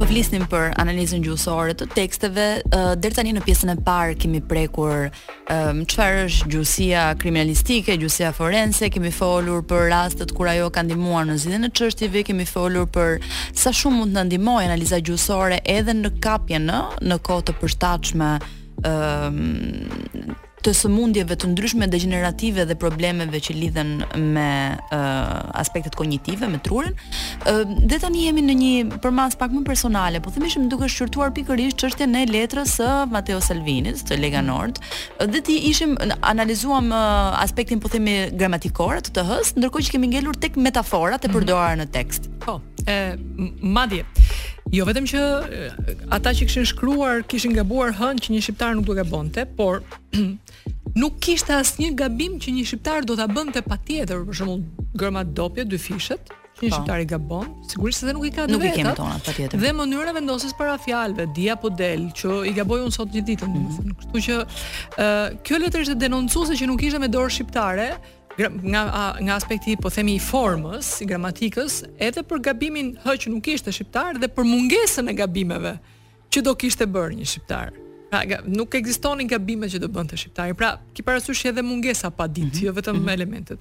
Po 0.01 0.07
flisnim 0.09 0.47
për 0.49 0.71
analizën 0.81 1.21
gjuhësore 1.25 1.75
të 1.77 1.87
teksteve, 1.93 2.45
uh, 2.73 2.93
deri 2.97 3.17
tani 3.19 3.35
në 3.37 3.43
pjesën 3.47 3.73
e 3.75 3.75
parë 3.85 4.15
kemi 4.23 4.41
prekur 4.49 5.11
çfarë 5.51 6.21
është 6.29 6.49
gjuhësia 6.53 7.01
kriminalistike, 7.21 7.97
gjuhësia 8.01 8.31
forense, 8.37 8.87
kemi 8.95 9.11
folur 9.15 9.65
për 9.69 9.89
rastet 9.93 10.31
kur 10.37 10.47
ajo 10.53 10.69
ka 10.73 10.85
ndihmuar 10.87 11.27
në 11.29 11.37
zgjidhjen 11.43 11.67
e 11.69 11.73
çështjeve, 11.77 12.23
kemi 12.31 12.47
folur 12.49 12.87
për 12.95 13.19
sa 13.59 13.75
shumë 13.77 14.01
mund 14.05 14.15
të 14.17 14.29
ndihmojë 14.31 14.71
analiza 14.71 15.03
gjuhësore 15.05 15.59
edhe 15.75 15.97
në 15.99 16.15
kapjen 16.25 16.71
në, 16.71 16.79
në 17.11 17.19
kohë 17.27 17.49
të 17.51 17.57
përshtatshme 17.61 18.31
të 20.65 20.73
sëmundjeve 20.77 21.37
të 21.41 21.49
ndryshme 21.55 21.87
degenerative 21.89 22.67
dhe 22.69 22.77
problemeve 22.79 23.41
që 23.47 23.55
lidhen 23.57 23.93
me 24.35 24.47
uh, 24.77 25.31
aspektet 25.61 25.95
kognitive, 25.97 26.49
me 26.53 26.61
trurin. 26.65 26.97
Uh, 27.49 27.63
dhe 27.89 27.99
tani 28.03 28.27
jemi 28.27 28.45
në 28.45 28.57
një 28.61 29.01
përmas 29.05 29.39
pak 29.41 29.55
më 29.55 29.63
personale, 29.69 30.21
po 30.25 30.33
themi 30.35 30.51
shumë 30.53 30.69
duke 30.73 30.89
shqyrtuar 30.93 31.33
pikërisht 31.37 31.81
që 31.81 31.91
është 31.93 32.05
e 32.07 32.11
ne 32.13 32.25
letrës 32.29 32.77
së 32.81 32.91
Mateo 33.15 33.41
Salvinis, 33.45 34.05
të 34.09 34.21
Lega 34.21 34.43
Nord, 34.45 34.83
dhe 35.23 35.43
ti 35.49 35.57
ishim 35.71 35.97
analizuam 36.21 36.93
uh, 36.93 37.33
aspektin 37.45 37.81
po 37.81 37.93
themi 37.95 38.19
gramatikore 38.41 39.01
të 39.07 39.17
të 39.21 39.25
hësë, 39.31 39.57
ndërko 39.63 39.83
që 39.89 39.95
kemi 39.97 40.11
ngellur 40.13 40.37
tek 40.45 40.61
metaforat 40.61 41.25
e 41.27 41.31
mhm. 41.33 41.39
përdoarë 41.39 41.81
në 41.85 41.89
tekst. 41.97 42.29
Po, 42.45 42.61
E 42.87 43.19
madje 43.61 44.05
Jo 44.71 44.85
vetëm 44.87 45.07
që 45.11 45.21
ata 46.15 46.31
që 46.31 46.47
kishin 46.47 46.67
shkruar 46.69 47.25
kishin 47.27 47.55
gabuar 47.57 47.91
hën 47.99 48.21
që 48.23 48.31
një 48.37 48.43
shqiptar 48.45 48.77
nuk 48.79 48.85
do 48.87 48.95
gabonte, 48.95 49.43
por 49.59 49.81
nuk 51.01 51.17
kishte 51.25 51.57
asnjë 51.57 51.89
gabim 51.99 52.37
që 52.43 52.55
një 52.55 52.67
shqiptar 52.69 53.03
do 53.09 53.17
ta 53.19 53.27
bënte 53.27 53.65
patjetër, 53.67 54.21
për 54.29 54.39
shembull, 54.41 54.63
gërma 55.01 55.25
dopje 55.35 55.65
dy 55.73 55.81
fishet 55.81 56.31
që 56.31 56.61
një 56.61 56.61
po. 56.61 56.71
shqiptar 56.77 57.03
i 57.03 57.09
gabon, 57.11 57.51
sigurisht 57.73 58.05
se 58.07 58.15
nuk 58.15 58.29
i 58.29 58.31
ka 58.37 58.47
të 58.47 58.55
Nuk 58.55 58.63
vetat, 58.63 58.79
i 58.79 58.87
kemi 59.09 59.19
patjetër. 59.31 59.61
Dhe 59.65 59.73
mënyra 59.81 60.15
vendoses 60.21 60.55
para 60.61 60.79
fjalëve, 60.87 61.27
dia 61.35 61.57
po 61.59 61.73
del, 61.75 62.07
që 62.15 62.31
i 62.53 62.55
gaboi 62.61 62.79
unë 62.85 62.95
sot 62.95 63.11
gjithë 63.11 63.31
ditën, 63.33 63.51
Mm 63.51 63.79
-hmm. 63.81 63.99
Kështu 64.07 64.25
që 64.31 64.39
ë 64.39 64.47
uh, 64.47 65.43
kjo 65.43 65.59
letër 65.67 65.83
ishte 65.83 65.99
denoncuese 66.07 66.55
që 66.61 66.71
nuk 66.71 66.87
ishte 66.87 67.01
me 67.03 67.11
dorë 67.11 67.33
shqiptare, 67.35 67.89
nga 68.49 69.15
nga 69.21 69.35
aspekti 69.37 69.77
po 69.77 69.91
themi 69.91 70.15
i 70.17 70.21
formës, 70.31 71.01
i 71.03 71.07
gramatikës, 71.07 71.75
edhe 71.99 72.23
për 72.23 72.39
gabimin 72.49 72.95
h 73.05 73.09
që 73.25 73.33
nuk 73.35 73.49
ishte 73.53 73.73
shqiptar 73.75 74.17
dhe 74.23 74.29
për 74.29 74.45
mungesën 74.49 75.09
e 75.09 75.15
gabimeve 75.21 75.75
që 76.33 76.43
do 76.47 76.55
kishte 76.55 76.87
bërë 76.87 77.17
një 77.21 77.27
shqiptar. 77.27 77.73
Pra, 78.11 78.23
nuk 78.47 78.75
ekzistonin 78.75 79.29
gabime 79.31 79.67
që 79.71 79.79
do 79.85 79.89
bënte 79.89 80.17
shqiptari. 80.19 80.55
Pra, 80.59 80.73
ki 80.95 81.03
parasysh 81.07 81.45
edhe 81.51 81.63
mungesa 81.63 82.11
pa 82.11 82.27
ditë, 82.27 82.47
mm 82.47 82.51
-hmm. 82.51 82.67
jo 82.67 82.73
vetëm 82.73 82.97
mm 82.97 83.03
-hmm. 83.05 83.13
elementet. 83.15 83.61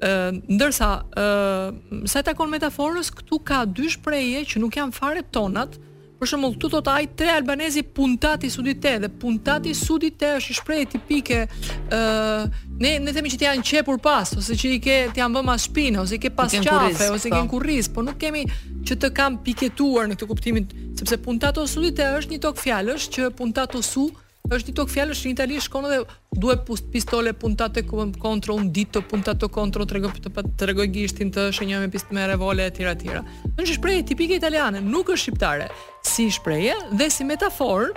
Ë, 0.00 0.32
ndërsa 0.56 0.88
ë 0.96 2.06
sa 2.08 2.18
i 2.20 2.22
takon 2.22 2.48
metaforës, 2.50 3.10
këtu 3.10 3.36
ka 3.48 3.64
dy 3.64 3.88
shprehje 3.90 4.40
që 4.50 4.56
nuk 4.58 4.76
janë 4.76 4.92
fare 4.92 5.22
tonat, 5.32 5.76
Për 6.20 6.30
shembull, 6.30 6.54
këtu 6.56 6.68
të 6.80 6.92
ai 6.96 7.08
tre 7.20 7.28
albanezi 7.36 7.82
puntati 7.96 8.48
sudite 8.50 8.92
dhe 9.02 9.10
puntati 9.20 9.74
sudite 9.76 10.30
është 10.38 10.56
shprehje 10.62 10.86
tipike 10.94 11.40
ë 11.44 11.98
uh, 11.98 12.46
ne 12.80 12.94
ne 13.06 13.12
themi 13.16 13.32
që 13.34 13.40
ti 13.42 13.46
janë 13.48 13.66
qepur 13.70 14.00
pas 14.06 14.32
ose 14.40 14.56
që 14.60 14.70
i 14.78 14.80
ke 14.86 14.96
ti 15.12 15.20
janë 15.20 15.36
vëmë 15.38 15.58
shpinë 15.66 16.00
ose 16.02 16.16
i 16.18 16.22
ke 16.22 16.32
pas 16.38 16.54
qafe 16.56 17.10
ose 17.16 17.28
i 17.28 17.34
ke 17.34 17.40
po. 17.42 17.56
kurriz, 17.56 17.90
po 17.96 18.04
nuk 18.06 18.16
kemi 18.20 18.46
që 18.88 18.96
të 19.02 19.12
kam 19.16 19.38
piketuar 19.44 20.08
në 20.10 20.16
këtë 20.16 20.30
kuptimin, 20.32 20.68
sepse 20.96 21.20
puntato 21.26 21.66
sudite 21.68 22.08
është 22.22 22.34
një 22.36 22.42
tok 22.46 22.62
fjalësh 22.64 23.10
që 23.18 23.30
puntato 23.36 23.84
su 23.86 24.08
është 24.54 24.70
një 24.70 24.74
tok 24.78 24.90
fjalësh 24.92 25.22
në 25.26 25.30
Itali 25.32 25.56
shkon 25.62 25.86
edhe 25.88 26.02
duhet 26.38 26.62
pust 26.68 26.86
pistole 26.92 27.32
puntate 27.38 27.82
kontra 27.88 28.54
un 28.54 28.68
ditë 28.72 29.02
puntato 29.10 29.48
kontra 29.52 29.86
trego 29.88 30.10
gjithë 30.10 30.62
gishtin 30.62 30.92
gjishtin 30.94 31.32
të 31.34 31.46
shënjë 31.56 31.80
me 31.86 31.90
pistë 31.92 32.14
me 32.16 32.26
revole 32.30 32.66
etj 32.70 32.86
etj. 32.92 33.16
Është 33.16 33.66
një 33.66 33.78
shprehje 33.78 34.06
tipike 34.12 34.38
italiane, 34.38 34.80
nuk 34.80 35.10
është 35.14 35.24
shqiptare. 35.24 35.68
Si 36.06 36.28
shprehje 36.30 36.76
dhe 36.94 37.08
si 37.10 37.26
metaforë, 37.26 37.90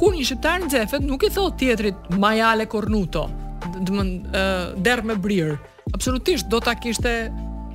ku 0.00 0.12
një 0.14 0.24
shqiptar 0.30 0.64
nxefet 0.66 1.04
nuk 1.04 1.26
i 1.28 1.32
thot 1.34 1.58
tjetrit 1.60 2.10
majale 2.20 2.66
cornuto, 2.70 3.26
do 3.66 3.78
të 3.80 3.86
thonë 3.92 4.44
der 4.86 5.04
me 5.04 5.16
brir. 5.16 5.56
Absolutisht 5.94 6.48
do 6.50 6.60
ta 6.64 6.74
kishte 6.78 7.28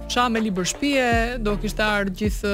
çamë 0.06 0.42
libër 0.42 0.68
shtëpie, 0.70 1.08
do 1.44 1.58
kishte 1.62 1.84
ardh 1.86 2.16
gjithë 2.20 2.54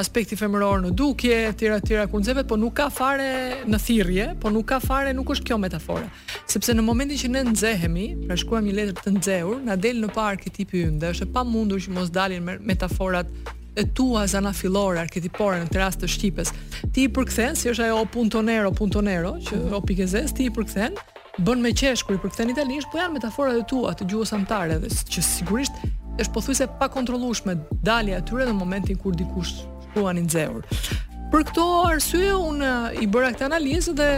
aspekti 0.00 0.36
femëror 0.38 0.80
në 0.84 0.90
dukje, 0.98 1.36
tira 1.58 1.78
tira 1.82 2.06
kurnzevet, 2.10 2.46
po 2.50 2.56
nuk 2.58 2.74
ka 2.80 2.86
fare 2.92 3.62
në 3.68 3.80
thirrje, 3.84 4.26
po 4.42 4.50
nuk 4.52 4.66
ka 4.72 4.78
fare, 4.82 5.12
nuk 5.14 5.30
është 5.36 5.48
kjo 5.50 5.58
metafora. 5.62 6.08
Sepse 6.50 6.74
në 6.74 6.84
momentin 6.84 7.20
që 7.20 7.30
ne 7.34 7.42
nxehemi, 7.52 8.06
pra 8.24 8.36
shkruajmë 8.40 8.68
një 8.70 8.76
letër 8.80 8.98
të 9.02 9.12
nxehur, 9.18 9.60
na 9.68 9.76
del 9.78 10.00
në 10.02 10.10
parë 10.16 10.36
arketipi 10.38 10.84
ynë, 10.88 11.00
dhe 11.04 11.12
është 11.14 11.28
e 11.28 11.32
pamundur 11.36 11.82
që 11.84 11.94
mos 11.94 12.10
dalin 12.10 12.50
metaforat 12.70 13.30
e 13.74 13.84
tua 13.94 14.26
zana 14.30 14.52
fillore 14.54 15.00
arketipore 15.02 15.62
në 15.64 15.78
rast 15.78 16.02
të 16.02 16.10
shqipes. 16.14 16.52
Ti 16.94 17.06
i 17.08 17.10
përkthen 17.10 17.56
si 17.58 17.70
është 17.72 17.88
ajo 17.88 18.04
puntonero 18.14 18.70
puntonero 18.74 19.34
që 19.48 19.62
o 19.74 19.82
pikë 19.82 20.06
zez 20.16 20.34
ti 20.36 20.46
i 20.46 20.52
përkthen 20.54 20.94
bën 21.42 21.58
me 21.58 21.72
qesh 21.74 22.04
kur 22.06 22.14
i 22.14 22.22
përkthen 22.22 22.50
italianisht, 22.52 22.90
po 22.92 23.00
janë 23.02 23.16
metaforat 23.16 23.58
e 23.58 23.66
tua 23.66 23.90
të 23.98 24.06
gjuhës 24.12 24.30
anëtare 24.38 24.76
dhe 24.84 24.92
që 25.10 25.24
sigurisht 25.26 25.80
është 26.22 26.30
pothuajse 26.36 26.68
pa 26.78 26.86
kontrollueshme 26.94 27.56
dalja 27.82 28.20
e 28.22 28.26
tyre 28.28 28.46
në 28.46 28.54
momentin 28.54 29.00
kur 29.02 29.16
dikush 29.18 29.64
uani 30.02 30.22
nxehur. 30.26 30.64
Për 31.32 31.44
këto 31.50 31.64
arsye 31.88 32.32
unë 32.34 32.70
eh, 32.70 33.04
i 33.04 33.10
bëra 33.10 33.32
këtë 33.34 33.48
analizë 33.50 33.94
dhe 33.98 34.10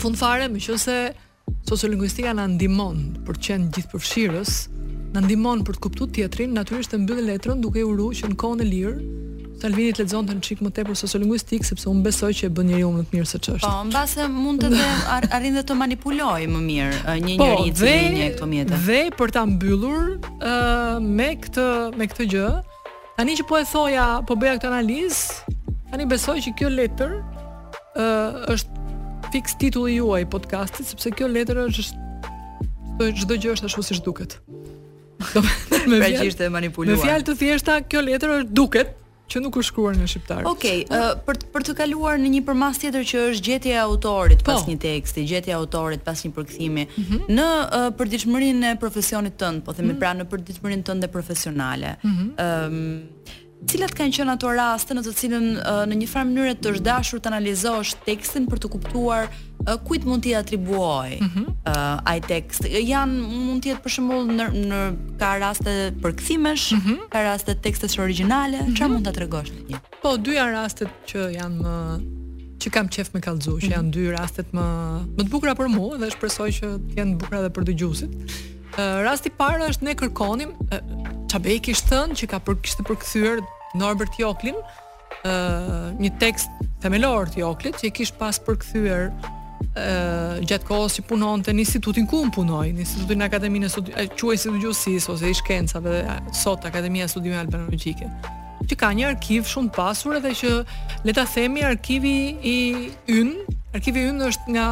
fundfare 0.00 0.46
fare 0.48 0.48
më 0.50 0.78
se 0.82 0.96
sociolingvistika 1.68 2.32
na 2.34 2.46
ndihmon 2.50 3.00
për 3.26 3.36
të 3.36 3.44
qenë 3.46 3.70
gjithëpërfshirës, 3.76 4.54
na 5.14 5.22
ndihmon 5.24 5.64
për 5.66 5.76
të 5.76 5.82
kuptuar 5.86 6.12
teatrin, 6.14 6.52
natyrisht 6.56 6.92
të 6.94 7.00
mbyllë 7.02 7.26
letrën 7.32 7.60
duke 7.62 7.82
u 7.86 7.94
ruajtur 7.98 8.32
në 8.32 8.38
kohën 8.40 8.62
e 8.64 8.68
lirë. 8.68 9.00
Salvini 9.60 9.90
të 9.92 10.00
lexonte 10.06 10.32
në 10.32 10.40
çik 10.46 10.60
më 10.64 10.70
tepër 10.78 10.96
sociolingvistik 10.96 11.66
sepse 11.68 11.84
unë 11.90 12.00
besoj 12.06 12.30
që 12.38 12.46
e 12.48 12.52
bën 12.56 12.68
njeriu 12.70 12.92
më 12.94 13.02
të 13.10 13.16
mirë 13.18 13.28
se 13.28 13.40
është. 13.42 13.66
Po, 13.66 13.72
mbase 13.90 14.28
mund 14.32 14.62
të 14.64 14.70
dhe 14.72 14.86
arrin 15.36 15.58
dhe 15.58 15.64
të 15.68 15.76
manipuloj 15.82 16.46
më 16.48 16.60
mirë 16.70 17.16
një 17.26 17.36
po, 17.42 17.48
njerëz 17.60 17.82
që 17.82 17.94
një 18.16 18.30
këto 18.38 18.80
Dhe 18.86 19.00
për 19.18 19.34
ta 19.36 19.42
mbyllur 19.50 20.14
uh, 20.16 20.96
me 21.04 21.28
këtë 21.44 21.66
me 22.00 22.08
këtë 22.08 22.28
gjë, 22.32 22.48
Tani 23.20 23.34
që 23.36 23.44
po 23.50 23.58
e 23.60 23.66
thoja, 23.68 24.04
po 24.24 24.32
bëja 24.40 24.54
këtë 24.56 24.68
analizë, 24.70 25.56
tani 25.92 26.06
besoj 26.08 26.38
që 26.40 26.52
kjo 26.56 26.68
letër 26.72 27.10
ë 27.12 27.18
uh, 28.00 28.38
është 28.54 28.84
fix 29.34 29.58
titulli 29.60 29.98
juaj 29.98 30.22
podcastit, 30.32 30.88
sepse 30.88 31.12
kjo 31.18 31.28
letër 31.28 31.60
është 31.66 31.84
çdo 31.90 33.10
çdo 33.20 33.36
gjë 33.42 33.52
është 33.58 33.68
ashtu 33.68 33.84
siç 33.90 34.00
duket. 34.06 34.38
me 35.90 35.98
pra 35.98 36.08
fjalë 36.14 36.32
të 36.40 36.48
manipuluar. 36.54 36.96
Me 36.96 37.04
fjalë 37.04 37.28
të 37.28 37.36
thjeshta, 37.42 37.76
kjo 37.92 38.00
letër 38.08 38.32
është 38.38 38.56
duket 38.56 38.96
që 39.30 39.40
nuk 39.44 39.56
është 39.60 39.70
shkruar 39.70 39.94
nga 39.98 40.06
shqiptarë. 40.10 40.46
Okej, 40.50 40.80
okay, 40.84 40.96
uh, 40.96 41.12
për 41.26 41.38
për 41.54 41.66
të 41.68 41.74
kaluar 41.80 42.18
në 42.22 42.32
një 42.34 42.40
përmas 42.48 42.80
tjetër 42.82 43.06
që 43.10 43.20
është 43.32 43.44
gjetja 43.48 43.76
e 43.76 43.80
autorit 43.84 44.42
pas 44.46 44.64
po. 44.66 44.70
një 44.72 44.78
teksti, 44.84 45.26
gjetja 45.30 45.54
e 45.54 45.58
autorit 45.60 46.04
pas 46.06 46.24
një 46.26 46.32
përkthimi, 46.38 46.86
mm 46.88 47.04
-hmm. 47.06 47.22
në 47.38 47.46
uh, 47.60 47.86
përditshmërinë 48.00 48.72
e 48.72 48.80
profesionit 48.86 49.38
tënd, 49.42 49.62
po 49.66 49.72
themi 49.76 49.88
mm 49.92 49.94
-hmm. 49.94 50.00
pra 50.02 50.16
në 50.20 50.26
përditshmërinë 50.32 50.86
tënde 50.90 51.08
profesionale. 51.18 51.96
Ëm 52.02 52.10
mhm. 52.12 52.24
mm 52.26 52.34
-hmm. 52.34 53.06
um, 53.06 53.46
cilat 53.68 53.92
kanë 53.96 54.14
qenë 54.16 54.34
ato 54.38 54.50
raste 54.56 54.94
në 54.96 55.02
të 55.04 55.12
cilën 55.18 55.46
në 55.90 55.96
një 56.00 56.08
farë 56.10 56.28
mënyrë 56.30 56.56
të 56.64 56.72
është 56.74 56.84
dashur 56.86 57.20
të 57.22 57.30
analizosh 57.32 57.92
tekstin 58.06 58.46
për 58.48 58.60
të 58.62 58.70
kuptuar 58.72 59.28
kujt 59.88 60.06
mund 60.08 60.22
t'i 60.24 60.32
atribuoj 60.34 61.18
mm 61.20 61.28
-hmm. 61.32 62.00
ai 62.06 62.20
tekst. 62.20 62.64
Jan 62.70 63.12
mund 63.20 63.62
të 63.64 63.72
jetë 63.74 63.82
për 63.84 63.90
shembull 63.96 64.24
në, 64.38 64.46
në 64.68 64.78
ka 65.20 65.36
raste 65.38 65.92
përkthimesh, 66.02 66.72
mm 66.74 66.80
-hmm. 66.80 67.08
ka 67.10 67.22
raste 67.22 67.54
tekstesh 67.54 68.00
origjinale, 68.00 68.62
mhm. 68.62 68.72
çfarë 68.74 68.86
mm 68.88 68.94
-hmm. 68.94 68.94
mund 68.94 69.04
ta 69.04 69.12
tregosh 69.12 69.50
ti? 69.68 69.74
Po 70.02 70.16
dy 70.16 70.30
janë 70.40 70.52
rastet 70.52 70.88
që 71.12 71.18
janë 71.38 71.58
më 71.60 71.74
që 72.60 72.70
kam 72.70 72.88
qef 72.88 73.14
me 73.14 73.20
kallëzu, 73.20 73.52
që 73.60 73.64
mhm. 73.66 73.72
janë 73.76 73.90
dy 73.90 74.10
rastet 74.10 74.46
më 74.54 74.66
më 75.16 75.22
të 75.24 75.30
bukura 75.30 75.54
për 75.54 75.68
mua 75.68 75.96
dhe 76.00 76.10
shpresoj 76.10 76.50
që 76.58 76.66
të 76.88 76.92
jenë 76.98 77.12
të 77.12 77.18
bukura 77.20 77.38
edhe 77.40 77.50
për 77.50 77.64
dëgjuesit. 77.64 78.12
rasti 79.04 79.28
i 79.28 79.32
parë 79.38 79.62
është 79.70 79.84
ne 79.84 79.94
kërkonim 79.94 80.50
Çabe 81.30 81.54
i 81.54 81.60
kishte 81.62 81.90
thënë 81.92 82.16
që 82.18 82.26
ka 82.32 82.38
për 82.42 82.56
kishte 82.64 82.82
përkthyer 82.82 83.38
Norbert 83.78 84.16
Joklin, 84.18 84.56
ë 85.22 85.30
uh, 85.34 85.84
një 86.02 86.10
tekst 86.18 86.50
themelor 86.82 87.30
të 87.30 87.44
Joklit 87.44 87.76
që 87.78 87.86
i 87.86 87.92
kishte 87.94 88.18
pas 88.18 88.40
përkthyer 88.46 89.04
ë 89.06 89.84
uh, 89.84 90.42
gjatë 90.42 90.66
kohës 90.66 90.96
që 90.98 91.04
punonte 91.06 91.54
në 91.54 91.62
Institutin 91.62 92.08
ku 92.10 92.24
un 92.24 92.32
punoj, 92.34 92.64
në 92.74 92.82
Institutin 92.82 93.22
Akademinë 93.28 93.70
e 93.70 93.70
Studi, 93.70 93.94
quhej 94.18 94.42
se 94.42 94.98
ose 95.12 95.30
i 95.30 95.36
shkencave, 95.38 96.02
sot 96.34 96.66
Akademia 96.66 97.06
e 97.06 97.12
Studimeve 97.14 97.44
Albanologjike 97.44 98.10
që 98.70 98.76
ka 98.82 98.90
një 98.94 99.06
arkiv 99.12 99.46
shumë 99.50 99.70
të 99.70 99.74
pasur 99.78 100.18
edhe 100.18 100.30
që 100.40 100.50
leta 101.06 101.22
themi 101.30 101.62
arkivi 101.66 102.16
i 102.42 102.58
yn 103.20 103.32
arkivi 103.74 104.02
i 104.02 104.10
yn 104.10 104.20
është 104.26 104.52
nga 104.56 104.66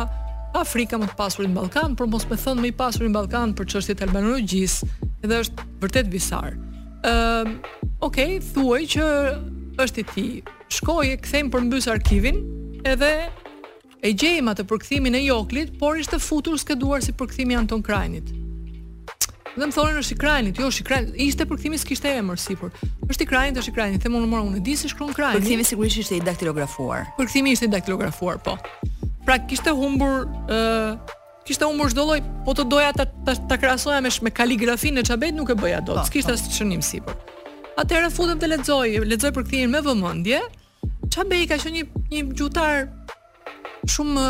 Afrika 0.56 0.96
më 0.98 1.08
të 1.12 1.16
pasur 1.18 1.44
në 1.44 1.54
Ballkan, 1.56 1.94
por 1.98 2.08
mos 2.08 2.24
më 2.30 2.38
thon 2.40 2.60
më 2.62 2.70
i 2.70 2.74
pasurit 2.76 3.10
në 3.10 3.14
Ballkan 3.16 3.52
për 3.58 3.66
çështjet 3.74 4.00
e 4.00 4.06
albanologjisë, 4.06 4.88
edhe 5.26 5.40
është 5.42 5.66
vërtet 5.82 6.08
bizar. 6.12 6.54
Ëm, 7.04 7.10
ehm, 7.10 7.52
uh, 7.58 8.06
okay, 8.08 8.38
thuaj 8.40 8.80
që 8.94 9.08
është 9.78 10.00
i 10.00 10.06
ti. 10.12 10.26
Shkoje, 10.72 11.18
për 11.20 11.52
përmbys 11.52 11.86
arkivin, 11.88 12.40
edhe 12.84 13.10
e 14.04 14.10
gjejm 14.12 14.48
atë 14.52 14.64
përkthimin 14.68 15.16
e 15.18 15.22
Joklit, 15.28 15.74
por 15.80 15.98
ishte 16.00 16.18
futur 16.20 16.58
skeduar 16.60 17.02
si 17.04 17.12
përkthimi 17.12 17.56
Anton 17.56 17.82
Krajnit. 17.82 18.32
Dhe 19.58 19.66
më 19.66 19.74
thonë 19.74 19.98
është 20.00 20.14
i 20.14 20.18
krajnit, 20.22 20.58
jo 20.60 20.68
është 20.70 20.80
i 20.80 20.84
krajnit, 20.86 21.14
ishte 21.24 21.46
përkthimi 21.50 21.78
s'kishte 21.80 22.12
emër 22.20 22.38
sipër. 22.38 22.70
Është 23.10 23.24
i 23.24 23.30
krajnit, 23.30 23.58
është 23.58 23.72
i 23.72 23.74
krajnit. 23.76 24.02
Themun 24.04 24.28
mora 24.30 24.44
unë, 24.46 24.62
di 24.62 24.76
se 24.78 24.88
shkruan 24.92 25.12
krajnit. 25.16 25.42
Përkthimi 25.42 25.66
sigurisht 25.66 25.98
ishte 26.04 26.14
i 26.14 26.22
daktilografuar. 26.22 27.08
Përkthimi 27.18 27.56
ishte 27.56 27.66
i 27.66 27.72
daktilografuar, 27.72 28.38
po. 28.38 28.54
Pra 29.26 29.38
kishte 29.48 29.70
humbur 29.74 30.26
ë 30.26 30.56
uh, 30.56 31.16
kishte 31.46 31.66
humbur 31.66 31.90
çdo 31.92 32.04
lloj, 32.06 32.20
po 32.44 32.52
të 32.56 32.66
doja 32.70 32.90
ta 32.96 33.04
ta, 33.26 33.34
ta 33.34 33.56
krahasoja 33.60 34.00
me 34.04 34.10
me 34.24 34.30
kaligrafinë 34.34 35.00
në 35.00 35.06
çabet 35.10 35.34
nuk 35.36 35.50
e 35.50 35.56
bëja 35.58 35.80
dot. 35.82 36.00
Po, 36.00 36.06
S'kishte 36.08 36.34
po. 36.34 36.36
as 36.36 36.46
çnim 36.56 36.82
sipër. 36.84 37.16
Atëherë 37.78 38.10
futëm 38.14 38.40
të 38.42 38.48
lexoj, 38.50 38.94
lexoj 39.06 39.32
për 39.36 39.46
kthimin 39.46 39.70
me 39.76 39.80
vëmendje. 39.86 40.40
Çabei 41.14 41.46
ka 41.50 41.58
qenë 41.62 41.76
një 41.76 42.04
një 42.12 42.24
gjutar 42.34 42.88
shumë 43.88 44.24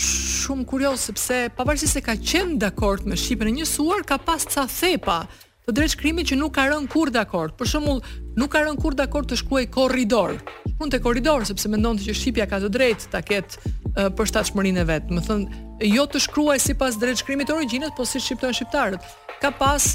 shumë 0.00 0.64
kurioz 0.68 1.06
sepse 1.10 1.46
pavarësisht 1.56 1.98
se 1.98 2.02
ka 2.04 2.14
qenë 2.16 2.58
dakord 2.62 3.04
me 3.08 3.16
shipën 3.20 3.50
e 3.50 3.54
njësuar, 3.58 4.04
ka 4.08 4.16
pas 4.18 4.44
ca 4.48 4.66
thepa 4.68 5.22
të 5.70 5.76
drejtshkrimit 5.78 6.26
që 6.30 6.36
nuk 6.40 6.54
ka 6.56 6.64
rënë 6.68 6.90
kur 6.90 7.10
dakord. 7.14 7.54
Për 7.58 7.68
shembull, 7.74 8.00
nuk 8.38 8.50
ka 8.56 8.64
rënë 8.66 8.78
kur 8.82 8.96
dakord 8.98 9.28
të 9.30 9.36
shkruaj 9.40 9.66
korridor. 9.74 10.34
Shkruante 10.66 10.98
korridor 11.04 11.44
sepse 11.48 11.70
mendonte 11.70 12.02
që 12.06 12.14
shqipja 12.20 12.46
ka 12.50 12.58
të 12.64 12.70
drejtë 12.76 13.10
ta 13.12 13.20
ketë 13.26 14.10
për 14.18 14.30
shtatshmërinë 14.32 14.82
e 14.82 14.88
vet. 14.90 15.12
Më 15.14 15.24
thënë, 15.26 15.60
jo 15.94 16.08
të 16.10 16.24
shkruaj 16.26 16.58
sipas 16.64 16.98
drejtshkrimit 17.00 17.50
të 17.50 17.56
origjinës, 17.60 17.94
po 17.98 18.06
si 18.08 18.18
shqiptojnë 18.24 18.58
shqiptarët. 18.58 19.06
Ka 19.44 19.52
pas 19.60 19.90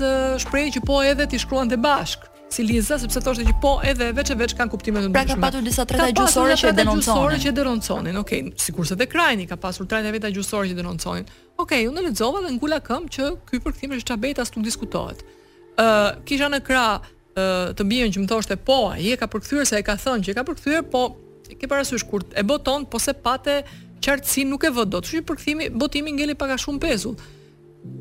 shprehje 0.46 0.78
që 0.80 0.86
po 0.88 1.02
edhe 1.06 1.28
ti 1.34 1.42
shkruan 1.44 1.70
të 1.72 1.82
bashk 1.84 2.32
si 2.56 2.64
Liza, 2.64 2.96
sepse 3.02 3.20
thoshte 3.26 3.44
që 3.44 3.54
po 3.60 3.72
edhe 3.84 4.12
veç 4.16 4.30
e 4.32 4.36
veç 4.40 4.54
kanë 4.56 4.72
kuptime 4.72 5.02
të 5.04 5.10
ndryshme. 5.10 5.26
Pra 5.26 5.26
ka 5.28 5.42
patur 5.44 5.66
disa 5.66 5.84
treta 5.90 6.06
gjysore 6.16 6.54
që 6.62 6.72
denoncojnë, 6.78 7.42
që 7.48 7.54
denonconin. 7.58 8.20
Okej, 8.22 8.44
okay, 8.46 8.64
sikurse 8.64 8.96
dhe 9.02 9.10
Krajni 9.12 9.50
ka 9.50 9.58
pasur 9.60 9.90
treta 9.92 10.14
veta 10.14 10.32
gjysore 10.32 10.70
që 10.72 10.78
denoncojnë. 10.80 11.26
Okej, 11.58 11.60
okay, 11.66 11.90
unë 11.90 12.06
lexova 12.08 12.46
dhe 12.46 12.54
ngula 12.56 12.80
këmb 12.86 13.12
që 13.16 13.32
ky 13.50 13.60
përkthim 13.66 13.98
është 13.98 14.14
çabeta 14.14 14.46
as 14.46 14.54
nuk 14.56 14.64
diskutohet 14.70 15.26
kisha 16.26 16.50
në 16.50 16.60
krah 16.66 17.00
uh, 17.04 17.74
të 17.76 17.84
bijën 17.86 18.14
që 18.14 18.24
më 18.24 18.30
thoshte 18.30 18.56
po, 18.58 18.78
ai 18.94 19.12
e 19.14 19.18
ka 19.18 19.28
përkthyer 19.28 19.66
se 19.68 19.78
e 19.80 19.84
ka 19.84 19.98
thënë 19.98 20.24
që 20.26 20.32
e 20.32 20.36
ka 20.40 20.46
përkthyer, 20.48 20.84
po 20.84 21.06
ke 21.60 21.68
parasysh 21.70 22.06
kur 22.10 22.24
e 22.34 22.44
boton, 22.44 22.86
po 22.90 23.00
se 23.00 23.14
pate, 23.14 23.62
qartësi 24.02 24.46
nuk 24.50 24.64
e 24.64 24.72
vë 24.74 24.86
dot. 24.92 25.06
Kështu 25.06 25.20
që 25.22 25.26
përkthimi, 25.30 25.68
botimi 25.78 26.12
ngeli 26.18 26.36
pak 26.38 26.56
a 26.56 26.58
shumë 26.60 26.80
pezull. 26.82 27.18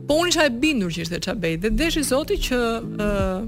Po 0.09 0.20
unë 0.22 0.33
isha 0.33 0.47
e 0.47 0.51
bindur 0.61 0.93
që 0.95 1.05
ishte 1.05 1.18
Çabej 1.27 1.59
dhe 1.61 1.70
deshi 1.77 2.03
Zoti 2.09 2.39
që 2.47 2.61
uh, 2.81 3.43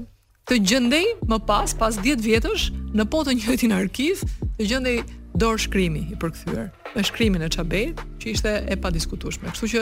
të 0.47 0.59
gjendej 0.69 1.05
më 1.27 1.39
pas, 1.49 1.71
pas 1.79 1.95
10 1.97 2.21
vjetësh 2.23 2.67
në 2.95 3.07
po 3.11 3.23
të 3.25 3.33
njëjtin 3.39 3.73
arkiv, 3.75 4.21
të 4.59 4.67
gjendej 4.69 4.99
dorë 5.41 5.61
shkrimi 5.67 6.03
i 6.13 6.17
përkthyer 6.19 6.69
me 6.95 7.03
shkrimin 7.05 7.43
e 7.45 7.49
Çabej, 7.53 7.91
që 8.17 8.31
ishte 8.31 8.51
e 8.73 8.77
padiskutueshme. 8.81 9.51
Kështu 9.53 9.67
që 9.69 9.81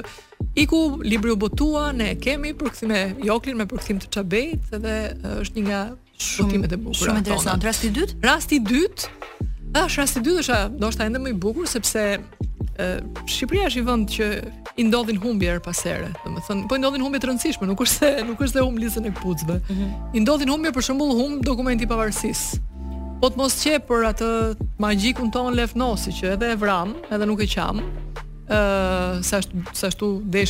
iku 0.60 0.80
libri 1.08 1.32
u 1.32 1.38
botua, 1.40 1.86
ne 1.96 2.10
kemi 2.20 2.52
përkthime 2.60 3.02
Joklin 3.24 3.56
me 3.62 3.68
përkthim 3.72 4.02
të 4.04 4.10
Çabej 4.18 4.58
dhe 4.74 4.96
është 5.40 5.60
një 5.60 5.66
nga 5.70 5.80
shkrimet 6.26 6.76
e 6.76 6.80
bukura. 6.82 7.06
Shumë 7.06 7.24
interesant. 7.24 7.64
Rasti 7.64 7.94
i 7.94 7.96
dytë? 7.96 8.20
Rasti 8.28 8.60
i 8.60 8.64
dytë 8.66 9.14
është 9.76 10.00
rasti 10.02 10.22
i 10.22 10.26
dytë 10.28 10.42
është 10.44 10.58
ndoshta 10.80 11.08
edhe 11.08 11.24
më 11.24 11.32
i 11.36 11.40
bukur 11.46 11.70
sepse 11.72 12.04
Shqipëria 12.76 13.70
është 13.70 13.80
i 13.80 13.84
vend 13.88 14.12
që 14.12 14.26
i 14.76 14.84
ndodhin 14.84 15.20
humbje 15.24 15.48
her 15.54 15.62
pas 15.64 15.80
here, 15.88 16.10
domethënë 16.26 16.66
po 16.68 16.76
i 16.76 16.82
ndodhin 16.82 17.04
humbje 17.06 17.22
të 17.24 17.30
rëndësishme, 17.30 17.68
nuk 17.70 17.80
është 17.86 17.96
se 17.96 18.10
nuk 18.28 18.42
është 18.44 18.58
se 18.60 18.64
humblisën 18.68 19.08
e 19.08 19.12
kputucëve. 19.16 19.56
Mm 19.62 19.78
-hmm. 19.78 20.08
I 20.18 20.24
ndodhin 20.26 20.52
humbje 20.52 20.74
për 20.76 20.84
shembull 20.90 21.16
humb 21.16 21.46
dokumenti 21.48 21.88
pavarësisë. 21.88 22.74
Po 23.22 23.30
të 23.32 23.40
mos 23.40 23.54
qep 23.62 23.86
për 23.88 24.04
atë 24.10 24.28
magjikun 24.84 25.30
ton 25.32 25.54
Lefnosi 25.56 26.12
që 26.18 26.34
edhe 26.36 26.50
e 26.52 26.58
vram, 26.60 26.90
edhe 27.16 27.28
nuk 27.30 27.42
e 27.42 27.48
qam. 27.48 27.80
ë 28.46 28.58
uh, 28.60 29.24
sa 29.26 29.40
shtu, 29.42 29.64
shtu 29.74 30.10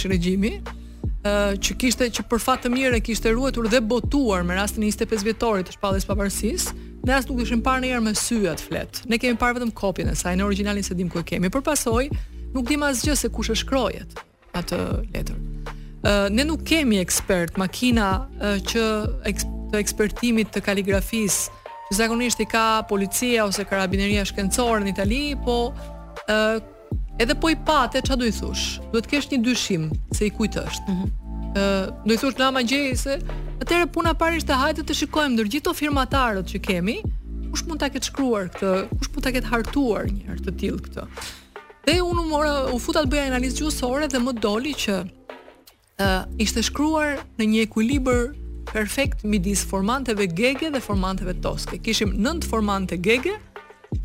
regjimi 0.09 0.51
uh, 0.59 1.55
që 1.55 1.75
kishte 1.77 2.09
që 2.09 2.23
për 2.29 2.39
fat 2.41 2.63
të 2.63 2.69
mirë 2.73 2.99
kishte 3.05 3.31
ruetur 3.31 3.69
dhe 3.69 3.79
botuar 3.81 4.43
me 4.43 4.55
rastin 4.55 4.83
e 4.83 4.89
25 4.91 5.23
vjetorit 5.23 5.65
të 5.67 5.75
shpallës 5.77 6.05
pavarësisë, 6.05 6.73
ne 7.05 7.13
as 7.13 7.25
nuk 7.29 7.39
kishim 7.39 7.61
parë 7.63 7.81
në 7.85 7.89
jërë 7.93 8.03
me 8.07 8.13
sy 8.15 8.39
atë 8.51 8.63
flet. 8.67 9.01
Ne 9.05 9.17
kemi 9.21 9.37
parë 9.37 9.59
vetëm 9.59 9.71
kopjen 9.77 10.09
e 10.11 10.15
saj, 10.15 10.33
në 10.35 10.45
originalin 10.49 10.83
se 10.83 10.93
dim 10.97 11.07
ku 11.09 11.19
e 11.19 11.23
kemi. 11.23 11.49
Por 11.53 11.61
pasoj, 11.63 12.09
nuk 12.55 12.67
dim 12.67 12.83
asgjë 12.83 13.15
se 13.21 13.29
kush 13.31 13.53
e 13.53 13.55
shkrojet 13.61 14.19
atë 14.57 14.81
letër. 15.13 15.37
Uh, 15.37 16.27
ne 16.35 16.43
nuk 16.49 16.65
kemi 16.67 16.97
ekspert 16.99 17.55
makina 17.61 18.25
uh, 18.41 18.57
që 18.57 18.83
eks, 19.31 19.47
të 19.71 19.79
ekspertimit 19.85 20.51
të 20.55 20.65
kaligrafisë 20.67 21.63
zakonisht 21.95 22.39
i 22.39 22.45
ka 22.49 22.83
policia 22.89 23.43
ose 23.47 23.63
karabineria 23.67 24.23
shkencore 24.27 24.83
në 24.85 24.91
Itali, 24.93 25.23
po 25.43 25.71
ë 26.27 26.35
uh, 26.35 26.71
edhe 27.19 27.35
po 27.39 27.49
i 27.51 27.55
patë 27.55 28.01
çfarë 28.05 28.21
do 28.21 28.27
i 28.29 28.33
thosh? 28.35 28.65
Duhet 28.91 29.07
të 29.07 29.11
kesh 29.15 29.29
një 29.31 29.39
dyshim 29.45 29.87
se 30.15 30.27
i 30.27 30.33
kujt 30.37 30.57
është. 30.59 30.83
ë 30.83 30.91
mm 30.91 30.95
-hmm. 30.95 31.51
uh, 31.51 32.05
Do 32.07 32.13
i 32.13 32.17
thosh 32.21 32.35
nga 32.39 32.51
magjisi 32.51 32.95
se 33.05 33.13
atëre 33.63 33.85
puna 33.95 34.11
parë 34.19 34.35
ishte 34.39 34.53
hajde 34.63 34.83
të 34.83 34.93
shikojmë 35.01 35.33
ndër 35.35 35.49
gjithë 35.53 35.73
firmatarët 35.81 36.45
që 36.51 36.57
kemi, 36.67 36.97
kush 37.51 37.63
mund 37.67 37.79
ta 37.79 37.89
ketë 37.89 38.07
shkruar 38.11 38.43
këtë, 38.51 38.71
kush 38.97 39.09
mund 39.13 39.23
ta 39.23 39.31
ketë 39.35 39.49
hartuar 39.53 40.03
një 40.15 40.23
herë 40.29 40.41
të 40.45 40.51
tillë 40.59 40.81
këtë. 40.85 41.03
Dhe 41.85 42.01
unë 42.11 42.23
mora 42.33 42.53
u 42.75 42.79
futa 42.85 42.99
të 43.03 43.09
bëja 43.13 43.29
analizë 43.31 43.57
gjuhësore 43.59 44.05
dhe 44.13 44.19
më 44.25 44.31
doli 44.45 44.73
që 44.83 44.93
ë 45.03 45.05
uh, 46.03 46.43
ishte 46.43 46.61
shkruar 46.67 47.09
në 47.39 47.43
një 47.51 47.59
ekuilibër 47.67 48.21
perfekt 48.73 49.23
midis 49.23 49.61
formanteve 49.67 50.27
gege 50.33 50.69
dhe 50.73 50.79
formanteve 50.81 51.33
toske. 51.41 51.77
Kishim 51.79 52.13
9 52.17 52.43
formante 52.49 52.97
gege 52.97 53.33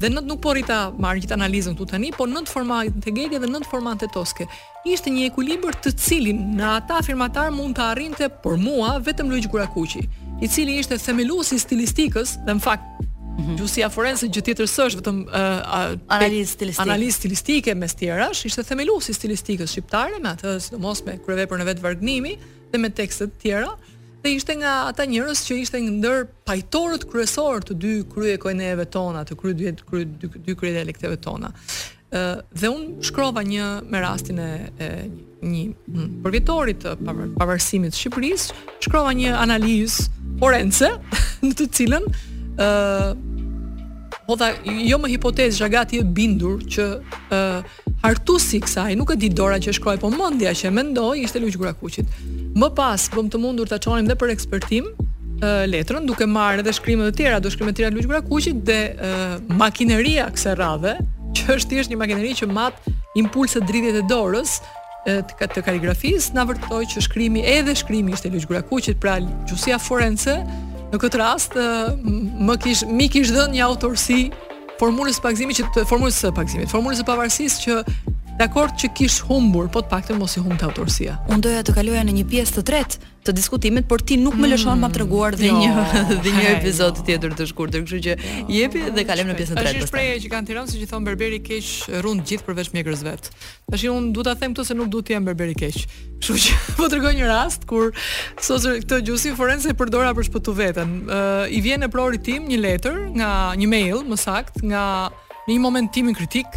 dhe 0.00 0.08
9 0.10 0.26
nuk 0.28 0.40
po 0.44 0.52
rita 0.56 0.80
marr 1.00 1.18
gjithë 1.18 1.36
analizën 1.38 1.74
këtu 1.78 1.88
tani, 1.94 2.12
po 2.16 2.26
9 2.28 2.48
formante 2.50 3.12
gege 3.12 3.40
dhe 3.42 3.48
9 3.50 3.66
formante 3.70 4.08
toske. 4.14 4.46
Ishte 4.86 5.10
një 5.12 5.26
ekuilibër 5.30 5.78
të 5.84 5.94
cilin 6.00 6.46
në 6.58 6.70
ata 6.76 7.00
afirmatar 7.02 7.50
mund 7.54 7.78
të 7.78 7.86
arrinte 7.88 8.30
për 8.44 8.58
mua 8.62 8.96
vetëm 9.04 9.30
Luigi 9.32 9.50
Gurakuqi, 9.52 10.04
i 10.40 10.48
cili 10.48 10.78
ishte 10.80 10.96
themeluesi 11.00 11.56
i 11.58 11.62
stilistikës 11.62 12.36
dhe 12.46 12.54
në 12.56 12.64
fakt 12.64 13.02
mhm. 13.02 13.56
Gjusia 13.60 13.90
Forense 13.92 14.28
gjë 14.32 14.46
tjetër 14.48 14.70
së 14.72 14.86
është 14.90 15.02
vetëm 15.02 15.20
uh, 15.26 15.98
analist 16.16 16.56
stilistike. 16.58 17.12
stilistike 17.18 17.74
mes 17.74 17.94
tjerash, 17.94 18.46
ishte 18.48 18.64
themeluesi 18.70 19.12
i 19.12 19.18
stilistikës 19.20 19.74
shqiptare 19.76 20.20
me 20.22 20.32
atë, 20.36 20.56
sidomos 20.64 21.04
me 21.06 21.18
kryevepër 21.26 21.60
në 21.60 21.68
vet 21.68 21.84
Vargnimi 21.84 22.36
dhe 22.70 22.78
me 22.78 22.88
tekstet 22.94 23.34
tjera 23.42 23.72
dhe 24.22 24.30
ishte 24.36 24.52
nga 24.58 24.72
ata 24.90 25.04
njerëz 25.10 25.40
që 25.46 25.52
ishte 25.64 25.80
ndër 25.86 26.26
pajtorët 26.48 27.06
kryesor 27.10 27.64
të 27.64 27.76
dy 27.84 27.92
krye 28.12 28.36
koineve 28.42 28.84
tona, 28.94 29.22
të 29.24 29.36
krye 29.40 29.56
dy 29.56 29.72
krye 29.88 30.06
dy 30.48 30.56
krye 30.58 30.74
dialekteve 30.76 31.18
tona. 31.26 31.52
ë 32.10 32.22
dhe 32.60 32.66
un 32.68 32.98
shkrova 33.06 33.38
një 33.46 33.66
me 33.90 34.00
rastin 34.02 34.38
e, 34.42 34.48
e 34.82 34.86
një 35.46 35.60
hmm, 35.70 36.08
përvjetorit 36.24 36.80
të 36.84 36.96
pavarësimit 37.38 37.94
të 37.94 38.00
Shqipërisë, 38.00 38.56
shkrova 38.88 39.12
një 39.16 39.36
analizë 39.40 40.08
forense 40.42 40.90
në 41.46 41.54
të 41.60 41.68
cilën 41.78 42.10
ë 42.10 42.66
uh, 42.66 43.48
Po 44.30 44.36
tha, 44.38 44.50
jo 44.86 44.94
më 45.02 45.08
hipotezë 45.16 45.66
që 45.74 45.96
e 45.98 46.04
bindur 46.16 46.60
që 46.70 46.84
uh, 47.34 47.58
hartu 48.04 48.36
si 48.38 48.60
kësaj, 48.62 48.92
nuk 48.94 49.10
e 49.10 49.16
di 49.18 49.28
dora 49.28 49.56
që 49.58 49.72
shkroj, 49.74 49.94
po 49.98 50.06
mëndja 50.06 50.52
që 50.54 50.68
e 50.68 50.70
mendoj, 50.70 51.18
ishte 51.24 51.40
luqë 51.42 51.58
gura 51.58 51.72
Më 52.62 52.68
pas, 52.78 53.08
bëm 53.10 53.26
të 53.28 53.38
mundur 53.42 53.66
të 53.66 53.80
qonim 53.82 54.06
dhe 54.06 54.14
për 54.14 54.30
ekspertim, 54.30 54.86
letrën 55.74 56.06
duke 56.06 56.26
marrë 56.30 56.60
edhe 56.62 56.72
shkrimet 56.78 57.10
e 57.10 57.16
tjera, 57.18 57.40
do 57.40 57.50
shkrimet 57.50 57.74
e 57.74 57.76
tjera 57.80 57.90
Luç 57.96 58.06
Grakuqi 58.06 58.52
dhe 58.62 58.78
makineria 59.48 60.28
kësaj 60.30 60.54
radhe, 60.62 60.94
që 61.34 61.56
është 61.56 61.72
thjesht 61.72 61.90
një 61.90 61.98
makineri 61.98 62.30
që 62.38 62.46
mat 62.54 62.86
impulse 63.18 63.58
dridhjet 63.66 63.98
e 63.98 64.06
dorës 64.06 64.60
e, 65.08 65.24
të, 65.26 65.66
kaligrafisë, 65.66 66.36
na 66.38 66.44
vërtetoi 66.46 66.86
që 66.94 67.02
shkrimi 67.08 67.42
edhe 67.56 67.74
shkrimi 67.82 68.14
ishte 68.14 68.30
Luç 68.30 68.46
Grakuqi, 68.46 68.94
pra 69.00 69.18
gjuhësia 69.26 69.80
forense 69.82 70.38
Në 70.90 70.98
këtë 70.98 71.18
rast 71.20 71.52
më 72.46 72.56
kish 72.64 72.80
mi 72.90 73.06
kish 73.14 73.30
dhënë 73.34 73.54
një 73.54 73.62
autorsi 73.66 74.16
formulës 74.80 75.20
pagëzimit 75.22 75.60
që 75.60 75.66
të 75.76 75.84
formulës 75.86 76.16
së 76.24 76.32
pagëzimit, 76.38 76.70
formulës 76.72 77.02
së 77.02 77.06
pavarësisë 77.06 77.60
që 77.66 77.76
Dakor 78.40 78.70
që 78.72 78.88
kish 78.96 79.18
humbur, 79.28 79.66
po 79.68 79.82
të 79.84 79.90
paktën 79.92 80.16
mos 80.16 80.32
i 80.38 80.40
humbte 80.40 80.64
autorësia. 80.64 81.18
Unë 81.28 81.42
doja 81.44 81.58
të 81.66 81.74
kaloja 81.76 82.00
në 82.08 82.12
një 82.20 82.28
pjesë 82.30 82.54
të 82.56 82.62
tretë 82.70 83.00
të 83.28 83.34
diskutimit, 83.36 83.84
por 83.84 84.00
ti 84.00 84.16
nuk 84.16 84.32
më 84.32 84.40
mm. 84.46 84.50
lëshon 84.54 84.78
mm, 84.78 84.84
më 84.86 84.88
treguar 84.94 85.34
dhe 85.36 85.50
një 85.52 85.74
dhe 86.24 86.32
një 86.32 86.44
jo. 86.44 86.52
episod 86.54 86.94
no. 86.94 87.02
Jo. 87.02 87.04
tjetër 87.10 87.34
të 87.36 87.46
shkurtër, 87.50 87.82
kështu 87.84 87.98
që 88.06 88.14
no, 88.16 88.22
jo. 88.22 88.44
jepi 88.56 88.84
dhe 88.96 89.04
kalojmë 89.10 89.30
në 89.30 89.36
pjesën 89.42 89.52
e 89.52 89.64
tretë. 89.64 89.74
Është 89.82 89.88
shpreha 89.90 90.14
që 90.24 90.30
kanë 90.32 90.50
tiranë 90.54 90.72
siç 90.72 90.86
i 90.86 90.88
thon 90.88 91.04
berberi 91.04 91.42
keq 91.50 91.68
rund 92.06 92.24
gjithë 92.30 92.46
përveç 92.48 92.72
mjekrës 92.78 93.04
vet. 93.10 93.28
Tashi 93.74 93.92
un 93.92 94.08
duhet 94.16 94.32
ta 94.32 94.34
them 94.40 94.56
këtë 94.56 94.66
se 94.70 94.78
nuk 94.80 94.88
duhet 94.88 95.10
të 95.10 95.18
jem 95.18 95.28
berberi 95.28 95.58
keq. 95.60 95.76
Kështu 96.22 96.38
që 96.46 96.58
po 96.80 96.88
tregoj 96.94 97.12
një 97.20 97.28
rast 97.28 97.68
kur 97.68 97.92
sot 98.40 98.64
këtë 98.72 99.02
gjusi 99.10 99.34
Florence 99.36 99.68
e 99.68 99.76
përdora 99.76 100.14
për 100.16 100.30
shpëtu 100.30 100.56
veten. 100.56 100.96
uh, 101.12 101.44
i 101.44 101.60
vjen 101.60 101.84
në 101.84 101.92
prorit 101.92 102.24
tim 102.24 102.48
një 102.48 102.62
letër 102.64 102.98
nga 103.20 103.30
një 103.60 103.68
mail, 103.76 104.00
më 104.08 104.16
sakt, 104.24 104.62
nga 104.64 104.86
në 105.44 105.50
një 105.58 105.62
moment 105.68 105.92
tim 105.96 106.08
kritik, 106.16 106.48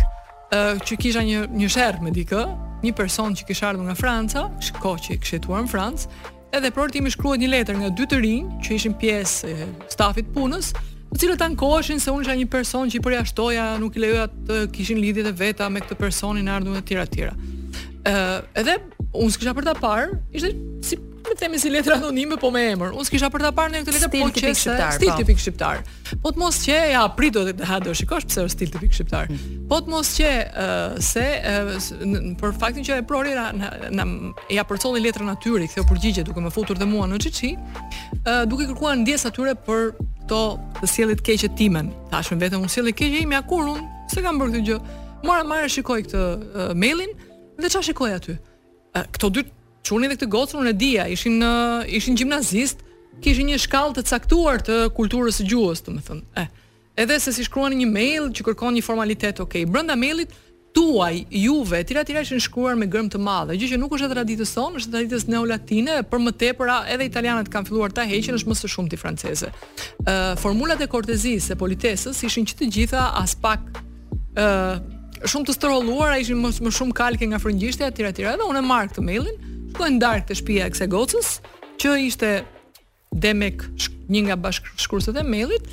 që 0.56 0.98
kisha 1.02 1.22
një 1.26 1.48
një 1.54 1.70
sherr 1.74 2.00
me 2.04 2.12
dikë, 2.14 2.42
një 2.84 2.92
person 2.96 3.34
që 3.38 3.46
kishte 3.48 3.68
ardhur 3.70 3.86
nga 3.88 3.96
Franca, 3.98 4.44
shkoqi, 4.62 5.16
kishte 5.22 5.40
tuar 5.48 5.64
në 5.66 5.72
Francë, 5.72 6.10
edhe 6.54 6.70
por 6.76 6.92
timi 6.94 7.10
shkruhet 7.12 7.42
një 7.42 7.50
letër 7.56 7.80
nga 7.80 7.90
dy 7.98 8.06
të 8.06 8.20
rinj 8.22 8.52
që 8.62 8.78
ishin 8.78 8.98
pjesë 9.02 9.54
e 9.56 9.68
stafit 9.92 10.30
punës, 10.36 10.74
të 11.14 11.22
cilët 11.24 11.42
ankoheshin 11.48 12.02
se 12.02 12.12
unë 12.14 12.26
isha 12.28 12.36
një 12.38 12.50
person 12.54 12.90
që 12.92 13.00
i 13.00 13.04
përjashtoja, 13.08 13.66
nuk 13.82 13.98
i 13.98 14.04
lejoja 14.04 14.28
të 14.50 14.60
kishin 14.76 15.02
lidhje 15.02 15.26
e 15.32 15.36
veta 15.42 15.70
me 15.74 15.82
këtë 15.84 15.98
personin 16.02 16.52
ardhur 16.54 16.76
nga 16.78 16.86
tira 16.92 17.08
tira. 17.18 17.34
Ë, 18.06 18.14
edhe 18.62 18.78
unë 19.14 19.34
s'kisha 19.34 19.56
për 19.58 19.70
ta 19.72 19.78
parë, 19.80 20.20
ishte 20.38 20.54
si 20.86 21.00
të 21.34 21.46
themi 21.46 21.60
si 21.60 21.70
letra 21.72 21.96
anonime, 21.98 22.38
po 22.40 22.50
me 22.54 22.62
emër. 22.74 22.94
Unë 22.94 23.08
s'kisha 23.08 23.30
për 23.34 23.44
ta 23.48 23.52
parë 23.56 23.74
në 23.76 23.82
këtë 23.84 23.94
letër, 23.96 24.10
po 24.14 24.30
që 24.38 24.52
se... 24.56 24.74
stil 24.98 25.10
po. 25.12 25.16
tipik 25.22 25.42
shqiptar. 25.42 25.82
Po 26.24 26.32
të 26.34 26.42
mos 26.42 26.60
që 26.66 26.78
ja 26.94 27.04
prit 27.18 27.34
të 27.36 27.68
ha 27.70 27.78
do 27.84 27.94
shikosh 27.98 28.28
pse 28.30 28.44
është 28.44 28.56
stil 28.58 28.72
tipik 28.76 28.96
shqiptar. 28.96 29.32
Mm. 29.32 29.64
Po 29.72 29.80
të 29.84 29.94
mos 29.94 30.12
që 30.18 30.32
se 31.06 31.26
për 32.42 32.56
faktin 32.62 32.86
që 32.88 33.00
e 33.02 33.06
prori 33.10 33.34
na 33.34 34.08
ja 34.54 34.66
përcolli 34.70 35.02
letrën 35.06 35.32
aty 35.34 35.56
i 35.66 35.70
ktheu 35.72 35.88
përgjigje 35.90 36.26
duke 36.30 36.44
më 36.44 36.54
futur 36.54 36.78
dhe 36.80 36.88
mua 36.90 37.08
në 37.12 37.20
çici, 37.28 37.54
duke 38.50 38.68
kërkuar 38.72 39.00
ndjesë 39.02 39.32
atyre 39.34 39.56
për 39.66 39.92
to 40.30 40.44
të 40.82 40.92
sjellit 40.94 41.24
keqë 41.26 41.54
timen. 41.60 41.92
Tashmë 42.14 42.40
vetëm 42.46 42.64
unë 42.68 42.74
sjellë 42.78 42.94
keqe, 42.96 43.24
imja 43.26 43.44
kur 43.48 43.66
unë 43.74 44.14
s'e 44.14 44.22
kam 44.24 44.40
bërë 44.42 44.56
këtë 44.56 44.66
gjë. 44.70 44.80
Mora 45.26 45.46
marr 45.48 45.70
shikoj 45.72 46.00
këtë 46.06 46.72
mailin 46.80 47.12
dhe 47.58 47.70
çfarë 47.72 47.90
shikoj 47.90 48.16
aty? 48.20 48.38
Këto 49.16 49.30
dy 49.34 49.46
çunin 49.88 50.10
dhe 50.12 50.16
këtë 50.18 50.30
gocën 50.34 50.60
unë 50.64 50.72
e 50.72 50.78
dija, 50.80 51.06
ishin 51.12 51.42
uh, 51.44 51.84
ishin 51.90 52.16
gimnazist, 52.20 52.82
kishin 53.24 53.50
një 53.52 53.60
shkallë 53.66 54.00
të 54.00 54.06
caktuar 54.12 54.62
të 54.64 54.78
kulturës 54.96 55.42
së 55.42 55.48
gjuhës, 55.52 55.84
domethënë. 55.88 56.24
Eh. 56.44 56.48
Edhe 57.04 57.18
se 57.20 57.34
si 57.36 57.44
shkruan 57.48 57.76
një 57.76 57.88
mail 57.90 58.30
që 58.38 58.46
kërkon 58.48 58.76
një 58.78 58.84
formalitet, 58.86 59.42
okay, 59.44 59.66
Brenda 59.66 59.96
mailit 60.00 60.32
tuaj, 60.74 61.20
juve, 61.38 61.84
tira 61.86 62.02
tira 62.06 62.24
ishin 62.26 62.40
shkruar 62.42 62.78
me 62.80 62.88
gërm 62.90 63.10
të 63.14 63.20
madhe, 63.22 63.58
gjë 63.62 63.72
që 63.76 63.78
nuk 63.78 63.92
është 63.94 64.08
e 64.08 64.12
traditës 64.16 64.54
sonë, 64.56 64.80
është 64.80 64.90
e 64.90 64.94
traditës 64.96 65.26
neolatine, 65.30 65.98
për 66.10 66.24
më 66.26 66.34
tepër 66.42 66.72
edhe 66.96 67.06
italianët 67.06 67.52
kanë 67.54 67.68
filluar 67.70 67.94
ta 67.94 68.08
heqin, 68.10 68.40
është 68.40 68.50
më 68.50 68.58
së 68.58 68.72
shumti 68.74 68.98
franceze. 68.98 69.52
Uh, 70.08 70.34
formulat 70.42 70.82
e 70.82 70.88
kortezisë 70.90 71.54
e 71.54 71.60
politesës 71.62 72.24
ishin 72.26 72.48
që 72.50 72.58
të 72.64 72.70
gjitha 72.78 73.04
as 73.22 73.36
pak 73.38 73.68
uh, 74.42 74.80
shumë 75.30 75.52
të 75.52 75.58
strolluara, 75.60 76.18
ishin 76.26 76.42
më, 76.42 76.56
më 76.66 76.74
shumë 76.74 76.98
kalke 76.98 77.30
nga 77.30 77.38
frëngjishtja, 77.44 77.92
tira 77.94 78.10
tira, 78.12 78.34
edhe 78.40 78.50
unë 78.50 78.66
e 78.66 78.70
markë 78.74 78.98
të 78.98 79.06
mailin, 79.12 79.38
Ku 79.74 79.84
e 79.88 79.94
ndarë 79.96 80.24
të 80.30 80.36
shpia 80.40 80.68
e 80.70 80.74
kse 80.74 80.86
gocës 80.92 81.30
Që 81.82 81.94
ishte 82.06 82.30
demek 83.26 83.66
Një 84.14 84.22
nga 84.28 84.38
bashkë 84.46 84.76
shkurset 84.86 85.18
e 85.18 85.24
mailit 85.26 85.66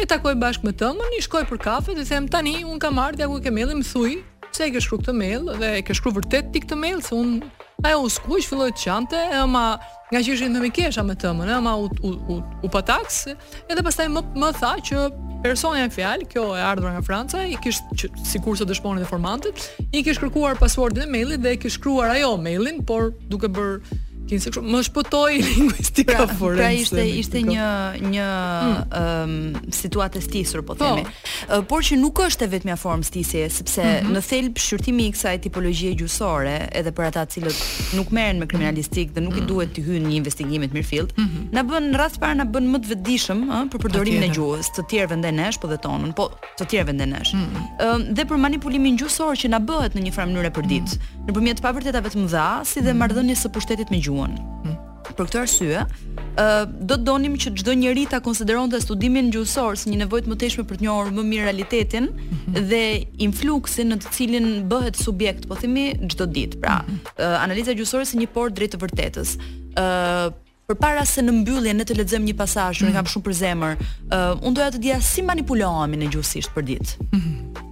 E 0.00 0.06
takoj 0.08 0.32
bashkë 0.40 0.68
me 0.68 0.72
tëmën 0.82 1.16
I 1.18 1.20
shkoj 1.26 1.42
për 1.50 1.60
kafe 1.66 1.96
dhe 1.98 2.06
them 2.08 2.30
tani 2.32 2.56
Unë 2.64 2.80
ka 2.86 2.92
marrë 2.98 3.20
dhe 3.20 3.28
ku 3.32 3.40
e 3.40 3.44
ke 3.44 3.52
më 3.52 3.68
thuj 3.92 4.14
Se 4.52 4.66
e 4.68 4.72
ke 4.74 4.80
shkru 4.84 5.02
këtë 5.02 5.16
mail 5.20 5.50
Dhe 5.60 5.74
e 5.78 5.82
ke 5.84 5.96
shkru 5.96 6.14
vërtet 6.18 6.52
ti 6.54 6.64
këtë 6.64 6.80
mail 6.84 7.04
Se 7.04 7.14
unë 7.18 7.52
ajo 7.84 8.02
u 8.06 8.10
skuq, 8.10 8.44
filloi 8.48 8.72
të 8.72 8.84
qante, 8.86 9.20
ama 9.36 9.64
nga 10.12 10.20
që 10.22 10.34
ishin 10.36 10.52
më 10.54 10.60
me 10.62 10.70
kesha 10.74 11.02
me 11.04 11.16
tëmën, 11.18 11.48
ama 11.56 11.72
u 11.82 11.88
u 12.04 12.12
u, 12.30 12.36
u 12.64 12.70
pataks, 12.70 13.22
edhe 13.70 13.82
pastaj 13.82 14.08
më 14.12 14.22
më 14.38 14.50
tha 14.60 14.74
që 14.86 15.06
personi 15.42 15.82
në 15.82 15.94
fjal, 15.96 16.22
kjo 16.32 16.44
e 16.54 16.62
ardhur 16.62 16.92
nga 16.94 17.02
Franca, 17.02 17.42
i 17.50 17.56
kish 17.64 17.80
sikur 18.28 18.58
se 18.60 18.68
dëshmoni 18.70 19.02
informantët, 19.02 19.64
i 19.90 20.04
kish 20.06 20.20
kërkuar 20.22 20.60
pasportin 20.60 21.08
e 21.08 21.10
mailit 21.10 21.42
dhe 21.42 21.56
i 21.56 21.60
kish 21.64 21.80
shkruar 21.80 22.14
ajo 22.14 22.36
mailin, 22.44 22.84
por 22.86 23.10
duke 23.32 23.50
bërë 23.50 24.00
Kinse 24.30 24.50
kështu, 24.52 24.62
më 24.64 24.80
shpëtoi 24.86 25.38
linguistika 25.50 26.16
Pra, 26.20 26.26
forens, 26.38 26.58
pra 26.58 26.70
ishte 26.78 27.04
ishte 27.20 27.42
një 27.46 27.66
një 28.14 28.26
hmm. 28.30 28.94
um, 28.98 29.70
situatë 29.74 30.22
stisur 30.24 30.62
po, 30.66 30.76
po. 30.78 30.86
themi. 30.86 31.04
Oh. 31.52 31.64
Por 31.68 31.84
që 31.86 31.98
nuk 32.00 32.22
është 32.26 32.46
e 32.48 32.60
ia 32.72 32.76
form 32.78 33.02
stisi, 33.02 33.42
sepse 33.50 33.82
mm 33.82 33.98
-hmm. 33.98 34.16
në 34.16 34.20
thelb 34.28 34.58
shqyrtimi 34.64 35.06
i 35.08 35.12
kësaj 35.14 35.38
tipologjie 35.44 35.92
gjyqësore, 35.98 36.56
edhe 36.78 36.90
për 36.92 37.04
ata 37.10 37.26
cilët 37.26 37.58
nuk 37.98 38.10
merren 38.12 38.38
me 38.38 38.46
kriminalistik 38.46 39.12
dhe 39.14 39.20
nuk 39.20 39.32
mm 39.34 39.38
-hmm. 39.38 39.50
i 39.50 39.50
duhet 39.50 39.68
të 39.76 39.84
hynë 39.86 40.06
në 40.08 40.14
investigime 40.20 40.66
të 40.66 40.72
mirëfillt, 40.76 41.10
mm 41.18 41.24
-hmm. 41.26 41.52
na 41.52 41.62
bën 41.64 41.90
rreth 41.96 42.18
para 42.18 42.34
na 42.34 42.44
bën 42.44 42.64
më 42.72 42.78
të 42.78 42.86
vetëdijshëm 42.92 43.38
ë 43.50 43.68
për 43.70 43.78
përdorimin 43.82 44.22
e 44.22 44.28
gjuhës, 44.36 44.66
të 44.76 44.82
tjerë 44.90 45.08
vende 45.08 45.30
nesh 45.32 45.58
po 45.60 45.66
dhe 45.68 45.76
tonën, 45.84 46.12
po 46.14 46.30
të 46.58 46.64
tjerë 46.70 46.86
vende 46.86 47.06
nesh. 47.06 47.30
Ë 47.34 47.36
mm 47.36 47.46
-hmm. 47.52 48.14
dhe 48.16 48.22
për 48.30 48.36
manipulimin 48.36 48.98
gjyqësor 49.00 49.34
që 49.42 49.48
na 49.54 49.60
bëhet 49.68 49.92
në 49.96 50.00
një 50.06 50.12
farë 50.16 50.28
mënyrë 50.30 50.50
përdit, 50.56 50.82
mm 50.88 50.98
-hmm. 50.98 51.26
nëpërmjet 51.26 51.60
pavërtetave 51.66 52.08
të 52.08 52.18
mëdha, 52.22 52.50
si 52.66 52.78
dhe 52.80 52.92
mm. 52.92 52.98
marrëdhënies 53.00 53.40
së 53.44 53.48
pushtetit 53.54 53.90
me 53.90 53.98
gjuhë 53.98 54.11
gjuhën. 54.12 54.40
Hmm. 54.62 54.76
Për 55.12 55.26
këtë 55.28 55.38
arsye, 55.42 55.80
ë 55.82 55.82
uh, 55.82 56.60
do 56.88 56.96
të 56.96 57.04
donim 57.04 57.34
që 57.42 57.50
çdo 57.58 57.74
njeri 57.76 58.04
ta 58.10 58.20
konsideronte 58.24 58.78
studimin 58.82 59.32
gjuhësor 59.34 59.76
si 59.80 59.90
një 59.92 59.98
nevojë 60.04 60.24
të 60.28 60.32
mëtejshme 60.32 60.64
për 60.70 60.78
të 60.80 60.86
njohur 60.86 61.10
më 61.16 61.24
mirë 61.32 61.46
realitetin 61.48 62.06
mm 62.12 62.36
-hmm. 62.42 62.68
dhe 62.70 62.82
influksin 63.26 63.92
në 63.92 63.98
të 64.04 64.12
cilin 64.16 64.46
bëhet 64.70 65.02
subjekt, 65.02 65.48
po 65.48 65.54
themi 65.56 65.84
çdo 66.08 66.24
ditë. 66.26 66.60
Pra, 66.60 66.76
mm 66.78 66.84
-hmm. 66.86 67.10
uh, 67.18 67.42
analiza 67.42 67.72
gjuhësore 67.74 68.04
si 68.04 68.16
një 68.18 68.28
port 68.34 68.54
drejt 68.56 68.74
të 68.74 68.78
vërtetës. 68.84 69.30
ë 69.74 69.82
uh, 69.82 70.32
përpara 70.68 71.04
se 71.04 71.20
në 71.22 71.32
mbyllje 71.32 71.74
ne 71.74 71.84
të 71.84 71.94
lexojmë 71.98 72.26
një 72.30 72.36
pasazh, 72.36 72.80
mm 72.82 72.86
-hmm. 72.86 72.92
kam 72.94 73.02
mhm. 73.04 73.10
shumë 73.12 73.24
për 73.28 73.32
zemër. 73.44 73.74
ë 73.76 73.78
uh, 74.16 74.42
unë 74.46 74.54
doja 74.56 74.70
të 74.70 74.78
dija 74.78 75.00
si 75.00 75.22
manipulohemi 75.22 75.96
në 75.96 76.06
gjuhësisht 76.12 76.50
për 76.54 76.62
ditë. 76.64 76.90
Mm 77.12 77.18
-hmm 77.20 77.70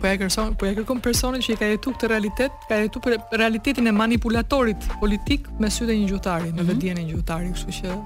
po 0.00 0.06
ja 0.08 0.16
kërkon 0.20 0.54
po 0.58 0.66
ja 0.68 0.74
kërkon 0.76 1.00
personin 1.02 1.42
që 1.44 1.54
i 1.54 1.58
ka 1.60 1.68
jetu 1.70 1.92
këtë 1.94 2.08
realitet, 2.12 2.56
ka 2.68 2.78
jetu 2.82 3.00
për 3.04 3.16
realitetin 3.40 3.88
e 3.88 3.92
manipulatorit 3.96 4.84
politik 5.00 5.48
me 5.62 5.70
sytë 5.72 5.94
e 5.94 5.98
një 6.02 6.08
gjyhtari, 6.12 6.50
mm 6.50 6.56
-hmm. 6.56 6.66
me 6.66 6.72
vëdjen 6.72 6.98
e 7.00 7.04
një 7.04 7.12
gjyhtari, 7.12 7.52
kështu 7.56 7.76
që 7.78 7.96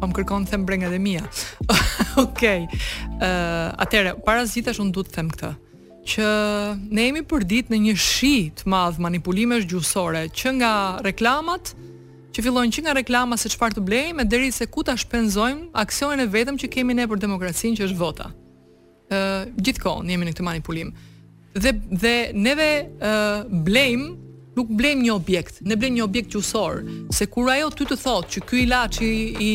po 0.00 0.06
më 0.10 0.18
kërkon 0.18 0.46
të 0.46 0.50
them 0.50 0.64
brenga 0.66 0.88
dhe 0.90 0.98
mia. 0.98 1.22
Okej. 1.28 2.24
Okay. 2.24 2.60
Ëh, 3.20 3.28
uh, 3.28 3.82
atëre, 3.82 4.14
para 4.26 4.46
zgjitesh 4.46 4.80
un 4.82 4.90
duhet 4.92 5.08
të 5.10 5.14
them 5.18 5.30
këtë 5.36 5.52
që 6.12 6.24
ne 6.96 7.02
jemi 7.04 7.20
për 7.30 7.42
ditë 7.50 7.70
në 7.70 7.78
një 7.82 7.92
shi 8.04 8.36
të 8.58 8.62
madh 8.72 8.96
manipulimesh 9.04 9.66
gjuhësore 9.70 10.22
që 10.38 10.52
nga 10.56 10.72
reklamat 11.06 11.74
që 12.34 12.42
fillojnë 12.42 12.72
që 12.74 12.82
nga 12.82 12.92
reklama 12.98 13.36
se 13.38 13.48
çfarë 13.54 13.74
të 13.76 13.80
blejmë 13.88 14.20
e 14.22 14.30
deri 14.32 14.50
se 14.52 14.66
ku 14.66 14.82
ta 14.82 14.96
shpenzojmë 14.98 15.68
aksionin 15.84 16.20
e 16.24 16.32
vetëm 16.34 16.56
që 16.58 16.68
kemi 16.74 16.94
ne 16.98 17.06
për 17.06 17.18
demokracinë 17.24 17.76
që 17.78 17.84
është 17.86 17.98
vota. 18.00 18.26
Ë 19.10 19.14
uh, 19.14 19.62
gjithkohon 19.64 20.10
jemi 20.10 20.24
në 20.26 20.32
këtë 20.34 20.42
manipulim 20.50 20.90
dhe 21.54 21.72
dhe 21.90 22.30
neve 22.34 22.88
bleim 23.48 24.16
nuk 24.56 24.68
bleim 24.68 25.00
një 25.00 25.12
objekt, 25.16 25.60
ne 25.64 25.76
bleim 25.80 25.94
një 25.96 26.02
objekt 26.04 26.34
qësor, 26.34 26.82
se 27.08 27.24
kur 27.32 27.48
ajo 27.48 27.70
ty 27.72 27.86
të 27.88 27.96
thotë 28.02 28.34
që 28.34 28.40
ky 28.50 28.62
që 28.96 29.06
i 29.46 29.52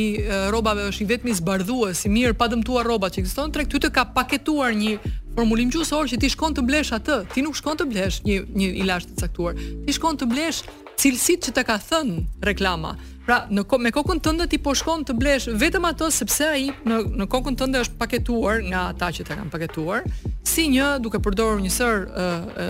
rrobave 0.50 0.88
është 0.90 1.04
i 1.04 1.08
vetmi 1.12 1.36
zbardhues 1.38 2.04
i 2.06 2.10
mirë 2.10 2.34
pa 2.34 2.48
dëmtuar 2.50 2.86
rrobat 2.88 3.14
që 3.14 3.22
ekziston, 3.22 3.52
trek 3.52 3.70
ty 3.70 3.78
të 3.80 3.92
ka 3.94 4.06
paketuar 4.18 4.74
një 4.74 4.98
formulim 5.38 5.70
qësor 5.70 6.10
që 6.10 6.18
ti 6.18 6.30
shkon 6.34 6.54
të 6.58 6.66
blesh 6.66 6.94
atë. 6.98 7.18
Ti 7.34 7.46
nuk 7.46 7.56
shkon 7.56 7.78
të 7.78 7.86
blesh 7.92 8.24
një 8.26 8.40
një 8.58 8.72
ilaç 8.82 9.06
të 9.06 9.20
caktuar. 9.22 9.54
Ti 9.86 9.92
shkon 9.94 10.18
të 10.18 10.26
blesh 10.34 10.64
cilësit 10.98 11.46
që 11.46 11.54
të 11.54 11.64
ka 11.68 11.78
thënë 11.78 12.26
reklama. 12.50 12.96
Pra, 13.28 13.42
në 13.52 13.66
ko, 13.68 13.76
me 13.84 13.90
kokën 13.92 14.22
tënde 14.24 14.46
ti 14.48 14.56
po 14.64 14.72
shkon 14.78 15.02
të 15.10 15.14
blesh 15.20 15.48
vetëm 15.60 15.84
ato 15.90 16.08
sepse 16.16 16.46
ai 16.48 16.70
në 16.88 17.00
në 17.22 17.26
kokën 17.34 17.58
tënde 17.60 17.82
është 17.84 17.98
paketuar 18.00 18.62
nga 18.64 18.84
ata 18.94 19.10
që 19.18 19.26
ta 19.28 19.36
kanë 19.36 19.52
paketuar, 19.52 20.06
si 20.48 20.70
një 20.72 20.94
duke 21.04 21.20
përdorur 21.26 21.60
një 21.60 21.72
sër 21.76 22.06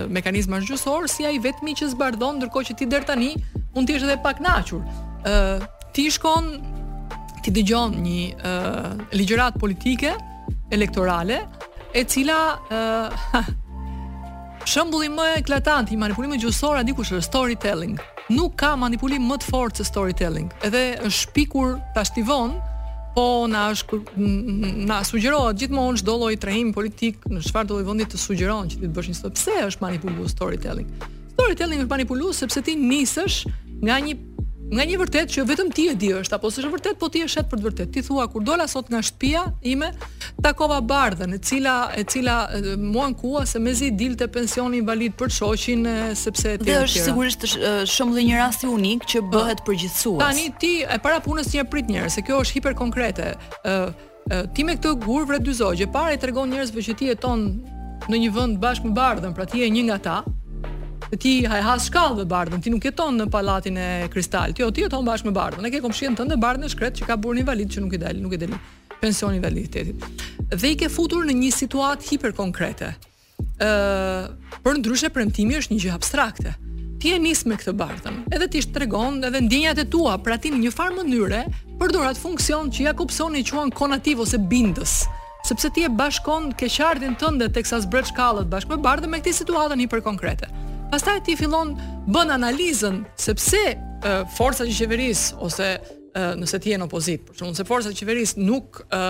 mekanizma 0.10 0.58
gjyqësor, 0.64 1.05
si 1.14 1.28
ai 1.30 1.38
vetmi 1.43 1.76
që 1.78 1.91
zbardhon 1.93 2.39
ndërkohë 2.41 2.72
që 2.72 2.78
ti 2.80 2.88
deri 2.89 3.05
tani 3.05 3.30
mund 3.76 3.86
të 3.86 3.99
jesh 3.99 4.08
edhe 4.08 4.18
pak 4.26 4.41
nahur. 4.41 4.82
ë 5.28 5.62
ti 5.93 6.08
shkon 6.18 6.49
ti 7.45 7.53
dëgjon 7.53 7.93
një 7.93 8.36
ë 8.41 9.14
ligjërat 9.14 9.60
politike 9.62 10.16
elektorale 10.74 11.38
e 11.93 12.01
cila 12.10 12.41
ë 12.74 14.60
shembulli 14.66 15.10
më 15.14 15.26
eklatant 15.38 15.91
i 15.93 15.97
manipulimit 16.01 16.41
gjyqësor 16.41 16.82
aty 16.82 16.97
kush 16.97 17.14
është 17.14 17.28
storytelling 17.30 18.01
nuk 18.30 18.55
ka 18.59 18.73
manipulim 18.80 19.23
më 19.28 19.38
të 19.41 19.47
fortë 19.51 19.84
se 19.84 19.88
storytelling. 19.89 20.49
Edhe 20.65 20.82
është 21.07 21.34
pikur 21.36 21.78
tashtivon, 21.95 22.57
po 23.15 23.25
na 23.49 23.67
është 23.73 24.01
na 24.88 24.99
sugjerohet 25.07 25.57
gjithmonë 25.61 26.01
çdo 26.03 26.17
lloj 26.21 26.36
trahim 26.39 26.71
politik 26.75 27.23
në 27.32 27.41
çfarë 27.47 27.71
lloj 27.71 27.86
vendit 27.88 28.11
të 28.13 28.19
sugjeron 28.21 28.69
që 28.69 28.78
ti 28.82 28.86
të 28.89 28.93
bësh 28.97 29.11
një 29.13 29.32
pse 29.38 29.55
është 29.71 29.84
manipulu 29.86 30.28
storytelling. 30.32 30.91
Storytelling 31.34 31.82
është 31.86 31.93
manipulu 31.95 32.34
sepse 32.36 32.61
ti 32.67 32.75
nisësh 32.78 33.39
nga 33.82 33.97
një 34.03 34.17
Nga 34.68 34.84
një 34.84 34.95
vërtet 34.99 35.30
që 35.32 35.43
vetëm 35.47 35.70
ti 35.72 35.86
e 35.88 35.93
di 35.95 36.09
është 36.11 36.36
apo 36.36 36.49
s'është 36.51 36.70
vërtet, 36.74 36.97
po 36.99 37.07
ti 37.11 37.22
e 37.24 37.28
shet 37.32 37.47
për 37.47 37.59
të 37.61 37.65
vërtet. 37.70 37.91
Ti 37.95 38.01
thua 38.03 38.26
kur 38.32 38.43
dola 38.43 38.65
sot 38.68 38.89
nga 38.91 38.99
shtëpia 38.99 39.43
ime, 39.72 39.93
takova 40.43 40.82
bardhën, 40.84 41.32
e 41.38 41.39
cila 41.39 41.76
e 41.95 42.03
cila 42.09 42.36
muan 42.82 43.15
kua 43.15 43.45
se 43.47 43.61
mezi 43.63 43.93
dilte 43.95 44.28
pensioni 44.28 44.82
invalid 44.82 45.15
për 45.20 45.32
shoqin 45.38 45.88
sepse 46.20 46.57
ti 46.59 46.68
e 46.68 46.82
Dhe 46.82 46.89
sigurisht 46.91 47.47
është 47.47 47.72
shumë 47.95 48.18
dhe 48.20 48.26
një 48.28 48.41
rast 48.41 48.65
i 48.65 48.72
unik 48.74 49.07
që 49.07 49.24
po. 49.24 49.38
bëhet 49.38 49.63
përgjithsuas. 49.68 50.20
Tani 50.20 50.49
ti 50.59 50.74
e 50.84 50.99
para 50.99 51.24
punës 51.24 51.53
një 51.55 51.63
prit 51.72 51.88
njerëz, 51.88 52.18
se 52.18 52.28
kjo 52.28 52.43
është 52.43 52.59
hiperkonkrete, 52.59 53.34
Ë 54.28 54.41
ti 54.51 54.65
me 54.68 54.74
këtë 54.76 54.89
gur 55.05 55.24
vret 55.24 55.39
dy 55.45 55.53
zogje, 55.55 55.86
para 55.88 56.11
i 56.11 56.18
tregon 56.20 56.49
njerëzve 56.51 56.82
që 56.84 56.95
ti 56.99 57.05
jeton 57.07 57.45
në 58.11 58.15
një 58.26 58.34
vend 58.36 58.57
bashkë 58.59 58.89
me 58.89 58.97
bardhën, 58.97 59.32
pra 59.32 59.45
ti 59.47 59.61
je 59.63 59.70
një 59.72 59.86
nga 59.88 59.95
ta, 60.03 60.18
ti 61.16 61.45
haj 61.45 61.62
has 61.64 61.88
shkallë 61.88 62.22
me 62.22 62.26
bardhën, 62.28 62.62
ti 62.64 62.70
nuk 62.74 62.84
jeton 62.84 63.16
në 63.16 63.28
pallatin 63.32 63.78
e 63.80 63.88
ti 64.12 64.62
Jo, 64.62 64.72
ti 64.72 64.82
jeton 64.82 65.05
bashkë 65.05 65.28
me 65.30 65.34
bardhën. 65.34 65.62
Ne 65.62 65.70
ke 65.72 65.82
komshin 65.82 66.16
tënde 66.16 66.36
bardhën 66.36 66.66
e 66.66 66.70
shkret 66.70 66.97
që 66.97 67.08
ka 67.08 67.16
burrin 67.18 67.41
invalid 67.43 67.70
që 67.72 67.82
nuk 67.82 67.93
i 67.93 67.97
dal, 67.97 68.16
nuk 68.18 68.34
i 68.34 68.38
del 68.38 68.51
pensioni 68.99 69.38
invaliditetit. 69.38 69.95
Dhe 70.55 70.72
i 70.72 70.76
ke 70.76 70.89
futur 70.89 71.24
në 71.26 71.34
një 71.38 71.51
situatë 71.53 72.10
hiperkonkrete. 72.12 72.89
Ëh, 73.60 73.68
uh, 73.68 74.32
për 74.64 74.80
ndryshe 74.82 75.10
premtimi 75.14 75.55
është 75.58 75.74
një 75.78 75.82
gjë 75.86 75.93
abstrakte. 75.95 76.55
Ti 76.97 77.14
e 77.14 77.20
nis 77.22 77.43
me 77.45 77.55
këtë 77.58 77.76
bardhën, 77.78 78.24
edhe 78.34 78.47
ti 78.49 78.62
shtregon 78.66 79.22
edhe 79.28 79.39
ndjenjat 79.45 79.78
e 79.84 79.86
tua, 79.86 80.16
pratin 80.18 80.55
në 80.58 80.64
një 80.66 80.72
farë 80.74 80.95
mënyre 81.03 81.43
përdorat 81.78 82.18
funksion 82.18 82.72
që 82.74 82.88
Jakobson 82.88 83.36
kupson 83.38 83.38
i 83.38 83.45
quan 83.45 83.70
konativ 83.70 84.20
ose 84.26 84.39
bindës 84.41 85.03
sepse 85.45 85.70
ti 85.76 85.84
e 85.86 85.89
bashkon 85.93 86.51
keqardhin 86.58 87.14
tënde 87.22 87.51
teksa 87.53 87.80
zbret 87.86 88.10
shkallët 88.10 88.49
bashkë 88.49 88.74
me 88.74 88.82
bardhën 88.82 89.12
me 89.14 89.20
këtë 89.22 89.36
situatën 89.43 89.80
hiperkonkrete 89.86 90.49
pastaj 90.92 91.20
ti 91.26 91.36
fillon 91.36 91.74
bën 92.08 92.32
analizën 92.32 93.02
sepse 93.20 93.60
e, 93.60 94.14
forca 94.38 94.64
e 94.64 94.72
qeverisë 94.74 95.36
ose 95.44 95.68
e, 95.68 96.22
nëse 96.40 96.60
ti 96.64 96.72
je 96.74 96.78
në 96.80 96.88
opozit, 96.88 97.26
por 97.28 97.36
shkakun 97.36 97.58
se 97.58 97.66
forca 97.68 97.92
e 97.92 97.98
qeverisë 97.98 98.40
nuk 98.48 98.80
e, 98.88 99.02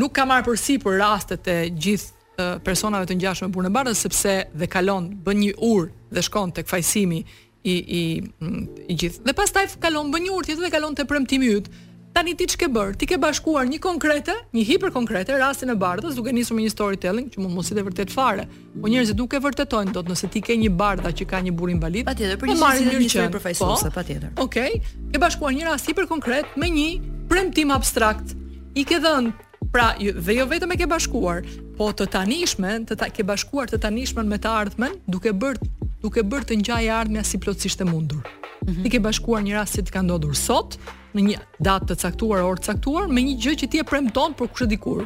nuk 0.00 0.14
ka 0.16 0.26
marrë 0.26 0.46
përsi 0.50 0.80
për 0.82 0.98
rastet 1.02 1.50
e 1.52 1.58
gjithë 1.76 2.18
personave 2.64 3.04
të 3.06 3.14
ngjashëm 3.20 3.52
punë 3.54 3.70
barrës 3.70 4.00
sepse 4.06 4.32
dhe 4.56 4.66
kalon 4.72 5.10
bën 5.24 5.36
një 5.38 5.50
ur 5.62 5.90
dhe 6.16 6.22
shkon 6.24 6.50
tek 6.56 6.66
fajsimi 6.70 7.18
i 7.62 7.74
i 7.76 8.00
i 8.90 8.96
gjithë. 8.98 9.20
Dhe 9.28 9.34
pastaj 9.36 9.74
kalon 9.84 10.08
bën 10.10 10.24
një 10.24 10.32
ur 10.34 10.46
tjetër 10.48 10.64
dhe 10.66 10.72
kalon 10.72 10.96
te 10.96 11.04
premtimi 11.06 11.50
yt. 11.60 11.68
Tani 12.14 12.34
ti 12.36 12.44
ç'ke 12.46 12.66
bër? 12.74 12.92
Ti 13.00 13.06
ke 13.08 13.16
bashkuar 13.22 13.64
një 13.68 13.78
konkrete, 13.80 14.34
një 14.52 14.64
hiper 14.68 14.90
konkrete 14.92 15.36
rastin 15.40 15.72
e 15.72 15.76
Bardhës, 15.80 16.12
duke 16.18 16.32
nisur 16.36 16.58
me 16.58 16.64
një 16.66 16.72
storytelling 16.74 17.30
që 17.32 17.40
mund 17.40 17.56
mos 17.56 17.70
i 17.72 17.76
dhe 17.78 17.84
vërtet 17.86 18.12
fare. 18.12 18.44
Po 18.76 18.90
njerëzit 18.92 19.16
nuk 19.16 19.32
e 19.32 19.40
vërtetojnë 19.40 19.94
dot 19.96 20.10
nëse 20.12 20.28
ti 20.34 20.42
ke 20.44 20.56
një 20.60 20.68
Bardha 20.76 21.12
që 21.18 21.26
ka 21.30 21.40
një 21.48 21.54
burim 21.56 21.80
valid. 21.80 22.04
Patjetër, 22.10 22.36
për 22.42 22.52
po 22.52 22.52
një 22.52 22.58
shërbim 22.60 23.08
të 23.08 23.24
një 23.24 23.32
përfaqësuese, 23.38 23.88
po, 23.88 23.94
patjetër. 23.96 24.34
Okej. 24.44 24.76
Okay, 24.76 24.94
ke 25.14 25.22
bashkuar 25.24 25.56
një 25.56 25.66
rast 25.70 25.88
hiper 25.88 26.08
konkret 26.10 26.60
me 26.60 26.68
një 26.76 26.88
premtim 27.32 27.72
abstrakt. 27.76 28.36
I 28.76 28.84
ke 28.88 29.00
dhënë 29.00 29.72
pra 29.72 29.88
jo, 30.00 30.12
dhe 30.12 30.36
jo 30.42 30.46
vetëm 30.52 30.76
e 30.76 30.80
ke 30.84 30.90
bashkuar, 30.92 31.44
po 31.80 31.90
të 31.96 32.10
tanishme, 32.12 32.76
të 32.92 32.98
ta, 33.00 33.08
ke 33.08 33.24
bashkuar 33.24 33.72
të 33.72 33.80
tanishmen 33.86 34.28
me 34.28 34.36
të 34.40 34.52
ardhmen, 34.52 34.98
duke 35.08 35.32
bër 35.32 35.56
duke 36.02 36.20
bër 36.26 36.44
të 36.48 36.58
ngjajë 36.60 36.88
ardhmja 37.00 37.22
si 37.24 37.38
plotësisht 37.38 37.80
e 37.80 37.84
mundur. 37.86 38.20
Mm 38.66 38.68
-hmm. 38.68 38.82
Ti 38.82 38.88
ke 38.90 38.98
bashkuar 39.00 39.40
një 39.42 39.54
rast 39.56 39.78
që 39.78 39.86
si 39.86 39.92
ka 39.92 40.00
ndodhur 40.02 40.34
sot, 40.36 40.76
në 41.14 41.22
një 41.24 41.38
datë 41.62 41.88
të 41.92 41.96
caktuar, 42.02 42.42
orë 42.46 42.62
të 42.62 42.72
caktuar, 42.72 43.08
me 43.12 43.22
një 43.26 43.36
gjë 43.44 43.54
që 43.62 43.68
ti 43.72 43.80
e 43.82 43.86
premton 43.88 44.34
për 44.38 44.50
kushtet 44.52 44.70
dikur. 44.72 45.02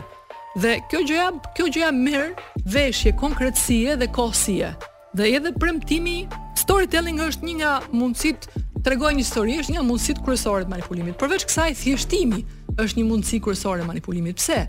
Dhe 0.62 0.76
kjo 0.90 1.02
gjë 1.06 1.16
ja, 1.18 1.28
kjo 1.56 1.66
gjë 1.68 1.82
ja 1.84 1.90
merr 1.92 2.32
veshje 2.72 3.12
konkretësie 3.20 3.96
dhe 4.00 4.08
kohësie. 4.16 4.70
Dhe 5.16 5.30
edhe 5.36 5.52
premtimi, 5.56 6.20
storytelling 6.60 7.20
është 7.26 7.48
një 7.48 7.56
nga 7.60 7.74
mundësitë 7.92 8.64
tregoj 8.86 9.12
një 9.16 9.24
histori, 9.24 9.58
është 9.62 9.76
një 9.76 9.86
mundësi 9.88 10.18
kryesore 10.24 10.64
e 10.66 10.70
manipulimit. 10.70 11.16
Përveç 11.20 11.44
kësaj, 11.50 11.72
thjeshtimi 11.82 12.42
është 12.76 13.00
një 13.02 13.06
mundësi 13.10 13.40
kërësore 13.44 13.82
e 13.84 13.88
manipulimit. 13.88 14.38
Pse? 14.40 14.62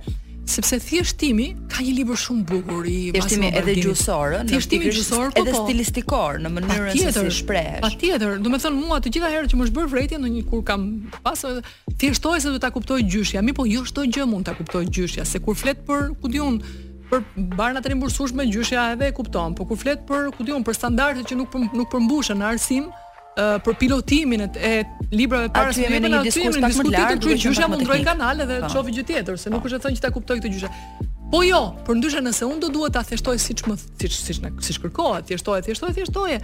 sepse 0.48 0.80
thjeshtimi 0.80 1.48
ka 1.72 1.84
një 1.84 1.94
libër 2.00 2.20
shumë 2.24 2.46
bukur 2.50 2.88
i 2.88 2.96
thjeshtimi 3.16 3.50
edhe 3.60 3.74
gjysor, 3.82 4.36
thjeshtimi 4.50 4.92
gjysor 4.94 5.32
po 5.36 5.42
edhe 5.44 5.54
po. 5.54 5.64
stilistikor 5.66 6.40
në 6.44 6.52
mënyrën 6.58 6.92
tjetër, 6.96 7.16
se 7.30 7.36
si 7.36 7.42
shpreh. 7.42 7.82
Patjetër, 7.84 8.38
do 8.42 8.52
të 8.54 8.62
thonë 8.64 8.82
mua 8.82 9.00
të 9.04 9.14
gjitha 9.16 9.32
herët 9.34 9.54
që 9.54 9.60
më 9.60 9.68
shbër 9.70 9.92
vretje 9.92 10.20
në 10.24 10.32
një 10.38 10.44
kur 10.52 10.64
kam 10.68 10.88
pas 11.26 11.44
thjeshtoj 12.00 12.38
se 12.46 12.54
do 12.56 12.62
ta 12.64 12.70
kuptoj 12.72 13.00
gjyshja, 13.04 13.44
mi 13.44 13.54
po 13.58 13.66
jo 13.68 13.84
çdo 13.88 14.08
gjë 14.08 14.28
mund 14.32 14.48
ta 14.50 14.56
kuptoj 14.58 14.86
gjyshja, 14.88 15.26
se 15.28 15.40
kur 15.44 15.56
flet 15.58 15.84
për 15.88 16.14
ku 16.22 16.28
diun 16.32 16.62
për 17.12 17.24
barna 17.58 17.80
të 17.84 17.92
rimbursueshme 17.94 18.46
gjyshja 18.52 18.90
edhe 18.96 19.12
e 19.12 19.16
kupton, 19.16 19.54
por 19.56 19.68
kur 19.68 19.78
flet 19.80 20.08
për 20.08 20.32
ku 20.36 20.44
diun 20.48 20.64
për 20.68 20.76
standarde 20.80 21.24
që 21.28 21.38
nuk 21.40 21.52
për, 21.54 21.68
nuk 21.76 21.88
përmbushen 21.94 22.40
në 22.42 22.50
arsim, 22.56 22.88
për 23.38 23.74
pilotimin 23.80 24.42
e 24.42 24.78
librave 25.14 25.50
para 25.54 25.74
se 25.76 25.84
jemi 25.84 26.00
në 26.02 26.10
një 26.16 26.22
diskutim 26.26 26.62
pak 26.62 26.74
më 26.74 26.84
të 26.92 27.20
kjo 27.22 27.36
gjysha 27.52 27.68
mundroj 27.70 28.00
kanale 28.06 28.48
dhe 28.50 28.60
çofi 28.72 28.96
gjë 28.96 29.06
tjetër, 29.12 29.38
se 29.38 29.52
nuk 29.54 29.66
është 29.70 29.78
e 29.80 29.84
thënë 29.86 29.98
që 30.02 30.06
ta 30.06 30.10
kuptoj 30.16 30.40
këtë 30.40 30.52
gjysha. 30.56 30.72
Po 31.28 31.42
jo, 31.44 31.60
por 31.86 31.98
ndyshe 32.00 32.22
nëse 32.24 32.48
unë 32.48 32.60
do 32.64 32.70
duhet 32.74 32.96
ta 32.96 33.02
thjeshtoj 33.06 33.38
siç 33.44 33.66
më 33.68 33.76
siç 34.02 34.16
siç 34.24 34.40
na 34.42 34.50
siç 34.64 34.80
kërkohet, 34.82 35.26
thjeshtoje, 35.30 35.66
thjeshtoje, 35.68 35.96
thjeshtoje. 36.00 36.38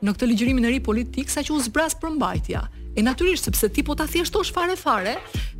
në 0.03 0.13
këtë 0.13 0.29
ligjërimin 0.31 0.69
e 0.69 0.75
ri 0.75 0.79
politik 0.85 1.33
saqë 1.33 1.55
u 1.57 1.59
zbraz 1.65 1.97
përmbajtja. 2.03 2.61
mbajtja. 2.67 2.82
E 2.93 3.01
natyrisht 3.01 3.43
sepse 3.49 3.69
ti 3.73 3.81
po 3.85 3.95
ta 3.97 4.05
thjeshtosh 4.05 4.51
fare 4.53 4.75
fare, 4.77 5.15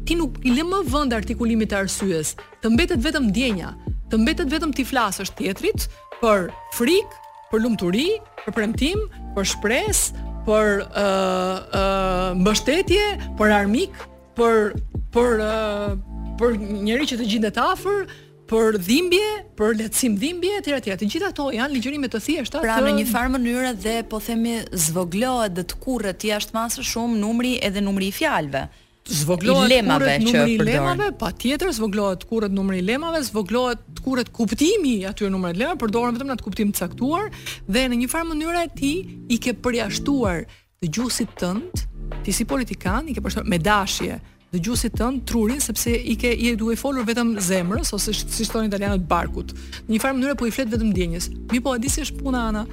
ti 0.06 0.14
nuk 0.20 0.38
i 0.46 0.54
lë 0.54 0.64
më 0.70 0.80
vend 0.94 1.16
artikulimit 1.18 1.72
të 1.74 1.80
arsyes. 1.82 2.34
Të 2.62 2.72
mbetet 2.76 3.02
vetëm 3.06 3.32
ndjenja, 3.32 3.72
të 4.12 4.20
mbetet 4.22 4.52
vetëm 4.54 4.74
ti 4.78 4.86
flasësh 4.86 5.34
teatrit 5.40 5.88
për 6.22 6.52
frik, 6.78 7.16
për 7.50 7.64
lumturi, 7.66 8.06
për 8.46 8.54
premtim, 8.58 9.02
për 9.34 9.50
shpresë, 9.54 10.26
për 10.46 10.70
ë 10.78 10.84
uh, 10.86 11.02
ë 11.02 11.84
uh, 11.84 12.28
mbështetje, 12.44 13.04
për 13.40 13.56
armik, 13.58 13.98
për 14.38 14.76
për 15.14 15.42
uh, 15.42 15.96
për 16.42 16.58
njerëj 16.86 17.10
që 17.14 17.18
të 17.22 17.26
gjendet 17.34 17.58
afër, 17.62 18.10
për 18.54 18.78
dhimbje, 18.78 19.30
për 19.58 19.76
lehtësim 19.80 20.16
dhimbje 20.22 20.58
etj 20.62 20.72
etj. 20.78 20.92
Të 21.02 21.08
gjitha 21.14 21.30
ato 21.34 21.48
janë 21.54 21.74
ligjërime 21.78 22.10
të 22.14 22.20
thjeshta. 22.26 22.62
Pra 22.64 22.78
në 22.86 22.92
një 23.00 23.08
farë 23.10 23.32
mënyrë 23.36 23.72
dhe 23.82 23.96
po 24.12 24.20
themi 24.22 24.58
zvoglohet 24.88 25.56
dhe 25.58 25.66
të 25.70 25.80
kurrët 25.84 26.26
jashtë 26.28 26.54
masës 26.58 26.92
shumë 26.94 27.18
numri 27.22 27.54
edhe 27.68 27.82
numri 27.84 28.12
i 28.12 28.14
fjalëve. 28.16 28.66
Zvoglohet 29.04 29.68
lemave 29.72 30.14
që 30.28 30.44
për 30.62 30.66
lemave, 30.70 31.10
patjetër 31.20 31.74
zvoglohet 31.76 32.28
kurrët 32.30 32.54
numri 32.56 32.78
i 32.84 32.86
lemave, 32.88 33.24
zvoglohet 33.28 33.82
të 33.98 34.06
kurrët 34.06 34.30
kuptimi 34.38 34.96
i 35.02 35.08
atyre 35.10 35.32
numrave 35.34 35.58
të 35.58 35.64
lemave, 35.64 35.80
përdoren 35.84 36.16
vetëm 36.20 36.30
në 36.32 36.38
atë 36.38 36.46
kuptim 36.48 36.72
të 36.76 36.84
caktuar 36.86 37.28
dhe 37.68 37.86
në 37.92 38.02
një 38.04 38.12
farë 38.14 38.30
mënyrë 38.32 38.62
e 38.62 38.70
ti 38.78 38.94
i 39.36 39.42
ke 39.44 39.56
përjashtuar 39.66 40.46
të 40.46 40.92
dëgjuesit 40.92 41.34
tënd, 41.42 41.84
ti 42.24 42.32
si 42.36 42.46
politikan 42.48 43.10
i 43.12 43.16
ke 43.18 43.24
përjashtuar 43.24 43.50
me 43.52 43.60
dashje 43.64 44.22
dëgjuesit 44.54 44.94
tënd 45.00 45.24
trurin 45.28 45.62
sepse 45.64 45.90
i 45.98 46.14
ke 46.20 46.30
i 46.36 46.52
duhet 46.60 46.78
folur 46.78 47.06
vetëm 47.08 47.32
zemrës 47.42 47.90
ose 47.98 48.14
si 48.14 48.46
thonë 48.46 48.70
italianët 48.70 49.08
barkut. 49.10 49.54
Në 49.88 49.96
një 49.96 50.02
farë 50.04 50.18
mënyrë 50.20 50.36
po 50.40 50.50
i 50.50 50.54
flet 50.54 50.70
vetëm 50.72 50.92
ndjenjës. 50.94 51.28
Mi 51.52 51.62
po 51.64 51.74
a 51.74 51.80
di 51.82 51.90
si 51.90 52.04
është 52.06 52.20
puna 52.20 52.44
ana? 52.52 52.64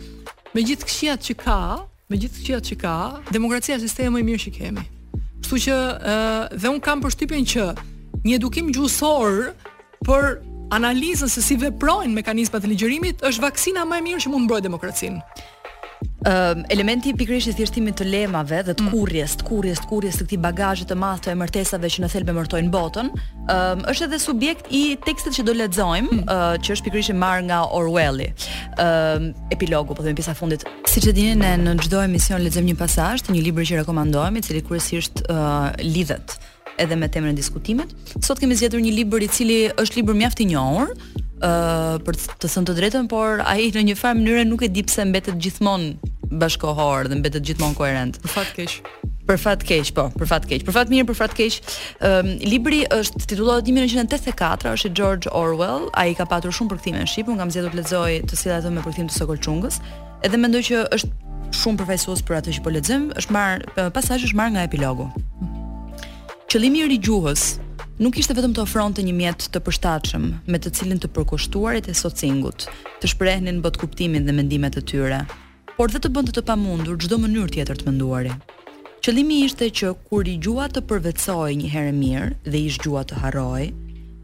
Me 0.53 0.64
gjithë 0.66 0.89
këshillat 0.91 1.24
që 1.24 1.37
ka, 1.41 1.57
me 2.12 2.20
gjithë 2.20 2.37
këshillat 2.43 2.68
që 2.70 2.78
ka, 2.83 2.95
demokracia 3.33 3.78
është 3.78 3.89
sistemi 3.89 4.18
më 4.18 4.20
i 4.20 4.28
mirë 4.28 4.43
që 4.45 4.53
kemi. 4.59 4.87
Kështu 5.41 5.61
që 5.66 5.78
ë 5.87 6.20
dhe 6.61 6.72
un 6.74 6.83
kam 6.85 7.01
përshtypjen 7.05 7.49
që 7.55 7.66
një 8.26 8.37
edukim 8.37 8.68
gjuhësor 8.74 9.41
për 10.05 10.28
analizën 10.76 11.33
se 11.33 11.41
si 11.43 11.57
veprojnë 11.59 12.12
mekanizmat 12.14 12.66
e 12.68 12.74
ligjërimit 12.74 13.24
është 13.26 13.47
vaksina 13.47 13.89
më 13.89 14.03
e 14.03 14.07
mirë 14.11 14.26
që 14.26 14.35
mund 14.35 14.47
mbrojë 14.51 14.68
demokracinë 14.68 15.49
um, 16.03 16.62
elementi 16.72 17.09
i 17.11 17.14
pikërisht 17.16 17.51
i 17.51 17.55
thjeshtimit 17.59 17.98
të 18.01 18.07
lemave 18.11 18.61
dhe 18.66 18.74
të 18.76 18.84
mm. 18.84 18.90
kurrjes, 18.94 19.34
të 19.40 19.46
kurrjes, 19.48 19.80
të 19.82 19.88
kurrjes 19.90 20.18
të 20.20 20.26
këtij 20.26 20.40
bagazhi 20.42 20.86
të 20.90 20.96
madh 21.01 21.22
të 21.24 21.32
emërtesave 21.34 21.90
që 21.94 22.05
në 22.05 22.11
thelb 22.14 22.32
mërtojnë 22.36 22.72
botën, 22.74 23.09
um, 23.14 23.84
është 23.92 24.09
edhe 24.09 24.20
subjekt 24.22 24.70
i 24.76 24.82
tekstit 25.07 25.36
që 25.38 25.46
do 25.48 25.55
lexojmë, 25.61 26.20
uh, 26.22 26.53
që 26.61 26.74
është 26.76 26.88
pikërisht 26.88 27.14
i 27.14 27.18
marr 27.20 27.44
nga 27.48 27.62
Orwelli. 27.76 28.30
Um, 28.80 29.30
epilogu, 29.55 29.96
po 29.96 30.05
themi 30.07 30.18
pjesa 30.20 30.34
fundit. 30.38 30.64
Siç 30.90 31.09
e 31.12 31.16
dini 31.16 31.36
ne 31.40 31.55
në 31.74 31.76
çdo 31.86 32.03
emision 32.07 32.42
lexojmë 32.44 32.72
një 32.72 32.78
pasazh 32.80 33.26
të 33.28 33.36
një 33.36 33.44
libri 33.51 33.68
që 33.70 33.80
rekomandohemi, 33.84 34.40
i 34.40 34.46
cili 34.48 34.64
kryesisht 34.66 35.24
uh, 35.30 35.68
lidhet 35.84 36.38
edhe 36.81 36.97
me 36.97 37.09
temën 37.09 37.31
e 37.35 37.37
diskutimit. 37.37 37.93
Sot 38.24 38.41
kemi 38.41 38.57
zgjedhur 38.59 38.83
një 38.85 38.95
libër 39.01 39.24
i 39.24 39.28
cili 39.31 39.59
është 39.78 40.01
libër 40.01 40.18
mjaft 40.24 40.41
i 40.45 40.49
njohur, 40.53 40.93
ë 40.95 41.51
uh, 41.51 42.01
për 42.07 42.18
të 42.41 42.49
thënë 42.53 42.70
të 42.72 42.78
drejtën, 42.81 43.09
por 43.11 43.45
ai 43.49 43.68
në 43.74 43.85
një 43.91 43.99
farë 44.01 44.18
mënyrë 44.20 44.49
nuk 44.51 44.64
e 44.66 44.72
di 44.74 44.83
pse 44.87 45.07
mbetet 45.09 45.39
gjithmonë 45.41 46.12
bashkohor 46.41 47.09
dhe 47.11 47.20
mbetet 47.20 47.47
gjithmonë 47.49 47.76
koherent. 47.78 48.18
Për 48.24 48.37
fat 48.39 48.53
keq. 48.57 48.81
Për 49.31 49.39
fat 49.39 49.62
keq, 49.66 49.93
po, 49.95 50.09
për 50.18 50.26
fat 50.31 50.47
keq. 50.51 50.64
Për 50.66 50.74
fat 50.74 50.89
mirë, 50.91 51.05
për 51.11 51.18
fat 51.20 51.35
keq. 51.39 51.57
ë 52.03 52.09
um, 52.20 52.31
Libri 52.51 52.81
është 52.97 53.20
titulluar 53.28 53.61
1984, 53.64 54.72
është 54.74 54.91
i 54.91 54.95
George 54.99 55.31
Orwell. 55.39 55.85
Ai 56.01 56.16
ka 56.18 56.26
patur 56.28 56.51
shumë 56.57 56.72
përkthime 56.74 57.05
në 57.05 57.07
shqip, 57.12 57.31
unë 57.31 57.45
kam 57.45 57.53
zgjedhur 57.55 57.74
të 57.76 57.83
lexoj 57.83 58.20
të 58.26 58.41
cilat 58.43 58.64
ato 58.64 58.74
me 58.74 58.83
përkthim 58.83 59.07
të 59.11 59.16
Sokolçungës. 59.20 59.78
Edhe 60.26 60.41
mendoj 60.43 60.64
që 60.66 60.83
është 60.99 61.55
shumë 61.61 61.85
përfaqësues 61.85 62.26
për 62.26 62.41
atë 62.41 62.57
që 62.57 62.66
po 62.66 62.74
lexojmë, 62.74 63.14
është 63.22 63.37
marr 63.37 63.68
pasazh 64.01 64.26
është 64.26 64.41
marr 64.43 64.53
nga 64.57 64.66
epilogu. 64.66 65.07
Qëllimi 66.51 66.80
i 66.82 66.86
rigjuhës 66.90 67.42
nuk 68.03 68.16
ishte 68.18 68.34
vetëm 68.34 68.57
të 68.59 68.62
ofronte 68.64 69.03
një 69.07 69.12
mjet 69.14 69.44
të 69.55 69.61
përshtatshëm 69.68 70.24
me 70.51 70.59
të 70.59 70.72
cilin 70.74 70.98
të 70.98 71.07
përkushtuarit 71.14 71.86
e 71.86 71.94
socingut, 71.94 72.64
të 72.98 73.11
shprehnin 73.12 73.61
botë 73.66 73.78
kuptimin 73.84 74.26
dhe 74.26 74.34
mendimet 74.34 74.80
e 74.80 74.82
tyre, 74.90 75.20
por 75.76 75.94
dhe 75.94 76.01
të 76.03 76.11
bënte 76.16 76.34
të 76.34 76.42
pamundur 76.48 76.98
çdo 77.05 77.20
mënyrë 77.22 77.55
tjetër 77.55 77.78
të 77.78 77.86
menduari. 77.90 78.34
Qëllimi 78.98 79.38
ishte 79.44 79.68
që 79.78 79.92
kur 80.11 80.26
i 80.26 80.34
gjua 80.48 80.66
të 80.74 80.82
përvetsohej 80.90 81.55
një 81.61 81.70
herë 81.76 81.94
mirë 82.01 82.26
dhe 82.51 82.59
i 82.66 82.74
zgjua 82.78 83.05
të 83.12 83.22
harrojë, 83.22 83.70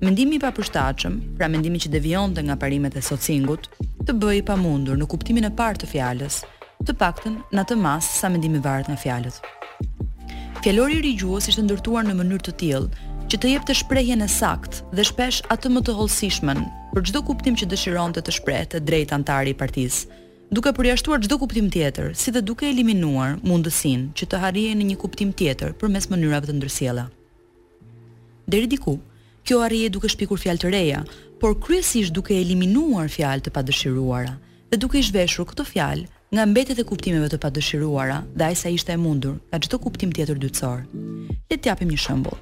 mendimi 0.02 0.40
i 0.40 0.42
papërshtatshëm, 0.48 1.20
pra 1.38 1.46
mendimi 1.54 1.78
që 1.84 1.92
devionte 1.94 2.42
nga 2.48 2.58
parimet 2.64 2.98
e 2.98 3.06
socingut, 3.12 3.70
të 4.02 4.18
bëjë 4.18 4.42
i 4.42 4.46
pamundur 4.50 4.98
në 4.98 5.06
kuptimin 5.14 5.46
e 5.46 5.54
parë 5.62 5.84
të 5.84 5.92
fjalës, 5.94 6.42
të 6.82 6.98
paktën 7.04 7.38
në 7.54 7.62
atë 7.62 7.78
masë 7.86 8.16
sa 8.18 8.34
mendimi 8.34 8.58
varet 8.66 8.90
nga 8.90 8.98
fjalët. 9.06 9.40
Fjalori 10.64 11.00
rigjuhës 11.04 11.48
është 11.52 11.62
ndërtuar 11.66 12.06
në 12.08 12.14
mënyrë 12.18 12.44
të 12.46 12.52
tillë, 12.58 13.06
që 13.30 13.38
të 13.42 13.50
jep 13.50 13.64
të 13.68 13.74
shprehjen 13.80 14.22
e 14.24 14.28
saktë 14.32 14.88
dhe 14.96 15.04
shpesh 15.04 15.40
atë 15.52 15.70
më 15.72 15.82
të 15.86 15.94
hollësishmën 15.98 16.62
për 16.94 17.04
çdo 17.08 17.20
kuptim 17.28 17.58
që 17.60 17.68
dëshironte 17.72 18.22
të 18.24 18.34
shprehte 18.38 18.80
drejt 18.86 19.12
antari 19.16 19.52
i 19.52 19.58
partisë, 19.62 20.06
duke 20.56 20.72
përjashtuar 20.78 21.20
çdo 21.24 21.38
kuptim 21.42 21.68
tjetër, 21.72 22.14
si 22.16 22.32
dhe 22.34 22.40
duke 22.42 22.68
eliminuar 22.72 23.36
mundësinë 23.46 24.08
që 24.16 24.28
të 24.32 24.40
harrihej 24.44 24.78
në 24.80 24.88
një 24.92 24.96
kuptim 25.04 25.34
tjetër 25.38 25.74
përmes 25.82 26.08
mënyrave 26.10 26.48
të 26.50 26.56
ndërsjela. 26.58 27.06
Deri 28.48 28.66
diku, 28.74 28.96
kjo 29.46 29.60
arrihej 29.66 29.92
duke 29.94 30.08
shpikur 30.10 30.40
fjalë 30.42 30.62
të 30.64 30.72
reja, 30.74 31.04
por 31.42 31.54
kryesisht 31.62 32.14
duke 32.16 32.34
eliminuar 32.42 33.10
fjalë 33.12 33.44
të 33.46 33.54
padëshiruara 33.58 34.36
dhe 34.72 34.80
duke 34.82 34.98
i 34.98 35.04
zhveshur 35.12 35.46
këto 35.52 35.66
fjalë 35.68 36.06
nga 36.34 36.44
mbetet 36.46 36.78
e 36.82 36.84
kuptimeve 36.88 37.28
të 37.30 37.38
padëshiruara 37.42 38.18
dhe 38.34 38.44
ai 38.48 38.56
sa 38.58 38.70
ishte 38.72 38.90
e 38.94 38.98
mundur 38.98 39.36
nga 39.50 39.58
çdo 39.62 39.78
kuptim 39.82 40.10
tjetër 40.12 40.38
dytësor. 40.42 40.82
Le 41.50 41.54
të 41.56 41.70
japim 41.70 41.90
një 41.92 41.98
shembull. 42.02 42.38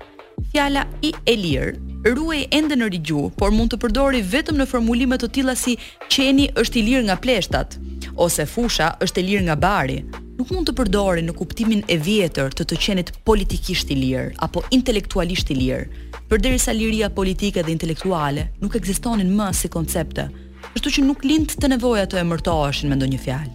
Fjala 0.53 0.87
i 1.07 1.12
Elir 1.30 1.74
ruaj 2.09 2.47
ende 2.57 2.78
në 2.78 2.89
rigju, 2.95 3.28
por 3.39 3.53
mund 3.55 3.70
të 3.74 3.78
përdori 3.82 4.22
vetëm 4.32 4.57
në 4.61 4.66
formulime 4.70 5.18
të 5.20 5.28
tilla 5.37 5.55
si 5.57 5.76
qeni 6.11 6.49
është 6.61 6.80
i 6.80 6.85
lirë 6.89 7.03
nga 7.09 7.18
pleshtat 7.22 7.76
ose 8.16 8.47
fusha 8.47 8.89
është 9.05 9.20
e 9.20 9.26
lirë 9.28 9.45
nga 9.49 9.57
bari. 9.66 10.01
Nuk 10.39 10.51
mund 10.51 10.66
të 10.70 10.74
përdori 10.80 11.22
në 11.26 11.35
kuptimin 11.39 11.85
e 11.87 11.99
vjetër 12.03 12.57
të 12.57 12.64
të 12.70 12.80
qenit 12.87 13.12
politikisht 13.28 13.93
i 13.95 13.99
lirë 14.01 14.32
apo 14.47 14.64
intelektualisht 14.74 15.53
i 15.55 15.59
lirë, 15.61 15.87
përderisa 16.30 16.72
liria 16.74 17.11
politike 17.14 17.62
dhe 17.62 17.70
intelektuale 17.72 18.49
nuk 18.64 18.74
ekzistonin 18.80 19.30
më 19.39 19.53
si 19.55 19.68
koncepte, 19.70 20.26
kështu 20.74 20.95
që 20.97 21.07
nuk 21.07 21.22
lind 21.28 21.55
të 21.61 21.70
nevoja 21.76 22.09
të 22.11 22.24
emërtoheshin 22.24 22.91
me 22.91 22.99
ndonjë 22.99 23.22
fjalë 23.28 23.55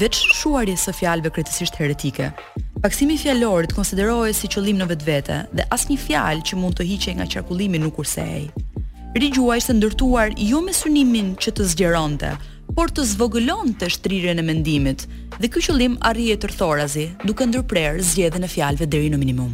veç 0.00 0.14
shuarjes 0.38 0.86
së 0.88 0.92
fjalëve 0.96 1.30
kritikisht 1.36 1.74
heretike. 1.76 2.30
Paksimi 2.82 3.18
fjalorit 3.20 3.74
konsiderohej 3.76 4.32
si 4.34 4.48
qëllim 4.50 4.78
në 4.80 4.86
vetvete 4.94 5.40
dhe 5.52 5.66
asnjë 5.74 5.98
fjalë 6.06 6.46
që 6.48 6.58
mund 6.58 6.78
të 6.78 6.86
hiqej 6.88 7.14
nga 7.18 7.26
qarkullimi 7.34 7.80
nuk 7.82 7.98
kursehej. 7.98 8.46
Rigjua 9.20 9.58
ishte 9.60 9.76
ndërtuar 9.76 10.32
jo 10.50 10.62
me 10.64 10.72
synimin 10.72 11.34
që 11.36 11.52
të 11.58 11.66
zgjeronte, 11.74 12.32
por 12.76 12.88
të 12.90 13.04
zvogëlon 13.12 13.74
të 13.78 13.90
shtrirën 13.98 14.40
e 14.40 14.46
mendimit 14.48 15.04
dhe 15.36 15.52
kjo 15.52 15.66
qëllim 15.68 15.98
arrije 16.10 16.38
të 16.40 16.52
rthorazi 16.54 17.06
duke 17.28 17.46
ndërprerë 17.50 18.00
zgjedhe 18.14 18.40
në 18.40 18.50
fjalve 18.54 18.88
deri 18.88 19.12
në 19.12 19.20
minimum. 19.20 19.52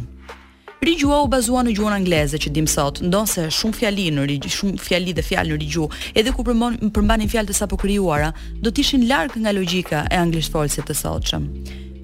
Rigjua 0.79 1.17
u 1.19 1.25
bazua 1.27 1.59
në 1.67 1.73
gjuhën 1.75 1.91
angleze 1.91 2.37
që 2.39 2.49
dim 2.55 2.67
sot, 2.71 3.01
ndonse 3.03 3.49
shumë 3.51 3.75
fjali 3.81 4.05
në 4.15 4.23
shumë 4.47 4.77
fjali 4.79 5.11
dhe 5.11 5.23
fjalë 5.27 5.51
në 5.51 5.55
rigju, 5.59 5.89
edhe 6.15 6.31
ku 6.31 6.43
përmban 6.47 6.77
përmbanin 6.95 7.27
fjalë 7.27 7.49
të 7.51 7.55
sapo 7.57 7.75
krijuara, 7.81 8.29
do 8.63 8.71
të 8.71 8.79
ishin 8.85 9.01
larg 9.09 9.33
nga 9.35 9.51
logjika 9.51 10.05
e 10.07 10.15
anglisht 10.15 10.53
folësit 10.53 10.85
të 10.87 10.95
sotshëm. 10.95 11.49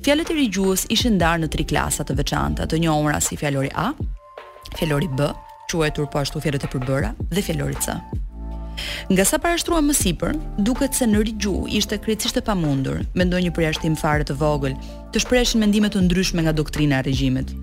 Fjalët 0.04 0.34
e 0.34 0.36
rigjuës 0.42 0.84
ishin 0.92 1.16
ndarë 1.16 1.46
në 1.46 1.50
tri 1.56 1.64
klasa 1.72 2.04
të 2.04 2.18
veçanta, 2.20 2.68
të 2.68 2.82
njohura 2.84 3.22
si 3.24 3.40
fjalori 3.40 3.70
A, 3.80 3.94
fjalori 4.76 5.08
B, 5.08 5.30
quajtur 5.72 6.10
po 6.12 6.20
ashtu 6.26 6.44
fjalët 6.44 6.68
e 6.68 6.72
përbëra 6.76 7.14
dhe 7.32 7.44
fjalori 7.48 7.80
C. 7.80 7.96
Nga 9.08 9.24
sa 9.26 9.40
parashtrua 9.40 9.80
më 9.88 9.96
sipër, 10.02 10.36
duket 10.68 11.00
se 11.00 11.08
në 11.08 11.22
rigju 11.30 11.62
ishte 11.80 11.96
krejtësisht 12.04 12.42
e 12.44 12.44
pamundur 12.52 13.06
me 13.16 13.24
ndonjë 13.24 13.56
përjashtim 13.56 13.96
fare 13.96 14.28
të 14.28 14.36
vogël 14.44 14.76
të 15.16 15.24
shpreshin 15.24 15.64
mendime 15.64 15.88
të 15.96 16.04
ndryshme 16.10 16.44
nga 16.44 16.52
doktrina 16.52 17.00
e 17.00 17.06
regjimit 17.08 17.56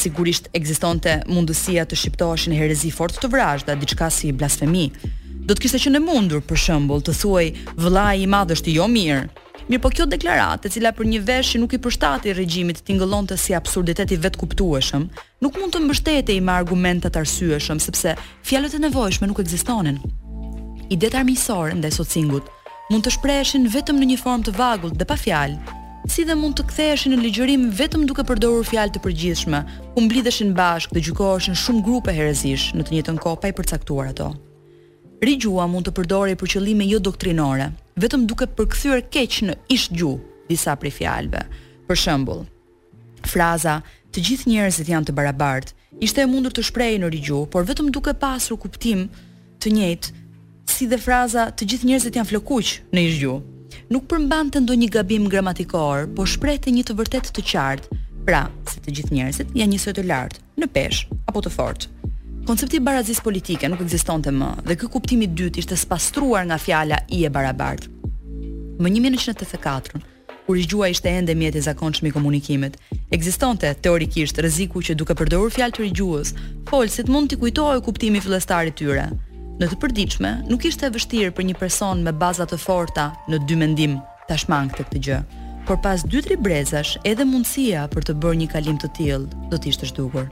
sigurisht 0.00 0.48
ekzistonte 0.56 1.20
mundësia 1.28 1.84
të 1.88 1.98
shqiptoheshin 2.00 2.54
herezi 2.56 2.90
fort 2.92 3.16
të 3.20 3.30
vrazhda, 3.32 3.76
diçka 3.80 4.08
si 4.10 4.32
blasfemi. 4.32 4.90
Do 5.46 5.54
të 5.54 5.62
kishte 5.64 5.80
qenë 5.86 6.00
mundur 6.02 6.42
për 6.42 6.58
shembull 6.62 7.04
të 7.06 7.14
thuaj 7.20 7.46
vëllai 7.78 8.22
i 8.24 8.30
madh 8.30 8.56
është 8.56 8.74
jo 8.76 8.86
mirë. 8.90 9.26
Mirë 9.68 9.82
po 9.82 9.90
kjo 9.90 10.06
deklaratë, 10.06 10.68
e 10.68 10.72
cila 10.76 10.92
për 10.94 11.08
një 11.10 11.20
vesh 11.26 11.54
që 11.54 11.60
nuk 11.62 11.72
i 11.74 11.80
përshtati 11.82 12.34
regjimit 12.38 12.82
të 12.86 13.36
si 13.36 13.54
absurditet 13.54 14.12
i 14.12 14.16
vetkuptueshëm, 14.16 15.08
nuk 15.42 15.58
mund 15.58 15.72
të 15.74 15.80
mbështetej 15.84 16.40
me 16.40 16.52
argumente 16.52 17.08
argumentat 17.10 17.16
arsyeshëm 17.16 17.80
sepse 17.80 18.14
fjalët 18.44 18.74
e 18.76 18.78
nevojshme 18.78 19.26
nuk 19.26 19.40
ekzistonin. 19.40 19.98
Idet 20.90 21.14
armisorën 21.18 21.78
ndaj 21.82 21.90
socingut 21.98 22.46
mund 22.92 23.02
të 23.02 23.16
shpreheshin 23.16 23.66
vetëm 23.66 23.98
në 23.98 24.06
një 24.12 24.20
formë 24.22 24.46
të 24.46 24.54
vagull 24.54 24.94
dhe 24.94 25.04
pa 25.04 25.18
fjalë, 25.18 25.58
si 26.08 26.24
dhe 26.26 26.36
mund 26.38 26.56
të 26.58 26.64
ktheheshin 26.70 27.12
në 27.14 27.20
ligjërim 27.24 27.64
vetëm 27.76 28.04
duke 28.06 28.24
përdorur 28.28 28.66
fjalë 28.66 28.94
të 28.94 29.02
përgjithshme, 29.04 29.60
ku 29.94 30.04
mblidheshin 30.04 30.52
bashkë 30.56 30.94
dhe 30.96 31.02
gjykoheshin 31.08 31.56
shumë 31.58 31.82
grupe 31.86 32.14
herezish 32.14 32.68
në 32.76 32.86
të 32.86 32.94
njëjtën 32.94 33.18
kohë 33.22 33.40
pa 33.42 33.50
i 33.50 33.54
përcaktuar 33.58 34.12
ato. 34.12 34.28
Rigjua 35.26 35.66
mund 35.70 35.88
të 35.88 35.94
përdorej 35.96 36.36
për 36.38 36.52
qëllime 36.54 36.86
jo 36.90 37.00
doktrinore, 37.02 37.70
vetëm 37.98 38.26
duke 38.30 38.46
përkthyer 38.58 39.00
keq 39.10 39.38
në 39.48 39.56
ish 39.76 39.88
disa 40.48 40.76
prej 40.78 40.92
fjalëve. 41.00 41.42
Për 41.88 41.96
shembull, 41.98 42.44
fraza 43.26 43.80
të 44.14 44.22
gjithë 44.28 44.50
njerëzit 44.52 44.88
janë 44.92 45.06
të 45.08 45.14
barabartë 45.16 45.74
ishte 46.06 46.22
e 46.22 46.26
mundur 46.30 46.52
të 46.54 46.62
shprehej 46.68 47.00
në 47.02 47.10
rigju, 47.10 47.40
por 47.50 47.66
vetëm 47.66 47.90
duke 47.94 48.14
pasur 48.14 48.58
kuptim 48.62 49.08
të 49.62 49.72
njëjtë 49.74 50.14
si 50.70 50.86
dhe 50.90 50.98
fraza 51.02 51.48
të 51.50 51.66
gjithë 51.72 51.90
njerëzit 51.90 52.18
janë 52.20 52.30
flokuq 52.30 52.74
në 52.94 53.06
ish 53.10 53.22
nuk 53.92 54.06
përmban 54.10 54.48
të 54.50 54.60
ndonjë 54.64 54.88
gabim 54.96 55.26
gramatikor, 55.30 56.06
por 56.16 56.26
shpreh 56.30 56.56
të 56.62 56.72
një 56.74 56.82
të 56.88 56.94
vërtetë 56.98 57.34
të 57.36 57.42
qartë, 57.52 57.98
pra, 58.26 58.40
se 58.70 58.80
të 58.82 58.94
gjithë 58.98 59.14
njerëzit 59.14 59.52
janë 59.54 59.72
njësoj 59.76 59.94
të 59.98 60.04
lartë, 60.08 60.40
në 60.62 60.68
peshë 60.74 61.18
apo 61.30 61.42
të 61.44 61.52
fortë. 61.56 61.92
Koncepti 62.46 62.80
barazisë 62.82 63.22
politike 63.26 63.68
nuk 63.70 63.80
ekzistonte 63.82 64.30
më 64.34 64.50
dhe 64.66 64.76
ky 64.78 64.90
kuptim 64.90 65.22
i 65.22 65.28
dytë 65.30 65.62
ishte 65.62 65.78
spastruar 65.78 66.44
nga 66.48 66.58
fjala 66.62 66.98
i 67.14 67.24
e 67.26 67.30
barabartë. 67.30 67.90
Më 68.82 68.90
1984 68.98 70.02
kur 70.46 70.58
zgjuaj 70.62 70.92
ishte 70.94 71.10
ende 71.10 71.34
mjet 71.34 71.56
i 71.58 71.62
zakonshëm 71.66 72.06
i 72.06 72.12
komunikimit, 72.14 72.76
ekzistonte 73.14 73.70
teorikisht 73.82 74.38
rreziku 74.38 74.82
që 74.82 74.94
duke 74.98 75.14
përdorur 75.18 75.50
fjalë 75.54 75.74
të 75.74 75.86
rëgjuhës, 75.88 76.32
folësit 76.70 77.10
mund 77.10 77.30
t'i 77.32 77.38
kujtohej 77.42 77.82
kuptimi 77.86 78.22
fillestar 78.22 78.70
i 78.70 78.74
tyre. 78.78 79.08
Në 79.56 79.70
të 79.70 79.76
përdiqme, 79.80 80.30
nuk 80.50 80.66
ishte 80.68 80.84
e 80.84 80.92
vështirë 80.92 81.30
për 81.32 81.46
një 81.48 81.54
person 81.56 82.02
me 82.04 82.12
bazat 82.20 82.50
të 82.52 82.58
forta 82.60 83.06
në 83.32 83.38
dy 83.48 83.56
mendim 83.56 83.94
të 84.28 84.36
shmang 84.42 84.66
të 84.74 84.84
këtë 84.84 85.00
gjë, 85.06 85.20
por 85.64 85.78
pas 85.80 86.02
2-3 86.12 86.36
brezash 86.44 86.90
edhe 87.08 87.24
mundësia 87.24 87.86
për 87.94 88.04
të 88.04 88.16
bërë 88.20 88.40
një 88.42 88.48
kalim 88.52 88.76
të 88.82 88.90
tillë 88.98 89.40
do 89.48 89.56
t'ishtë 89.56 89.88
zhdukur. 89.94 90.28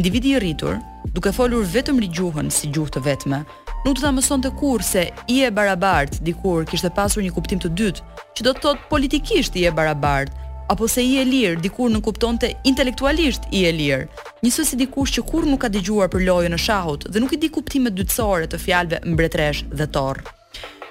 Individi 0.00 0.32
i 0.32 0.40
rritur, 0.40 0.78
duke 1.12 1.34
folur 1.36 1.68
vetëm 1.68 2.00
rrgjuhën 2.00 2.48
si 2.48 2.72
gjuhë 2.72 2.94
të 2.96 3.04
vetme, 3.10 3.42
nuk 3.84 3.92
të 4.00 4.06
ta 4.06 4.14
mëson 4.16 4.46
të 4.46 4.54
kur 4.56 4.80
se 4.88 5.04
i 5.28 5.38
e 5.44 5.52
barabartë 5.60 6.24
dikur 6.24 6.64
kishtë 6.72 6.94
pasur 6.96 7.26
një 7.28 7.36
kuptim 7.36 7.60
të 7.60 7.74
dytë, 7.76 8.08
që 8.40 8.48
do 8.48 8.54
të 8.56 8.64
thotë 8.64 8.88
politikisht 8.88 9.60
i 9.60 9.68
e 9.68 9.76
barabartë, 9.76 10.45
apo 10.66 10.86
se 10.88 11.02
i 11.06 11.16
e 11.20 11.24
lirë 11.24 11.60
dikur 11.62 11.90
në 11.92 12.00
kupton 12.02 12.38
të 12.42 12.50
intelektualisht 12.66 13.46
i 13.54 13.60
e 13.68 13.72
lirë, 13.72 14.06
njësë 14.44 14.64
si 14.66 14.78
dikush 14.80 15.12
që 15.16 15.22
kur 15.28 15.46
nuk 15.46 15.62
ka 15.62 15.70
digjuar 15.70 16.10
për 16.10 16.24
lojë 16.28 16.50
në 16.52 16.58
shahut 16.60 17.06
dhe 17.06 17.22
nuk 17.22 17.34
i 17.36 17.40
di 17.40 17.50
kuptimet 17.54 17.94
dytësore 17.94 18.48
të 18.50 18.58
fjalve 18.60 18.98
mbretresh 19.06 19.64
dhe 19.70 19.86
torë. 19.98 20.26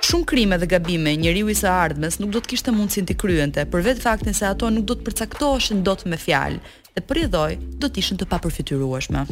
Shumë 0.05 0.27
krime 0.29 0.57
dhe 0.61 0.69
gabime 0.71 1.15
njeriu 1.19 1.47
i 1.51 1.55
së 1.57 1.67
ardhmes 1.71 2.19
nuk 2.23 2.29
do 2.31 2.39
të 2.39 2.51
kishte 2.53 2.71
mundësin 2.71 3.07
të 3.09 3.15
kryente, 3.19 3.63
për 3.67 3.83
vetë 3.89 4.03
faktin 4.05 4.33
se 4.37 4.45
ato 4.47 4.69
nuk 4.71 4.85
do 4.85 4.95
të 4.95 5.07
përcaktoheshin 5.09 5.81
dot 5.83 6.05
me 6.05 6.19
fjalë 6.21 6.59
dhe 6.95 7.01
për 7.09 7.23
idhoj 7.23 7.55
do 7.83 7.89
të 7.89 7.99
ishin 8.03 8.19
të 8.21 8.27
papërfytyrueshme. 8.31 9.25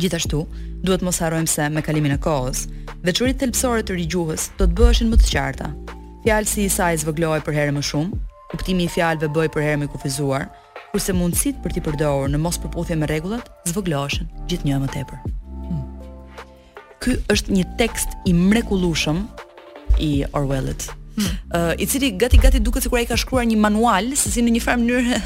Gjithashtu, 0.00 0.42
duhet 0.84 1.04
mos 1.06 1.20
harrojmë 1.22 1.48
se 1.50 1.68
me 1.72 1.84
kalimin 1.86 2.16
e 2.16 2.18
kohës, 2.24 2.64
veçoritë 3.06 3.44
thelbësore 3.46 3.84
të 3.86 3.98
rigjuhës 4.00 4.48
do 4.58 4.64
të 4.66 4.74
bëheshin 4.80 5.12
më 5.12 5.20
të 5.22 5.28
qarta. 5.30 5.68
Fjalësi 6.26 6.64
i 6.66 6.70
Isa 6.72 6.90
i 6.94 7.44
për 7.44 7.54
herë 7.58 7.76
më 7.78 7.82
shumë, 7.90 8.22
kuptimi 8.48 8.86
i 8.88 8.92
fjalëve 8.92 9.28
bëj 9.36 9.50
për 9.52 9.64
herë 9.64 9.80
më 9.82 9.88
kufizuar, 9.92 10.46
kurse 10.92 11.14
mundësitë 11.16 11.60
për 11.64 11.74
t'i 11.76 11.82
përdorur 11.84 12.30
në 12.32 12.40
mos 12.40 12.58
me 12.64 13.06
rregullat 13.06 13.48
zvogëloheshin 13.68 14.28
gjithnjë 14.48 14.78
më 14.84 14.88
tepër. 14.94 15.18
Hmm. 15.68 15.84
Ky 17.02 17.18
është 17.34 17.52
një 17.52 17.64
tekst 17.78 18.16
i 18.24 18.32
mrekullueshëm 18.34 19.26
i 20.00 20.12
Orwellit 20.32 20.88
i 21.78 21.86
cili 21.86 22.10
gati 22.18 22.38
gati 22.38 22.60
duket 22.60 22.82
sikur 22.86 22.98
ai 22.98 23.06
ka 23.10 23.16
shkruar 23.20 23.44
një 23.48 23.58
manual 23.64 24.10
se 24.20 24.30
si 24.34 24.42
në 24.44 24.52
një 24.56 24.62
farë 24.66 24.80
mënyrë 24.82 25.18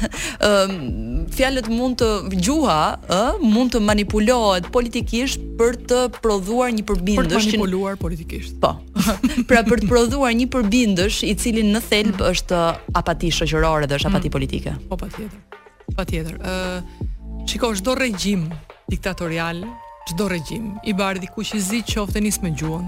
fjalët 1.37 1.69
mund 1.73 1.99
të 2.01 2.09
gjuha 2.45 2.77
ë 3.17 3.21
mund 3.43 3.73
të 3.75 3.81
manipulohet 3.89 4.69
politikisht 4.75 5.43
për 5.59 5.77
të 5.91 6.01
prodhuar 6.19 6.73
një 6.75 6.85
përbindësh 6.89 7.23
për 7.23 7.31
të 7.33 7.39
manipuluar 7.45 7.99
politikisht. 8.01 8.57
Po. 8.63 8.73
pra 9.49 9.63
për 9.67 9.83
të 9.83 9.91
prodhuar 9.91 10.33
një 10.39 10.49
përbindësh 10.55 11.21
i 11.29 11.35
cili 11.39 11.65
në 11.69 11.83
thelb 11.89 12.23
është 12.33 12.63
apati 12.99 13.31
shoqërore 13.39 13.89
dhe 13.89 13.99
është 13.99 14.11
apati 14.11 14.29
mm. 14.31 14.35
politike. 14.37 14.75
Po 14.89 14.97
patjetër. 14.99 15.65
Patjetër. 15.97 16.37
ë 16.43 17.09
Shikoj 17.43 17.73
çdo 17.81 17.91
regjim 17.99 18.45
diktatorial 18.87 19.59
çdo 20.05 20.27
regjim 20.31 20.71
i 20.89 20.93
bardhi 20.97 21.21
diku 21.27 21.43
që 21.47 21.59
zi 21.63 21.79
qoftë 21.87 22.21
nis 22.25 22.39
me 22.43 22.49
gjuhën 22.51 22.87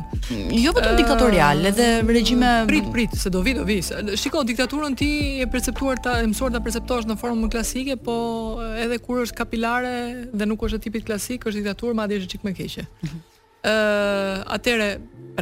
jo 0.60 0.74
vetëm 0.76 0.92
uh, 0.92 0.98
diktatorial 1.00 1.62
edhe 1.72 1.86
regjime 2.10 2.50
prit 2.68 2.88
prit 2.96 3.16
se 3.16 3.30
do 3.32 3.42
vi 3.46 3.54
do 3.56 3.64
vi 3.68 3.78
shikoj 4.22 4.44
diktaturën 4.52 4.98
ti 5.00 5.10
e 5.44 5.48
perceptuar 5.54 6.00
ta 6.06 6.18
e 6.24 6.28
mësuar 6.32 6.52
ta 6.56 6.60
perceptosh 6.66 7.08
në 7.08 7.16
formë 7.22 7.46
më 7.46 7.52
klasike 7.54 7.96
po 8.08 8.18
edhe 8.84 8.98
kur 9.06 9.22
është 9.24 9.38
kapilare 9.42 9.96
dhe 10.34 10.50
nuk 10.50 10.68
është 10.68 10.80
e 10.82 10.86
tipit 10.90 11.08
klasik 11.08 11.48
është 11.48 11.62
diktaturë 11.62 11.96
madje 12.02 12.20
është 12.22 12.32
çik 12.36 12.44
më 12.48 12.54
keqe 12.60 12.86
Ë 12.86 13.08
-huh. 13.08 13.14
uh, 13.72 14.56
atëre 14.60 14.88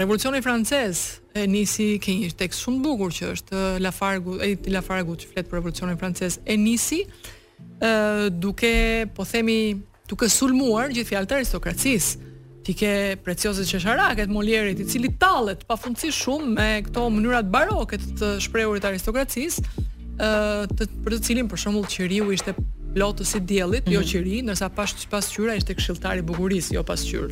revolucioni 0.01 0.41
francez 0.47 0.95
e 1.39 1.47
nisi 1.55 1.89
ke 2.03 2.11
një 2.21 2.30
tekst 2.41 2.59
shumë 2.63 2.82
bukur 2.86 3.09
që 3.17 3.24
është 3.36 3.59
lafargu 3.86 4.34
e 4.47 4.57
lafargu 4.76 5.13
që 5.19 5.26
flet 5.32 5.45
për 5.49 5.55
revolucionin 5.61 5.97
francez 5.97 6.34
e 6.45 6.53
nisi 6.57 7.01
Uh, 7.84 8.30
duke, 8.43 8.74
po 9.15 9.24
themi, 9.32 9.59
duke 10.10 10.28
sulmuar 10.32 10.89
gjithë 10.93 11.12
fjalë 11.14 11.30
të 11.30 11.38
aristokracisë. 11.41 12.30
Ti 12.64 12.74
ke 12.80 12.89
qesharaket 13.26 14.30
Molierit, 14.32 14.80
i 14.80 14.86
cili 14.88 15.10
tallet 15.20 15.66
pafundsi 15.68 16.14
shumë 16.16 16.51
me 16.56 16.68
këto 16.86 17.10
mënyra 17.12 17.41
baroke 17.51 17.99
të 17.99 18.38
shprehurit 18.45 18.86
aristokracisë, 18.88 19.64
ë 20.16 20.72
të 20.72 20.88
për 21.04 21.18
të 21.18 21.22
cilin 21.28 21.49
për 21.51 21.60
shembull 21.60 21.89
qiriu 21.91 22.30
ishte 22.32 22.54
lotës 22.95 23.36
i 23.36 23.41
diellit, 23.49 23.88
jo 23.91 23.99
mhm. 23.99 24.10
qiri, 24.10 24.39
ndërsa 24.47 24.72
pas 24.78 24.93
pas 25.12 25.28
qyra 25.36 25.58
ishte 25.60 25.76
këshilltar 25.76 26.22
i 26.22 26.26
bukurisë, 26.26 26.78
jo 26.78 26.86
pas 26.88 27.04
qyr. 27.04 27.28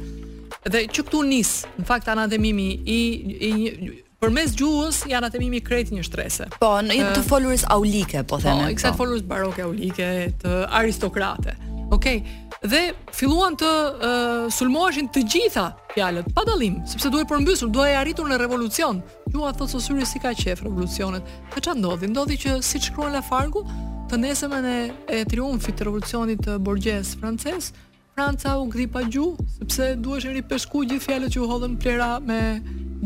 Dhe 0.67 0.83
që 0.91 1.05
këtu 1.07 1.23
nis, 1.25 1.51
në 1.79 1.87
fakt 1.89 2.09
anatemimi 2.11 2.67
i, 2.83 2.99
i, 3.07 3.51
i 3.51 3.91
përmes 4.21 4.51
gjuhës 4.59 5.03
i 5.09 5.15
anatemimi 5.17 5.61
i 5.63 5.83
një 5.95 6.03
shtrese. 6.05 6.49
Po, 6.59 6.73
në 6.85 6.99
të 7.15 7.23
folurës 7.25 7.63
aulike, 7.73 8.25
po 8.29 8.37
themi. 8.43 8.67
Po, 8.67 8.69
eksakt 8.75 8.97
po. 8.97 9.05
folurës 9.05 9.23
baroke 9.25 9.63
aulike 9.63 10.09
të 10.43 10.59
aristokrate. 10.81 11.55
Okej. 11.91 12.17
Okay 12.21 12.40
dhe 12.61 12.91
filluan 13.17 13.55
të 13.57 13.67
uh, 13.67 14.47
sulmoheshin 14.53 15.07
të 15.09 15.23
gjitha 15.25 15.63
fjalët 15.95 16.27
pa 16.35 16.43
dallim, 16.45 16.75
sepse 16.87 17.09
duhej 17.09 17.25
përmbysur, 17.29 17.71
duhej 17.73 17.95
arritur 17.97 18.29
në 18.29 18.37
revolucion. 18.37 18.99
Ju 19.33 19.43
a 19.47 19.53
thotë 19.55 19.73
Sosyri 19.77 20.05
si 20.05 20.21
ka 20.21 20.33
qef 20.37 20.61
revolucionet. 20.63 21.25
Sa 21.55 21.59
ç'a 21.63 21.73
ndodhi? 21.77 22.09
Ndodhi 22.11 22.37
që 22.43 22.59
si 22.65 22.81
shkruan 22.83 23.15
La 23.15 23.23
Fargu, 23.25 23.63
të 24.11 24.19
nesëmën 24.21 24.67
e, 24.69 24.77
e 25.17 25.23
triumfit 25.31 25.79
të 25.79 25.87
revolucionit 25.89 26.43
të 26.45 26.59
borgjes 26.61 27.15
francez, 27.21 27.71
Franca 28.11 28.57
u 28.59 28.65
ngri 28.67 28.85
pa 28.91 29.05
gjuh, 29.07 29.37
sepse 29.55 29.85
duhej 30.03 30.33
ripeshku 30.35 30.81
gjithë 30.85 31.05
fjalët 31.05 31.31
që 31.33 31.41
u 31.41 31.47
hodhën 31.49 31.77
plera 31.81 32.11
me 32.19 32.41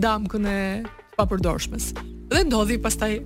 damkën 0.01 0.47
e 0.49 0.57
papërdorshmes. 1.15 1.91
Dhe 2.33 2.41
ndodhi 2.49 2.79
pastaj 2.81 3.19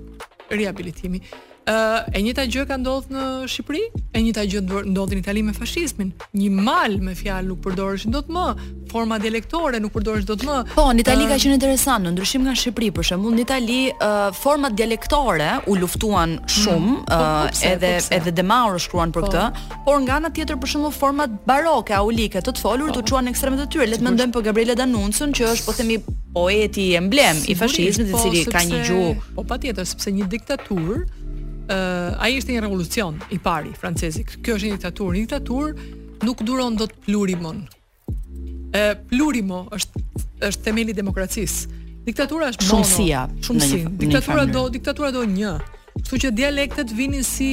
riabilitimi. 0.52 1.24
Uh, 1.70 1.76
e 2.18 2.22
njëjta 2.26 2.48
gjë 2.50 2.64
ka 2.66 2.78
ndodhur 2.82 3.14
në 3.14 3.24
Shqipëri, 3.46 3.80
e 4.18 4.22
njëjta 4.26 4.42
gjë 4.50 4.62
ndodhi 4.90 5.18
në 5.20 5.22
Itali 5.22 5.42
me 5.46 5.52
fashizmin. 5.54 6.08
Një 6.34 6.48
mal 6.66 6.96
me 7.06 7.12
fjalë 7.16 7.46
nuk 7.52 7.60
përdorësh 7.62 8.08
dot 8.10 8.32
më, 8.34 8.46
forma 8.90 9.20
dialektore 9.22 9.78
nuk 9.84 9.94
përdorësh 9.94 10.26
dot 10.32 10.48
më. 10.48 10.56
Po, 10.72 10.88
në 10.98 11.04
Itali 11.04 11.28
uh, 11.28 11.30
ka 11.30 11.38
qenë 11.44 11.60
interesant, 11.60 12.08
në 12.08 12.16
ndryshim 12.16 12.42
nga 12.48 12.56
Shqipëri, 12.58 12.90
për 12.98 13.06
shembull, 13.12 13.38
në 13.38 13.46
Itali 13.46 13.78
uh, 13.92 14.18
format 14.40 14.74
dialektore 14.80 15.52
u 15.70 15.78
luftuan 15.84 16.40
mm, 16.40 16.50
shumë, 16.58 16.96
mm, 16.96 17.06
po, 17.06 17.22
upse, 17.22 17.62
po 17.62 17.62
uh, 17.62 17.76
edhe 17.76 17.94
upse. 18.00 18.12
Po 18.16 18.18
edhe 18.18 18.36
Demaur 18.42 18.82
shkruan 18.88 19.14
për 19.14 19.28
po, 19.28 19.30
këtë, 19.30 19.78
por 19.86 20.02
nga 20.08 20.18
ana 20.18 20.34
tjetër 20.40 20.62
për 20.66 20.74
shembull 20.74 20.98
format 21.04 21.38
baroke, 21.54 21.94
aulike, 22.02 22.42
të 22.50 22.56
të 22.58 22.66
folur, 22.66 22.90
po, 22.96 23.04
të 23.04 23.14
quan 23.14 23.30
ekstremet 23.30 23.66
e 23.68 23.70
tyre. 23.78 23.86
Le 23.94 24.02
të 24.02 24.10
mendojmë 24.10 24.34
për 24.40 24.50
Gabriela 24.50 24.80
Danuncën, 24.82 25.38
që 25.38 25.54
është 25.54 25.70
po 25.70 25.78
themi 25.78 26.02
poeti 26.34 26.90
emblem 26.98 27.38
i 27.46 27.54
fashizmit, 27.58 28.10
i 28.10 28.18
po, 28.18 28.26
cili 28.26 28.46
ka 28.50 28.66
një 28.72 28.82
gjuhë. 28.90 29.14
Po 29.38 29.46
patjetër, 29.54 29.86
sepse 29.94 30.14
një 30.18 30.30
diktaturë 30.34 31.02
uh, 31.70 32.18
ai 32.22 32.38
ishte 32.38 32.54
një 32.54 32.62
revolucion 32.66 33.20
i 33.32 33.38
pari 33.40 33.72
francezik. 33.78 34.36
Kjo 34.44 34.58
është 34.58 34.70
një 34.72 34.80
diktaturë, 34.80 35.18
një 35.18 35.28
diktaturë 35.28 35.90
nuk 36.28 36.44
duron 36.46 36.78
dot 36.80 36.96
plurimon. 37.06 37.66
E 38.74 38.84
plurimo 39.10 39.64
është 39.76 40.08
është 40.50 40.64
themeli 40.64 40.94
i 40.96 40.96
demokracisë. 40.96 41.78
Diktatura 42.06 42.48
është 42.54 42.64
mono. 42.64 42.86
Shumësia. 42.86 43.24
Shumësia 43.44 43.90
Një, 43.90 43.98
diktatura 44.00 44.46
një 44.48 44.54
do 44.56 44.66
diktatura 44.72 45.10
do 45.12 45.24
një. 45.28 45.54
Kështu 46.00 46.20
që 46.24 46.32
dialektet 46.40 46.94
vinin 46.96 47.26
si 47.28 47.50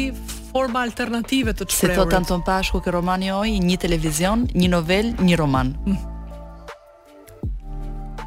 forma 0.52 0.84
alternative 0.86 1.54
të 1.56 1.66
çfarë. 1.66 1.94
Si 1.96 1.98
thot 1.98 2.14
Anton 2.14 2.44
Pashku 2.46 2.78
që 2.84 2.94
romani 2.94 3.32
oj, 3.34 3.50
një 3.58 3.78
televizion, 3.82 4.46
një 4.54 4.68
novel, 4.70 5.10
një 5.18 5.40
roman. 5.40 5.72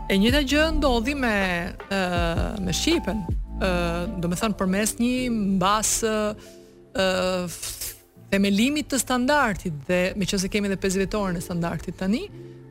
E 0.09 0.17
njëta 0.19 0.41
gjë 0.49 0.65
ndodhi 0.79 1.13
me 1.13 1.35
me 2.65 2.73
Shqipën, 2.75 3.21
do 4.19 4.27
me 4.31 4.37
thënë 4.39 4.57
përmes 4.59 4.93
një 5.01 5.11
mbas 5.33 5.91
e, 6.07 6.13
temelimit 8.31 8.87
të 8.91 8.99
standartit 9.01 9.79
dhe 9.87 9.99
me 10.17 10.27
që 10.29 10.39
se 10.45 10.51
kemi 10.51 10.71
dhe 10.71 10.77
pezivetorën 10.79 11.39
e 11.39 11.43
standartit 11.43 11.97
të 11.99 12.09
një, 12.13 12.21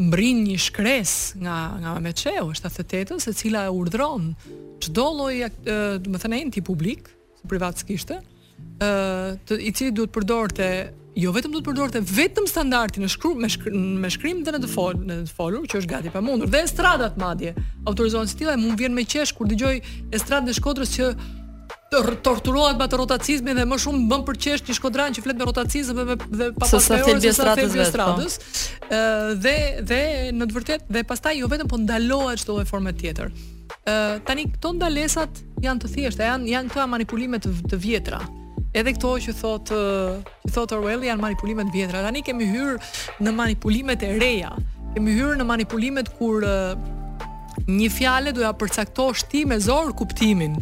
mbrin 0.09 0.43
një 0.47 0.57
shkres 0.69 1.15
nga, 1.43 1.59
nga 1.83 1.95
me 2.05 2.15
qeo, 2.17 2.49
është 2.55 2.71
a 2.71 3.19
e 3.19 3.37
cila 3.43 3.67
e 3.69 3.75
urdron 3.75 4.33
që 4.79 4.93
doloj, 4.95 5.35
do 6.07 6.11
me 6.11 6.21
thënë 6.23 6.39
e 6.41 6.47
në 6.49 6.55
ti 6.59 6.63
publik 6.65 7.09
privatskishtë, 7.49 8.17
e, 8.79 8.89
të, 9.49 9.61
i 9.69 9.73
cili 9.75 9.93
duhet 9.97 10.15
përdorë 10.15 10.57
të 10.57 10.69
jo 11.19 11.33
vetëm 11.35 11.53
do 11.55 11.59
të 11.63 11.67
përdorte 11.67 12.01
vetëm 12.07 12.47
standardin 12.49 13.05
e 13.07 13.11
shkru 13.11 13.33
me, 13.39 13.49
me 14.05 14.11
shkrim 14.13 14.45
dhe 14.47 14.53
në 14.55 14.61
të 14.63 14.71
fol 14.71 15.01
në 15.03 15.17
të 15.27 15.35
folur 15.35 15.65
që 15.71 15.81
është 15.81 15.91
gati 15.91 16.13
pamundur 16.15 16.51
dhe 16.53 16.61
estradat 16.63 17.19
madje 17.19 17.55
autorizohen 17.91 18.31
stila 18.31 18.55
e 18.55 18.61
mund 18.61 18.79
vjen 18.79 18.95
me 18.95 19.03
qesh 19.09 19.33
kur 19.35 19.49
dëgjoj 19.51 19.75
estradën 20.19 20.51
e 20.53 20.57
Shkodrës 20.59 20.93
që 20.95 21.09
të 21.89 22.03
torturohet 22.25 22.79
me 22.79 22.87
rotacizmin 23.01 23.59
dhe 23.59 23.65
më 23.67 23.79
shumë 23.83 24.05
bën 24.11 24.23
për 24.29 24.39
qesh 24.45 24.65
një 24.69 24.77
shkodran 24.79 25.15
që 25.17 25.25
flet 25.27 25.39
me 25.41 25.49
rotacizëm 25.49 26.01
dhe 26.01 26.17
dhe 26.17 26.49
pa 26.53 26.69
pasur 26.69 26.85
se 26.85 26.89
sa 26.93 27.01
thelbi 27.03 27.33
estradës 27.33 27.79
Estradës, 27.89 28.39
ë 28.87 29.37
dhe 29.43 29.57
dhe 29.91 30.01
në 30.39 30.51
të 30.53 30.57
vërtetë 30.61 30.93
dhe 30.99 31.07
pastaj 31.09 31.35
jo 31.41 31.51
vetëm 31.51 31.73
po 31.73 31.81
ndalohet 31.83 32.45
çdo 32.45 32.59
lloj 32.61 32.67
forme 32.71 32.93
tjetër. 32.95 33.33
ë 33.89 34.21
tani 34.29 34.47
këto 34.53 34.75
ndalesat 34.77 35.41
janë 35.65 35.81
të 35.83 35.93
thjeshta, 35.97 36.29
janë 36.31 36.53
janë 36.55 36.73
këto 36.75 36.87
manipulime 36.93 37.41
të, 37.41 37.57
të 37.73 37.79
vjetra, 37.85 38.21
edhe 38.77 38.93
këto 38.99 39.13
që 39.25 39.35
thot 39.39 39.71
eh, 39.73 40.33
që 40.45 40.53
thot 40.53 40.73
Orwell 40.77 41.05
janë 41.07 41.23
manipulime 41.23 41.65
të 41.69 41.75
vjetra. 41.75 42.03
Tani 42.05 42.23
kemi 42.27 42.49
hyrë 42.49 43.25
në 43.25 43.33
manipulimet 43.41 44.03
e 44.05 44.15
reja. 44.21 44.53
Kemi 44.95 45.15
hyrë 45.17 45.39
në 45.41 45.47
manipulimet 45.49 46.11
kur 46.19 46.45
eh, 46.47 46.75
një 47.69 47.89
fjale 47.93 48.35
do 48.37 48.45
ja 48.45 48.53
përcaktosh 48.57 49.27
ti 49.33 49.45
me 49.49 49.59
zor 49.63 49.93
kuptimin. 49.97 50.59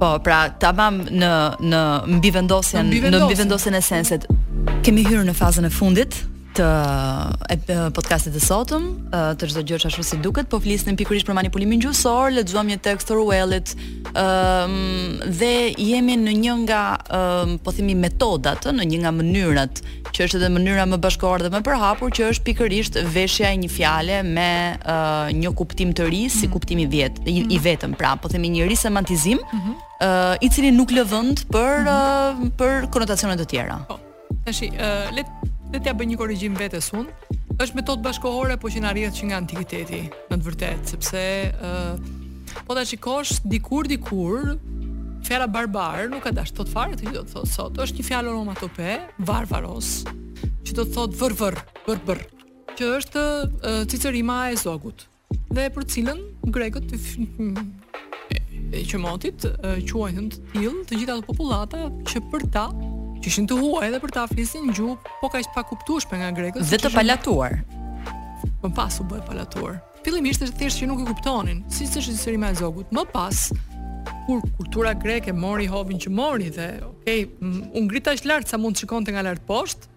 Po, 0.00 0.14
pra, 0.24 0.46
tamam 0.60 1.02
në 1.12 1.32
në 1.70 1.80
mbivendosjen, 2.18 2.88
në 2.88 3.20
mbivendosjen 3.26 3.76
e 3.76 3.82
senset. 3.84 4.24
Kemi 4.86 5.04
hyrë 5.04 5.26
në 5.28 5.36
fazën 5.36 5.68
e 5.68 5.72
fundit 5.72 6.22
të 6.60 6.68
e, 7.52 7.76
podcastit 7.96 8.34
të 8.36 8.40
sotëm, 8.44 8.86
të 9.40 9.48
çdo 9.50 9.62
gjë 9.68 9.80
ashtu 9.88 10.04
si 10.06 10.18
duket, 10.22 10.48
po 10.52 10.60
flisnim 10.62 10.96
pikërisht 10.98 11.28
për 11.30 11.36
manipulimin 11.38 11.82
gjuhësor, 11.82 12.34
lexuam 12.36 12.68
një 12.70 12.78
tekst 12.84 13.08
të 13.10 13.16
Orwellit, 13.16 13.72
ëm 14.10 14.74
um, 14.74 15.14
dhe 15.40 15.52
jemi 15.78 16.16
në 16.20 16.34
një 16.42 16.56
nga 16.64 16.82
um, 17.16 17.54
po 17.64 17.74
themi 17.76 17.94
metodat, 17.96 18.68
në 18.74 18.88
një 18.92 19.00
nga 19.04 19.12
mënyrat 19.20 19.82
që 20.10 20.26
është 20.26 20.40
edhe 20.40 20.50
mënyra 20.56 20.88
më 20.90 20.98
bashkëkohore 21.04 21.46
dhe 21.46 21.52
më 21.54 21.62
përhapur 21.68 22.12
që 22.16 22.28
është 22.32 22.46
pikërisht 22.48 22.98
veshja 23.14 23.52
e 23.54 23.60
një 23.62 23.70
fiale 23.72 24.20
me 24.26 24.48
uh, 24.80 25.30
një 25.36 25.52
kuptim 25.60 25.92
të 25.96 26.08
ri 26.10 26.24
si 26.30 26.44
mhm. 26.48 26.54
kuptimi 26.56 26.88
vjet, 26.90 27.20
i, 27.26 27.36
i 27.38 27.44
mhm. 27.46 27.60
vetëm 27.66 27.94
pra, 28.00 28.14
po 28.20 28.30
themi 28.32 28.50
një 28.56 28.66
risemantizim, 28.70 29.40
mm 29.42 29.60
-hmm. 29.60 29.74
uh, 30.06 30.34
i 30.42 30.50
cili 30.50 30.70
nuk 30.74 30.90
lë 30.92 31.04
vend 31.06 31.36
për 31.54 31.88
uh, 31.94 32.44
për 32.58 32.90
konotacione 32.90 33.36
të 33.40 33.46
tjera. 33.46 33.78
Po. 33.88 33.98
Tashi, 34.44 34.70
uh, 34.74 35.08
le 35.14 35.22
dhe 35.70 35.78
t'ja 35.78 35.94
bëj 35.94 36.08
një 36.10 36.18
korrigjim 36.18 36.56
vetes 36.58 36.88
un, 36.98 37.06
është 37.62 37.76
metodë 37.78 38.02
bashkohore 38.02 38.56
po 38.58 38.70
që 38.72 38.82
na 38.82 38.90
rrjedh 38.94 39.18
që 39.20 39.28
nga 39.30 39.38
antikiteti, 39.42 40.00
në 40.30 40.38
të 40.40 40.46
vërtetë, 40.48 40.90
sepse 40.96 41.20
ë 41.20 41.70
uh, 41.70 42.16
po 42.66 42.74
ta 42.74 42.82
shikosh 42.88 43.36
dikur 43.46 43.86
dikur 43.86 44.56
fjala 45.26 45.46
barbar 45.46 46.08
nuk 46.10 46.24
ka 46.26 46.32
dash 46.34 46.50
thot 46.56 46.70
fare 46.72 46.96
ti 46.98 47.06
do 47.06 47.22
të 47.22 47.34
thotë 47.36 47.52
sot, 47.54 47.78
është 47.84 48.00
një 48.00 48.08
fjalë 48.08 48.32
onomatope, 48.32 48.96
varvaros, 49.30 49.90
që 50.66 50.74
do 50.74 50.82
të 50.82 50.90
thotë 50.96 51.18
vër 51.22 52.04
vër, 52.08 52.24
që 52.80 52.90
është 52.98 53.26
uh, 53.46 53.82
cicerima 53.90 54.40
e 54.50 54.58
zogut 54.60 55.06
dhe 55.54 55.68
për 55.74 55.86
cilën 55.90 56.24
grekët 56.54 56.90
të 56.90 58.40
e 58.70 58.82
qëmotit 58.86 59.44
quajnë 59.90 60.26
të 60.30 60.42
tillë 60.52 60.82
të 60.86 60.96
gjitha 61.00 61.16
popullata 61.26 61.84
që 62.06 62.20
për 62.30 62.44
ta 62.54 62.68
që 63.20 63.28
ishin 63.30 63.46
të 63.50 63.56
huaj 63.60 63.88
edhe 63.88 63.98
për 64.02 64.14
ta 64.16 64.22
flisin 64.30 64.70
gjuhë, 64.74 64.94
po 65.20 65.28
kaq 65.32 65.50
pa 65.54 65.64
kuptueshme 65.68 66.20
nga 66.22 66.30
grekët. 66.36 66.64
Dhe 66.70 66.78
të 66.80 66.90
palatuar. 66.94 67.58
Po 68.60 68.68
më 68.68 68.74
pas 68.76 68.96
u 69.02 69.06
bë 69.10 69.20
palatuar. 69.28 69.76
Fillimisht 70.04 70.46
është 70.46 70.60
thjesht 70.62 70.80
që 70.80 70.88
nuk 70.88 71.02
e 71.04 71.08
kuptonin, 71.10 71.60
si 71.72 71.84
është 71.88 72.04
historia 72.14 72.52
e 72.54 72.58
Zogut. 72.60 72.92
Më 72.96 73.04
pas 73.12 73.42
kur 74.26 74.40
kultura 74.56 74.94
greke 74.96 75.32
mori 75.36 75.68
hobin 75.68 75.98
që 76.00 76.10
mori 76.12 76.48
dhe 76.54 76.66
okay, 76.86 77.26
u 77.76 77.82
ngrit 77.84 78.06
tash 78.08 78.24
lart 78.28 78.48
sa 78.48 78.56
mund 78.60 78.76
të 78.76 78.84
shikonte 78.86 79.12
nga 79.12 79.24
lart 79.26 79.44
poshtë, 79.48 79.88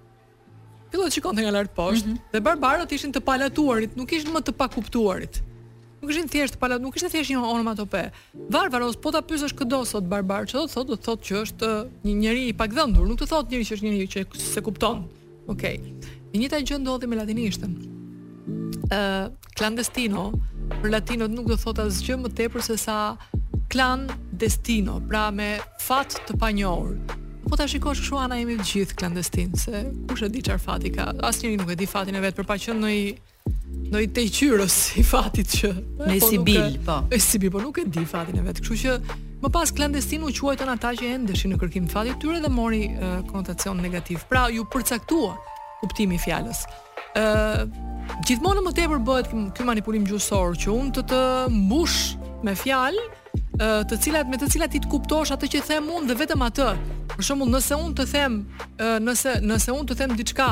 filloi 0.91 1.09
të 1.11 1.17
shikonte 1.19 1.43
nga 1.45 1.51
lart 1.53 1.71
poshtë 1.77 2.09
mm 2.09 2.13
-hmm. 2.13 2.31
dhe 2.33 2.41
barbarët 2.47 2.91
ishin 2.95 3.11
të 3.13 3.21
palatuarit, 3.27 3.95
nuk 3.95 4.11
ishin 4.11 4.31
më 4.33 4.41
të 4.41 4.51
pakuptuarit. 4.59 5.33
kuptuarit. 5.33 5.52
Nuk 6.03 6.11
ishin 6.11 6.27
thjesht 6.27 6.57
pala, 6.59 6.75
nuk 6.83 6.97
ishte 6.99 7.07
thjesht 7.13 7.31
një 7.31 7.39
onomatope. 7.47 8.01
Varvaros 8.51 8.97
po 8.99 9.13
ta 9.15 9.21
pyesësh 9.23 9.53
këdo 9.61 9.77
sot 9.87 10.07
barbar, 10.11 10.43
çdo 10.51 10.65
thotë 10.67 10.89
do 10.91 10.97
thotë 10.99 11.27
që 11.29 11.35
është 11.45 11.69
uh, 11.77 11.85
një 12.03 12.15
njerëz 12.25 12.49
i 12.49 12.55
pakdhëndur, 12.59 13.05
nuk 13.07 13.21
të 13.21 13.29
thotë 13.31 13.53
njerëj 13.53 13.67
që 13.69 13.77
është 13.77 13.87
njëri 13.87 14.09
që 14.11 14.25
se 14.51 14.63
kupton. 14.67 14.99
Okej. 15.53 15.77
Okay. 15.79 16.11
E 16.33 16.41
njëjta 16.41 16.59
gjë 16.59 16.81
ndodhi 16.83 17.07
me 17.13 17.21
latinishtën. 17.21 17.77
Ë, 18.91 18.99
uh, 18.99 19.49
clandestino, 19.55 20.25
për 20.75 20.91
latinot 20.91 21.31
nuk 21.37 21.47
do 21.53 21.55
thotë 21.63 21.87
asgjë 21.87 22.19
më 22.25 22.33
tepër 22.41 22.67
se 22.67 22.75
sa 22.83 22.97
clandestino, 23.71 24.99
pra 25.07 25.29
me 25.39 25.53
fat 25.87 26.19
të 26.27 26.35
panjohur 26.43 26.97
po 27.49 27.57
ta 27.57 27.67
shikosh 27.67 27.99
kështu 28.03 28.19
ana 28.21 28.37
jemi 28.39 28.55
të 28.59 28.65
gjithë 28.69 28.97
klandestin 28.99 29.53
se 29.59 29.81
kush 30.09 30.23
e 30.27 30.31
di 30.31 30.41
çfarë 30.45 30.63
fati 30.63 30.91
ka. 30.95 31.09
Asnjëri 31.27 31.57
nuk 31.59 31.71
e 31.73 31.77
di 31.79 31.87
fatin 31.89 32.15
e 32.15 32.21
vet 32.23 32.37
për 32.37 32.47
pa 32.49 32.57
qenë 32.63 32.79
ndonjë 32.79 34.03
i 34.05 34.11
tejqyrës 34.17 34.75
i 35.01 35.03
fatit 35.07 35.49
që 35.59 35.71
në 36.07 36.17
po 36.21 36.29
Sibil, 36.29 36.79
po. 36.87 36.97
Në 37.11 37.19
Sibil, 37.21 37.51
po 37.53 37.63
nuk 37.63 37.81
e 37.83 37.87
di 37.91 38.05
fatin 38.09 38.39
e 38.39 38.45
vet. 38.47 38.61
Kështu 38.63 38.77
që 38.83 39.15
më 39.43 39.51
pas 39.55 39.73
klandestin 39.75 40.23
u 40.27 40.31
quajtën 40.31 40.71
ata 40.75 40.93
që 40.99 41.09
endeshin 41.19 41.53
në 41.55 41.59
kërkim 41.63 41.89
të 41.89 41.95
fatit 41.97 42.21
tyre 42.23 42.39
dhe 42.45 42.51
mori 42.53 42.85
uh, 42.93 43.19
konotacion 43.29 43.79
negativ. 43.83 44.23
Pra 44.31 44.47
ju 44.53 44.63
përcaktua 44.73 45.35
kuptimi 45.81 46.15
i 46.15 46.23
fjalës. 46.23 46.63
ë 47.17 47.23
uh, 47.23 47.89
Gjithmonë 48.27 48.59
më 48.65 48.71
tepër 48.75 48.99
bëhet 49.07 49.29
ky 49.55 49.63
manipulim 49.63 50.03
gjuhësor 50.03 50.57
që 50.59 50.73
unë 50.73 50.89
të 50.97 51.03
të 51.11 51.19
mbush 51.53 51.95
me 52.43 52.51
fjalë 52.59 52.99
të 53.33 53.97
cilat 54.01 54.27
me 54.29 54.37
të 54.37 54.49
cilat 54.51 54.71
ti 54.73 54.79
të 54.83 54.89
kuptosh 54.91 55.31
atë 55.33 55.47
që 55.53 55.61
them 55.67 55.87
unë 55.95 56.07
dhe 56.09 56.15
vetëm 56.19 56.41
atë. 56.49 56.67
Për 57.15 57.23
shembull, 57.25 57.49
nëse 57.53 57.75
unë 57.77 57.95
të 57.97 58.05
them, 58.11 58.35
nëse 59.05 59.37
nëse 59.45 59.71
unë 59.77 59.87
të 59.89 59.95
them 60.01 60.15
diçka 60.17 60.47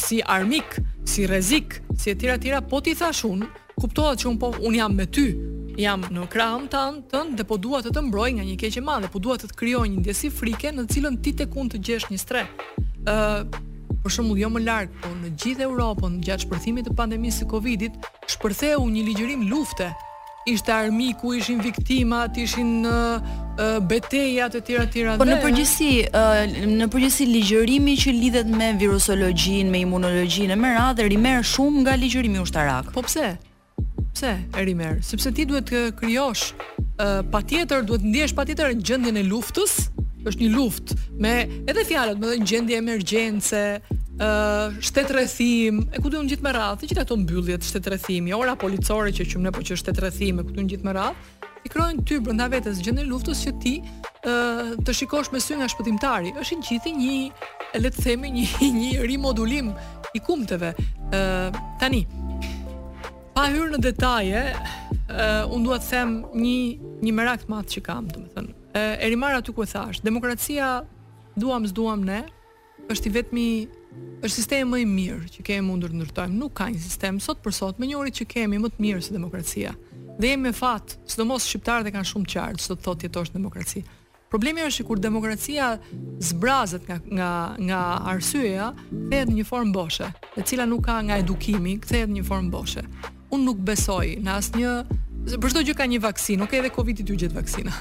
si 0.00 0.22
armik, 0.22 0.78
si 1.04 1.26
rrezik, 1.28 1.80
si 1.96 2.10
etj 2.14 2.30
etj, 2.36 2.54
po 2.70 2.80
ti 2.80 2.94
thash 2.96 3.24
unë, 3.28 3.48
kuptohet 3.80 4.20
që 4.24 4.28
unë 4.32 4.40
po 4.40 4.52
un 4.66 4.74
jam 4.78 4.96
me 4.96 5.06
ty, 5.06 5.26
jam 5.78 6.04
në 6.10 6.26
krahën 6.32 6.66
tënd 6.72 7.06
tën, 7.12 7.34
dhe 7.36 7.44
po 7.44 7.56
dua 7.60 7.82
të 7.84 7.92
të 7.92 8.02
mbroj 8.08 8.30
nga 8.38 8.46
një 8.48 8.56
keqje 8.62 8.82
madhe, 8.84 9.10
po 9.12 9.20
dua 9.20 9.36
të 9.36 9.50
të 9.50 9.58
krijoj 9.60 9.86
një 9.92 10.00
ndjesi 10.00 10.30
frike 10.32 10.72
në 10.72 10.86
të 10.86 10.96
cilën 10.96 11.18
ti 11.22 11.32
tek 11.40 11.52
unë 11.56 11.74
të 11.74 11.82
gjesh 11.88 12.08
një 12.12 12.20
stre. 12.22 12.46
ë 13.04 13.64
për 14.06 14.10
shembull 14.12 14.38
jo 14.38 14.48
më 14.54 14.60
larg, 14.62 14.90
po 15.02 15.08
në 15.20 15.28
gjithë 15.42 15.64
Europën 15.66 16.20
gjatë 16.22 16.44
shpërthimit 16.46 16.84
të 16.86 16.92
pandemisë 16.98 17.40
së 17.42 17.46
Covidit, 17.50 17.96
shpërtheu 18.30 18.82
një 18.94 19.02
ligjërim 19.08 19.44
lufte 19.50 19.88
ishte 20.46 20.72
armiku, 20.72 21.34
ishin 21.34 21.60
viktimat, 21.62 22.36
ishin 22.36 22.86
betejat 23.90 24.54
uh, 24.54 24.60
uh, 24.60 24.64
tira 24.66 24.84
të 24.86 24.92
tjera 24.94 25.14
Po 25.18 25.26
në 25.26 25.36
përgjithësi, 25.42 26.06
uh, 26.12 26.62
në 26.76 26.88
përgjithësi 26.92 27.26
ligjërimi 27.32 27.94
që 27.98 28.14
lidhet 28.20 28.50
me 28.54 28.68
virologjinë, 28.80 29.72
me 29.74 29.82
imunologjinë 29.82 30.54
e 30.56 30.60
merradh, 30.62 31.02
ri 31.02 31.10
rimer 31.16 31.42
shumë 31.46 31.82
nga 31.86 31.96
ligjërimi 31.98 32.40
ushtarak. 32.46 32.92
Po 32.94 33.02
pse? 33.08 33.32
Pse 34.16 34.36
erimer? 34.56 35.00
Sepse 35.04 35.34
ti 35.36 35.44
duhet 35.48 35.66
të 35.68 35.82
krijosh 35.98 36.52
uh, 36.54 37.20
patjetër, 37.34 37.82
duhet 37.90 38.04
të 38.06 38.12
ndihesh 38.14 38.36
patjetër 38.38 38.76
në 38.78 38.86
gjendjen 38.88 39.18
e 39.22 39.26
luftës 39.28 39.76
është 40.26 40.42
një 40.42 40.52
luft 40.56 40.94
me 41.22 41.34
edhe 41.70 41.84
fjalët, 41.86 42.18
me 42.22 42.32
dhe 42.32 42.40
në 42.40 42.50
gjendje 42.54 42.80
emergjence 42.86 43.95
shtet 44.80 45.10
rrethim, 45.10 45.82
e 45.92 46.00
ku 46.00 46.08
duon 46.08 46.28
gjithë 46.30 46.44
me 46.46 46.52
radhë, 46.56 46.86
gjithë 46.88 47.02
ato 47.04 47.16
mbylljet 47.20 47.64
shtet 47.66 47.88
rrethimi, 47.92 48.32
ora 48.32 48.54
policore 48.56 49.12
që 49.12 49.26
në 49.42 49.52
po 49.52 49.60
që 49.64 49.76
shtet 49.76 50.00
rrethim, 50.00 50.40
e 50.40 50.44
ku 50.48 50.54
duon 50.56 50.68
gjithë 50.70 50.86
me 50.88 50.94
radhë, 50.96 51.32
krojnë 51.66 52.04
ty 52.06 52.20
brenda 52.24 52.46
vetes 52.48 52.78
gjendën 52.80 53.02
e 53.02 53.10
luftës 53.10 53.40
që 53.42 53.52
ti 53.60 53.74
ë 53.82 54.76
të 54.86 54.92
shikosh 54.94 55.32
me 55.34 55.40
sy 55.42 55.56
nga 55.58 55.66
shpëtimtari. 55.68 56.30
Është 56.38 56.58
një 56.58 56.66
gjithë 56.68 56.92
një 56.94 57.14
le 57.82 57.90
të 57.90 58.04
themi 58.06 58.30
një 58.30 58.68
një 58.76 59.00
rimodulim 59.06 59.72
i 60.16 60.20
kumteve. 60.24 60.72
ë 61.10 61.50
tani 61.80 62.06
pa 63.34 63.48
hyrë 63.52 63.72
në 63.74 63.80
detaje, 63.84 64.42
ë 65.10 65.50
unë 65.52 65.64
dua 65.66 65.76
të 65.82 65.90
them 65.90 66.12
një 66.40 66.56
një 67.04 67.12
merak 67.12 67.42
të 67.44 67.50
madh 67.52 67.68
që 67.74 67.82
kam, 67.84 68.06
domethënë. 68.14 68.54
ë 68.72 68.98
e 69.02 69.08
rimar 69.12 69.34
aty 69.36 69.52
ku 69.52 69.62
e 69.62 69.66
thash, 69.68 70.00
demokracia 70.00 70.84
duam 71.36 71.66
s'duam 71.66 72.04
ne 72.04 72.22
është 72.90 73.08
i 73.08 73.10
vetmi 73.10 73.46
është 74.24 74.32
sistemi 74.34 74.66
më 74.72 74.80
i 74.80 74.86
mirë 74.90 75.28
që 75.34 75.44
kemi 75.50 75.66
mundur 75.68 75.92
të 75.92 76.00
ndërtojmë. 76.00 76.38
Nuk 76.40 76.54
ka 76.58 76.68
një 76.72 76.80
sistem 76.82 77.18
sot 77.22 77.42
për 77.44 77.54
sot, 77.54 77.78
me 77.78 77.86
njëri 77.90 78.14
që 78.20 78.26
kemi 78.32 78.58
më 78.62 78.70
të 78.74 78.82
mirë 78.84 79.04
se 79.04 79.14
demokracia. 79.14 79.74
Dhe 80.16 80.30
jemi 80.32 80.48
me 80.48 80.52
fat, 80.56 80.94
sidomos 81.06 81.44
shqiptarët 81.46 81.90
e 81.90 81.94
kanë 81.94 82.08
shumë 82.08 82.30
qartë 82.32 82.66
do 82.70 82.76
të 82.78 82.86
thotë 82.86 83.08
jetosh 83.10 83.32
demokraci. 83.36 83.82
Problemi 84.32 84.64
është 84.66 84.86
kur 84.88 84.98
demokracia 84.98 85.68
zbrazet 86.30 86.88
nga 86.88 86.96
nga 87.14 87.30
nga 87.68 87.82
arsyeja, 88.14 88.72
kthehet 88.90 89.30
në 89.30 89.36
një 89.38 89.44
formë 89.46 89.76
boshe, 89.76 90.08
e 90.36 90.42
cila 90.42 90.66
nuk 90.66 90.86
ka 90.88 90.96
nga 91.06 91.20
edukimi, 91.22 91.76
kthehet 91.84 92.10
në 92.10 92.18
një 92.18 92.26
formë 92.26 92.50
boshe. 92.56 92.82
Unë 93.32 93.46
nuk 93.52 93.62
besoj 93.68 94.14
në 94.24 94.34
asnjë 94.40 94.74
për 95.42 95.52
çdo 95.52 95.62
gjë 95.66 95.76
ka 95.78 95.86
një 95.90 96.00
vaksinë, 96.04 96.44
okay, 96.46 96.60
edhe 96.62 96.70
Covidi 96.74 97.02
ju 97.06 97.16
gjet 97.18 97.32
vaksinë. 97.34 97.72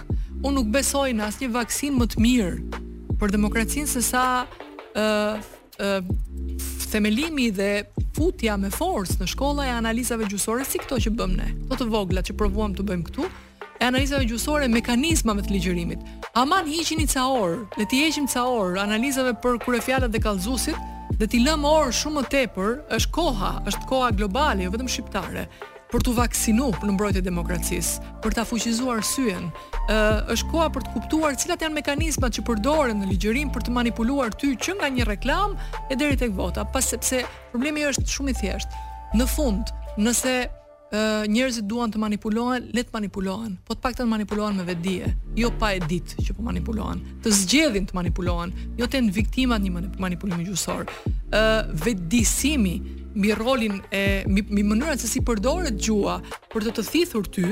Unë 0.42 0.54
nuk 0.58 0.70
besoj 0.74 1.10
në 1.14 1.28
asnjë 1.32 1.52
vaksinë 1.54 1.98
më 2.02 2.08
të 2.14 2.24
mirë 2.24 2.82
për 3.22 3.34
demokracinë 3.38 3.90
se 3.98 4.02
sa 4.06 4.24
ë 4.98 5.36
uh, 5.82 6.02
themelimi 6.92 7.50
dhe 7.56 7.70
futja 8.16 8.56
me 8.60 8.70
forcë 8.72 9.20
në 9.22 9.28
shkolla 9.32 9.66
e 9.68 9.74
analizave 9.76 10.30
gjysore 10.32 10.64
si 10.68 10.80
këto 10.82 11.00
që 11.06 11.14
bëmë 11.20 11.36
ne. 11.40 11.50
Këto 11.72 11.84
të 11.88 11.92
vogla 11.94 12.24
që 12.24 12.36
provuam 12.40 12.76
të 12.78 12.86
bëjmë 12.88 13.08
këtu 13.10 13.28
e 13.28 13.90
analizave 13.90 14.26
gjysore 14.30 14.70
mekanizmave 14.72 15.44
të 15.46 15.56
ligjërimit. 15.56 16.06
Aman 16.40 16.68
hiqini 16.72 17.08
ca 17.12 17.26
orë, 17.36 17.60
le 17.80 17.88
të 17.92 18.04
heqim 18.06 18.28
ca 18.32 18.46
orë 18.48 18.82
analizave 18.86 19.36
për 19.44 19.60
kurëfjalët 19.66 20.14
dhe 20.16 20.24
kallëzuesit, 20.24 20.80
dhe 21.20 21.28
t'i 21.30 21.44
lëmë 21.44 21.68
orë 21.70 21.94
shumë 22.00 22.22
më 22.22 22.28
tepër, 22.34 22.76
është 23.00 23.14
koha, 23.18 23.54
është 23.72 23.90
koha 23.92 24.12
globale, 24.16 24.66
jo 24.66 24.72
vetëm 24.74 24.90
shqiptare 24.92 25.50
për 25.92 26.04
të 26.06 26.14
vaksinu 26.18 26.70
në 26.86 26.92
mbrojtje 26.96 27.22
demokracis, 27.26 27.90
për 28.24 28.32
të 28.36 28.40
afuqizuar 28.46 29.02
syen, 29.06 29.46
është 30.32 30.50
koha 30.52 30.70
për 30.74 30.82
të 30.84 30.90
kuptuar 30.96 31.38
cilat 31.40 31.62
janë 31.66 31.78
mekanizmat 31.80 32.32
që 32.40 32.46
përdoren 32.48 32.98
në 33.04 33.08
ligjërim 33.14 33.48
për 33.54 33.62
të 33.68 33.72
manipuluar 33.80 34.30
ty 34.34 34.48
që 34.58 34.72
nga 34.80 34.88
një 34.96 35.04
reklam 35.12 35.52
e 35.90 35.94
deri 36.00 36.18
tek 36.18 36.32
vota, 36.38 36.62
pas 36.66 36.86
sepse 36.92 37.24
problemi 37.54 37.80
është 37.90 38.06
shumë 38.10 38.30
i 38.32 38.34
thjeshtë. 38.42 38.72
Në 39.18 39.26
fund, 39.36 39.64
nëse 40.02 40.38
njerëzit 41.30 41.66
duan 41.68 41.92
të 41.92 41.98
manipulohen, 42.00 42.64
le 42.74 42.84
të 42.86 42.90
manipulohen, 42.94 43.56
po 43.68 43.74
të 43.76 43.82
paktën 43.84 44.06
manipulohen 44.08 44.56
me 44.56 44.64
vetdije, 44.68 45.10
jo 45.36 45.50
pa 45.60 45.72
e 45.76 45.80
ditë 45.82 46.16
që 46.24 46.34
po 46.38 46.44
manipulohen, 46.46 47.02
të 47.26 47.30
zgjedhin 47.40 47.86
të 47.90 47.94
manipulohen, 47.98 48.52
jo 48.80 48.86
të 48.88 48.98
në 49.04 49.12
viktimat 49.18 49.60
një 49.66 49.72
manipulimi 50.00 50.44
gjusor. 50.48 50.84
Uh, 51.06 51.88
mi 53.16 53.32
rolin 53.32 53.80
e 53.92 54.24
mi, 54.28 54.44
mi 54.56 54.64
mënyrën 54.70 55.00
se 55.00 55.08
si 55.08 55.22
përdoret 55.26 55.78
gjua 55.82 56.18
për 56.52 56.66
të 56.68 56.74
të 56.80 56.86
thithur 56.92 57.28
ty, 57.36 57.48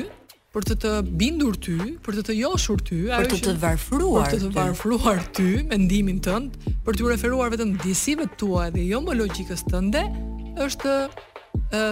për 0.53 0.67
të 0.69 0.75
të 0.83 0.91
bindur 1.19 1.55
ty, 1.57 1.77
për 2.05 2.19
të 2.19 2.23
të 2.27 2.35
joshur 2.41 2.83
ty, 2.85 2.99
për 3.13 3.29
të 3.31 3.39
të 3.47 3.53
varfruar, 3.63 4.27
për 4.27 4.33
të 4.33 4.41
të 4.43 4.51
varfruar 4.57 5.21
ty, 5.35 5.47
mendimin 5.71 6.19
tënd, 6.23 6.59
për 6.85 6.99
të 6.99 7.09
referuar 7.13 7.49
vetëm 7.55 7.75
disive 7.83 8.27
të 8.29 8.37
tua 8.43 8.67
dhe 8.75 8.83
jo 8.89 8.99
më 9.05 9.15
logikës 9.23 9.65
tënde, 9.71 10.03
është 10.67 10.93
ë 11.73 11.87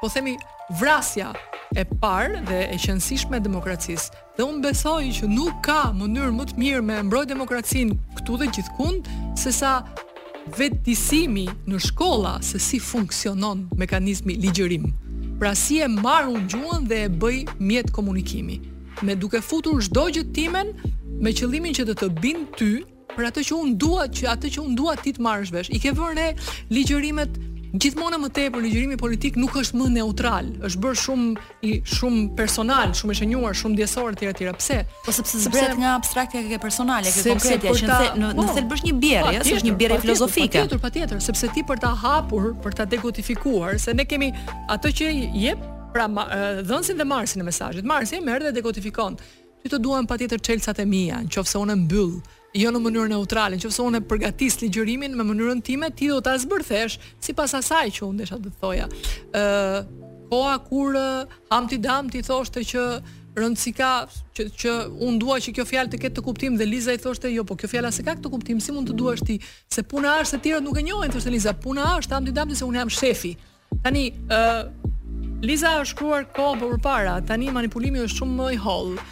po 0.00 0.08
themi 0.10 0.34
vrasja 0.80 1.30
e 1.78 1.84
parë 2.02 2.42
dhe 2.48 2.62
e 2.72 2.76
qëndësishme 2.82 3.36
e 3.38 3.44
demokracisë. 3.44 4.22
Dhe 4.38 4.46
unë 4.48 4.64
besoj 4.64 5.02
që 5.18 5.28
nuk 5.30 5.60
ka 5.66 5.90
mënyrë 5.94 6.32
më 6.34 6.46
të 6.50 6.58
mirë 6.62 6.82
me 6.88 6.98
mbrojt 7.10 7.30
demokracinë 7.34 7.98
këtu 8.18 8.40
dhe 8.42 8.50
gjithkund, 8.56 9.06
se 9.38 9.52
sa 9.54 9.78
vetësimi 10.58 11.46
në 11.68 11.78
shkolla 11.90 12.36
se 12.44 12.58
si 12.60 12.78
funksionon 12.82 13.66
mekanizmi 13.78 14.36
ligjërim. 14.42 14.88
Pra 15.40 15.54
si 15.56 15.78
e 15.80 15.88
marë 15.90 16.28
unë 16.36 16.50
gjuën 16.54 16.86
dhe 16.90 17.02
e 17.06 17.10
bëj 17.22 17.38
mjetë 17.58 17.94
komunikimi. 17.96 18.58
Me 19.06 19.14
duke 19.16 19.40
futur 19.40 19.80
çdo 19.82 20.08
gjë 20.08 20.18
gjëtë 20.18 20.36
timen 20.36 20.72
me 21.20 21.32
qëlimin 21.36 21.74
që 21.76 21.86
të 21.88 21.94
të 22.00 22.10
bindë 22.20 22.58
ty, 22.58 22.72
pra 23.10 23.28
atë 23.30 23.42
që 23.48 23.56
unë 23.56 23.74
duat, 23.82 24.12
që 24.14 24.28
atë 24.34 24.50
që 24.54 24.62
unë 24.64 24.76
duat 24.78 25.00
ti 25.04 25.12
të 25.16 25.22
marrësh 25.24 25.52
vesh. 25.54 25.70
I 25.74 25.80
ke 25.82 25.92
vënë 25.96 26.26
ligjërimet 26.72 27.40
gjithmonë 27.74 28.18
më 28.18 28.28
tepër 28.34 28.62
ligjërimi 28.64 28.96
politik 28.98 29.36
nuk 29.38 29.54
është 29.60 29.78
më 29.78 29.86
neutral, 29.98 30.48
është 30.66 30.80
bërë 30.82 30.98
shumë 31.00 31.44
i 31.66 31.72
shumë 31.86 32.22
personal, 32.38 32.94
shumë 32.98 33.14
e 33.14 33.18
shënuar, 33.20 33.54
shumë 33.60 33.76
ndjesor 33.76 34.08
etj 34.10 34.26
etj. 34.32 34.50
Pse? 34.58 34.78
Po 35.06 35.14
sepse 35.14 35.42
zbret 35.44 35.76
nga 35.78 35.92
abstraktja 35.98 36.42
ke 36.48 36.58
personale, 36.62 37.12
ke 37.14 37.22
konkretja, 37.34 37.74
që 37.82 37.88
në 38.18 38.32
po, 38.40 38.42
në 38.44 38.56
thel 38.56 38.66
bësh 38.72 38.84
një 38.88 38.94
birrë, 39.04 39.34
ja, 39.38 39.44
është 39.44 39.68
një 39.68 39.76
birrë 39.82 40.00
filozofike. 40.02 40.50
Patjetër, 40.58 40.82
patjetër, 40.86 41.22
sepse 41.28 41.52
ti 41.54 41.62
për 41.70 41.82
ta 41.84 41.92
hapur, 42.02 42.50
për 42.64 42.80
ta 42.80 42.88
dekodifikuar, 42.90 43.78
se 43.82 43.94
ne 43.94 44.04
kemi 44.08 44.32
atë 44.72 44.94
që 45.00 45.12
jep 45.44 45.62
pra 45.94 46.08
dhënësin 46.10 46.98
dhe 47.00 47.06
marsin 47.10 47.44
e 47.46 47.46
mesazhit. 47.46 47.86
Marsi 47.86 48.18
merr 48.24 48.48
dhe 48.48 48.54
dekodifikon. 48.58 49.18
Ti 49.60 49.68
të 49.70 49.78
duam 49.84 50.06
patjetër 50.10 50.40
çelçat 50.42 50.78
e 50.82 50.86
mia, 50.88 51.18
nëse 51.22 51.58
unë 51.60 51.74
mbyll, 51.82 52.14
jo 52.56 52.72
në 52.74 52.80
mënyrë 52.82 53.12
neutrale, 53.12 53.56
në 53.56 53.62
që 53.62 53.70
fëse 53.70 53.84
unë 53.86 54.00
e 54.00 54.06
përgatis 54.10 54.56
ligjërimin 54.64 55.14
me 55.16 55.26
mënyrën 55.26 55.60
time, 55.66 55.90
ti 55.94 56.08
do 56.10 56.18
të 56.24 56.32
zbërthesh, 56.44 56.96
si 57.22 57.34
pas 57.36 57.52
asaj 57.54 57.86
që 57.98 58.04
unë 58.08 58.24
desha 58.24 58.38
të 58.42 58.52
thoja. 58.60 58.88
Uh, 59.30 60.10
koha 60.30 60.56
kur 60.66 60.98
uh, 60.98 61.38
hamti 61.52 61.78
dam 61.82 62.10
ti 62.10 62.24
thoshte 62.26 62.64
që 62.72 62.84
rëndësi 63.38 63.72
ka 63.78 63.90
që, 64.34 64.48
që 64.60 64.72
unë 65.06 65.20
dua 65.22 65.36
që 65.42 65.52
kjo 65.54 65.64
fjalë 65.68 65.92
të 65.92 66.00
ketë 66.02 66.16
të 66.18 66.24
kuptim 66.26 66.56
dhe 66.58 66.66
Liza 66.66 66.94
i 66.94 66.98
thoshte 66.98 67.30
jo, 67.30 67.44
po 67.46 67.54
kjo 67.58 67.70
fjalë 67.70 67.92
as 67.92 68.00
ka 68.02 68.16
këtë 68.16 68.32
kuptim, 68.34 68.58
si 68.60 68.74
mund 68.74 68.90
të 68.90 68.96
duash 68.98 69.22
ti 69.26 69.38
se 69.70 69.84
puna 69.86 70.16
është 70.18 70.30
se 70.32 70.42
tirët 70.48 70.66
nuk 70.66 70.80
e 70.80 70.84
njojnë, 70.88 71.14
thoshte 71.14 71.30
Liza, 71.30 71.54
puna 71.54 71.92
është 72.00 72.16
hamti 72.18 72.34
dam 72.34 72.50
se 72.58 72.66
unë 72.66 72.80
jam 72.82 72.90
shefi. 72.96 73.36
Tani 73.86 74.08
uh, 74.26 74.66
Liza 75.46 75.76
është 75.78 75.94
shkruar 75.94 76.26
kohë 76.34 76.58
për 76.64 76.80
para, 76.84 77.16
tani 77.26 77.52
manipulimi 77.54 78.02
është 78.08 78.18
shumë 78.24 78.38
më 78.42 78.50
i 78.56 78.62
hollë 78.66 79.08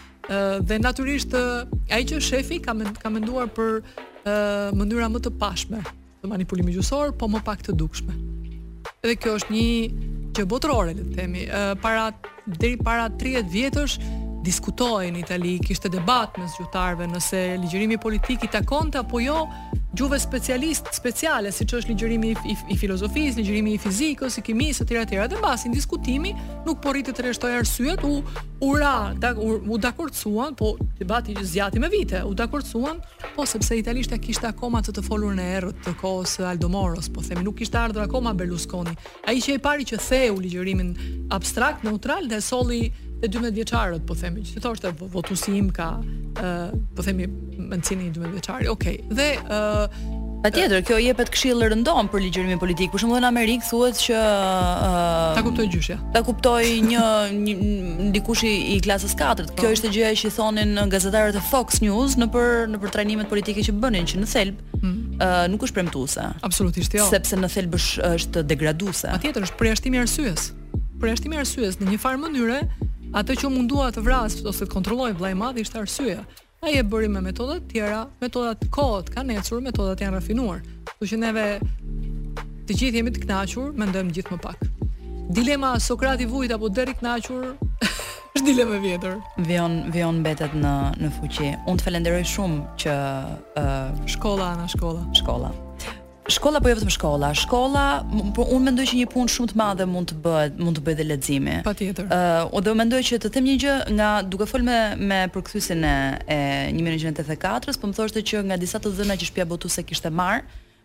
dhe 0.68 0.78
naturisht 0.80 1.32
ai 1.90 2.02
që 2.04 2.20
shefi 2.20 2.58
ka 2.62 2.74
men, 2.76 2.92
ka 2.92 3.10
menduar 3.10 3.48
për 3.56 3.80
mënyra 4.76 5.08
më 5.08 5.22
të 5.24 5.32
pashme 5.40 5.80
të 6.20 6.28
manipulimit 6.28 6.74
gjyqësor, 6.76 7.14
po 7.18 7.28
më 7.30 7.40
pak 7.46 7.62
të 7.64 7.74
dukshme. 7.78 8.14
Dhe 9.06 9.14
kjo 9.22 9.36
është 9.38 9.54
një 9.54 9.66
që 10.34 10.46
botërore 10.50 10.92
le 10.92 11.04
të 11.06 11.16
themi, 11.16 11.44
para 11.82 12.10
deri 12.60 12.76
para 12.76 13.08
30 13.22 13.48
vjetësh 13.54 13.94
diskutohej 14.48 15.10
në 15.12 15.20
Itali, 15.26 15.56
kishte 15.64 15.90
debat 15.92 16.36
me 16.40 16.46
zgjutarve, 16.48 17.04
nëse 17.10 17.44
ligjërimi 17.62 17.98
politik 18.00 18.44
i 18.46 18.52
takonte 18.52 19.00
apo 19.02 19.20
jo 19.20 19.42
gjuve 19.98 20.18
specialist 20.20 20.88
speciale, 20.94 21.50
siç 21.54 21.72
është 21.78 21.92
ligjërimi 21.94 22.30
i, 22.32 22.52
i, 22.52 22.56
i 22.74 22.76
filozofisë, 22.78 23.38
ligjërimi 23.42 23.74
i 23.76 23.80
fizikës, 23.82 24.36
i 24.40 24.44
kimisë 24.46 24.84
etj 24.86 24.96
etj. 25.02 25.18
Dhe 25.34 25.40
mbasi 25.40 25.72
diskutimi 25.72 26.32
nuk 26.66 26.80
po 26.84 26.92
rritet 26.94 27.18
të 27.18 27.52
arsyet, 27.58 28.04
u 28.08 28.22
u 28.66 28.70
ra, 28.74 29.12
da, 29.14 29.32
u, 29.38 29.52
u 29.70 29.78
dakordsuan, 29.78 30.54
po 30.58 30.72
debati 30.98 31.34
që 31.36 31.44
zgjati 31.50 31.78
me 31.78 31.88
vite, 31.92 32.24
u 32.26 32.32
dakordsuan, 32.34 32.98
po 33.36 33.46
sepse 33.46 33.76
italishtja 33.78 34.18
kishte 34.18 34.48
akoma 34.50 34.80
të 34.82 34.96
të 34.96 35.04
folur 35.06 35.34
në 35.36 35.46
errët 35.58 35.82
të 35.84 35.92
kohës 36.00 36.38
Aldo 36.50 36.68
Moros, 36.72 37.06
po 37.14 37.22
themi 37.22 37.44
nuk 37.46 37.60
kishte 37.60 37.78
ardhur 37.78 38.02
akoma 38.08 38.32
Berlusconi. 38.34 38.96
Ai 39.28 39.36
që 39.42 39.56
e 39.56 39.62
pari 39.62 39.86
që 39.86 40.00
theu 40.02 40.40
ligjërimin 40.42 41.28
abstrakt, 41.36 41.86
neutral 41.86 42.26
dhe 42.30 42.40
solli 42.42 42.82
e 43.22 43.28
12 43.32 43.54
vjeçarët 43.62 44.06
po 44.06 44.14
themi 44.16 44.44
që 44.46 44.62
thoshte 44.62 44.92
votuesi 45.12 45.56
im 45.58 45.72
ka 45.74 45.88
ë 45.98 46.02
uh, 46.38 46.78
po 46.94 47.02
themi 47.02 47.26
mendsinë 47.58 48.10
e 48.12 48.14
12 48.14 48.34
vjeçarit. 48.38 48.68
Okej. 48.70 49.00
Okay. 49.02 49.14
Dhe 49.14 49.34
ë 49.40 49.44
uh, 49.48 50.16
Patjetër, 50.38 50.84
kjo 50.86 51.00
jepet 51.02 51.32
këshillë 51.34 51.66
rëndom 51.72 52.06
për 52.12 52.20
ligjërimin 52.28 52.60
politik. 52.62 52.92
Për 52.92 53.00
shembull 53.02 53.24
në 53.24 53.26
Amerikë 53.26 53.66
thuhet 53.66 53.98
që 54.04 54.12
ë 54.20 54.20
uh, 54.22 55.24
ta 55.34 55.42
kuptoi 55.42 55.64
gjyshja. 55.72 55.96
Ta 56.14 56.22
kuptoi 56.28 56.68
një 56.86 57.00
një 57.34 57.56
ndikush 58.12 58.44
i 58.46 58.76
klasës 58.86 59.16
4. 59.18 59.48
Kjo 59.58 59.66
po. 59.66 59.72
ishte 59.74 59.90
gjëja 59.90 60.14
që 60.20 60.30
i 60.30 60.34
thonin 60.36 60.78
gazetarët 60.94 61.34
e 61.34 61.42
Fox 61.50 61.82
News 61.82 62.14
në 62.22 62.28
për 62.36 62.70
në 62.70 62.80
për 62.84 62.94
trajnimet 62.94 63.26
politike 63.32 63.66
që 63.66 63.74
bënin 63.82 64.06
që 64.10 64.22
në 64.22 64.32
thelb 64.36 64.64
Uh, 65.18 65.48
nuk 65.50 65.64
është 65.66 65.74
premtuese. 65.80 66.24
Absolutisht 66.46 66.92
jo. 66.94 67.02
Sepse 67.10 67.34
në 67.40 67.48
thelb 67.50 67.72
është 67.74 68.44
degraduese. 68.46 69.08
Patjetër 69.16 69.48
është 69.48 69.56
përjashtimi 69.58 69.98
i 69.98 70.02
arsyes. 70.04 70.52
Përjashtimi 71.02 71.34
i 71.34 71.40
arsyes 71.42 71.80
në 71.80 71.88
një 71.88 71.98
farë 72.04 72.20
mënyrë 72.22 72.58
atë 73.16 73.34
që 73.40 73.48
mundua 73.52 73.88
të 73.94 74.02
vras 74.04 74.38
ose 74.46 74.66
të 74.66 74.72
kontrolloj 74.72 75.12
vllai 75.16 75.32
i 75.32 75.38
madh 75.38 75.60
ishte 75.62 75.78
arsyeja. 75.80 76.22
Ai 76.64 76.74
e 76.78 76.82
bëri 76.82 77.08
me 77.10 77.20
metoda 77.22 77.58
të 77.60 77.70
tjera, 77.70 78.00
metoda 78.20 78.54
të 78.58 78.68
kohët, 78.74 79.12
kanë 79.14 79.36
ecur, 79.38 79.60
metodat 79.64 80.00
janë 80.02 80.18
rafinuar. 80.18 80.60
Kështu 80.88 81.08
që 81.12 81.20
neve 81.22 81.46
të 82.68 82.74
gjithë 82.76 82.98
jemi 83.00 83.14
të 83.14 83.22
kënaqur, 83.24 83.70
mendojmë 83.78 84.14
gjithë 84.18 84.34
më 84.36 84.42
pak. 84.42 84.66
Dilema 85.38 85.74
Sokrati 85.80 86.26
vujt 86.26 86.52
apo 86.56 86.68
deri 86.72 86.96
kënaqur 86.98 87.54
është 88.34 88.44
dilemë 88.48 88.82
vjetër. 88.86 89.16
Vjon 89.48 89.78
vjon 89.94 90.20
mbetet 90.24 90.58
në 90.58 90.74
në 91.00 91.12
fuqi. 91.20 91.54
Unë 91.70 91.78
të 91.80 91.88
falenderoj 91.88 92.26
shumë 92.34 92.60
që 92.82 92.98
uh, 93.62 94.04
shkolla 94.10 94.52
ana 94.56 94.68
shkolla. 94.74 95.04
Shkolla. 95.20 95.54
Shkolla 96.28 96.60
po 96.60 96.68
jo 96.68 96.74
vetëm 96.76 96.90
shkolla. 96.92 97.30
Shkolla, 97.34 97.82
por 98.36 98.50
unë 98.52 98.66
mendoj 98.68 98.84
që 98.90 98.96
një 99.00 99.06
punë 99.14 99.32
shumë 99.32 99.50
të 99.50 99.56
madhe 99.56 99.86
mund 99.88 100.10
të 100.12 100.16
bëhet, 100.24 100.58
mund 100.60 100.76
të 100.76 100.82
bëhet 100.84 100.98
dhe 101.00 101.06
leximi. 101.08 101.54
Patjetër. 101.64 102.04
Ë, 102.04 102.24
uh, 102.52 102.60
do 102.66 102.74
mendoj 102.76 103.00
që 103.08 103.18
të 103.24 103.30
them 103.36 103.46
një 103.48 103.54
gjë 103.64 103.76
nga 103.96 104.08
duke 104.28 104.44
fol 104.50 104.66
me 104.66 104.76
me 105.08 105.22
përkthyesin 105.32 105.86
e 105.88 105.94
e 106.28 106.38
1984-s, 106.76 107.80
po 107.80 107.88
më 107.88 107.96
thoshte 107.96 108.20
që 108.28 108.42
nga 108.50 108.58
disa 108.60 108.76
të 108.80 108.92
dhëna 108.98 109.16
që 109.22 109.28
shpia 109.30 109.46
botuese 109.48 109.84
kishte 109.88 110.10
marr, 110.20 110.42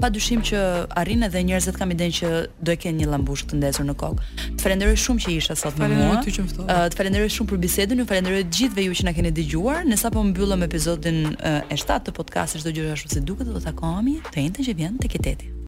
pa 0.00 0.10
dyshim 0.12 0.40
që 0.46 0.58
arrin 1.00 1.24
edhe 1.26 1.42
njerëzit 1.48 1.76
kam 1.78 1.92
idenë 1.92 2.16
që 2.18 2.30
do 2.64 2.72
e 2.74 2.78
kenë 2.80 3.02
një 3.02 3.08
lambush 3.12 3.44
të 3.50 3.58
ndezur 3.60 3.86
në 3.88 3.94
kokë. 4.00 4.28
Të 4.56 4.64
falenderoj 4.64 4.96
shumë 5.04 5.24
që 5.26 5.34
isha 5.36 5.56
sot 5.58 5.76
me 5.80 5.90
mua. 5.92 6.22
që 6.24 6.46
më 6.46 6.56
uh, 6.64 6.86
të 6.92 7.00
falenderoj 7.00 7.30
shumë 7.36 7.52
për 7.52 7.60
bisedën, 7.66 8.00
ju 8.02 8.06
falenderoj 8.12 8.42
të 8.46 8.56
gjithëve 8.60 8.86
ju 8.88 8.96
që 9.00 9.06
na 9.10 9.14
keni 9.18 9.34
dëgjuar. 9.40 9.84
Ne 9.90 9.98
sapo 10.00 10.22
mbyllëm 10.30 10.64
episodin 10.68 11.20
uh, 11.34 11.60
e 11.68 11.78
7 11.84 12.00
të 12.08 12.16
podcast-it, 12.16 12.64
çdo 12.64 12.72
gjë 12.78 12.92
ashtu 12.96 13.12
si 13.18 13.20
duket, 13.28 13.52
do 13.52 13.60
të 13.60 13.68
takohemi 13.68 14.18
të 14.32 14.40
njëjtën 14.46 14.70
që 14.70 14.78
vjen 14.80 14.98
tek 15.02 15.20
e 15.20 15.56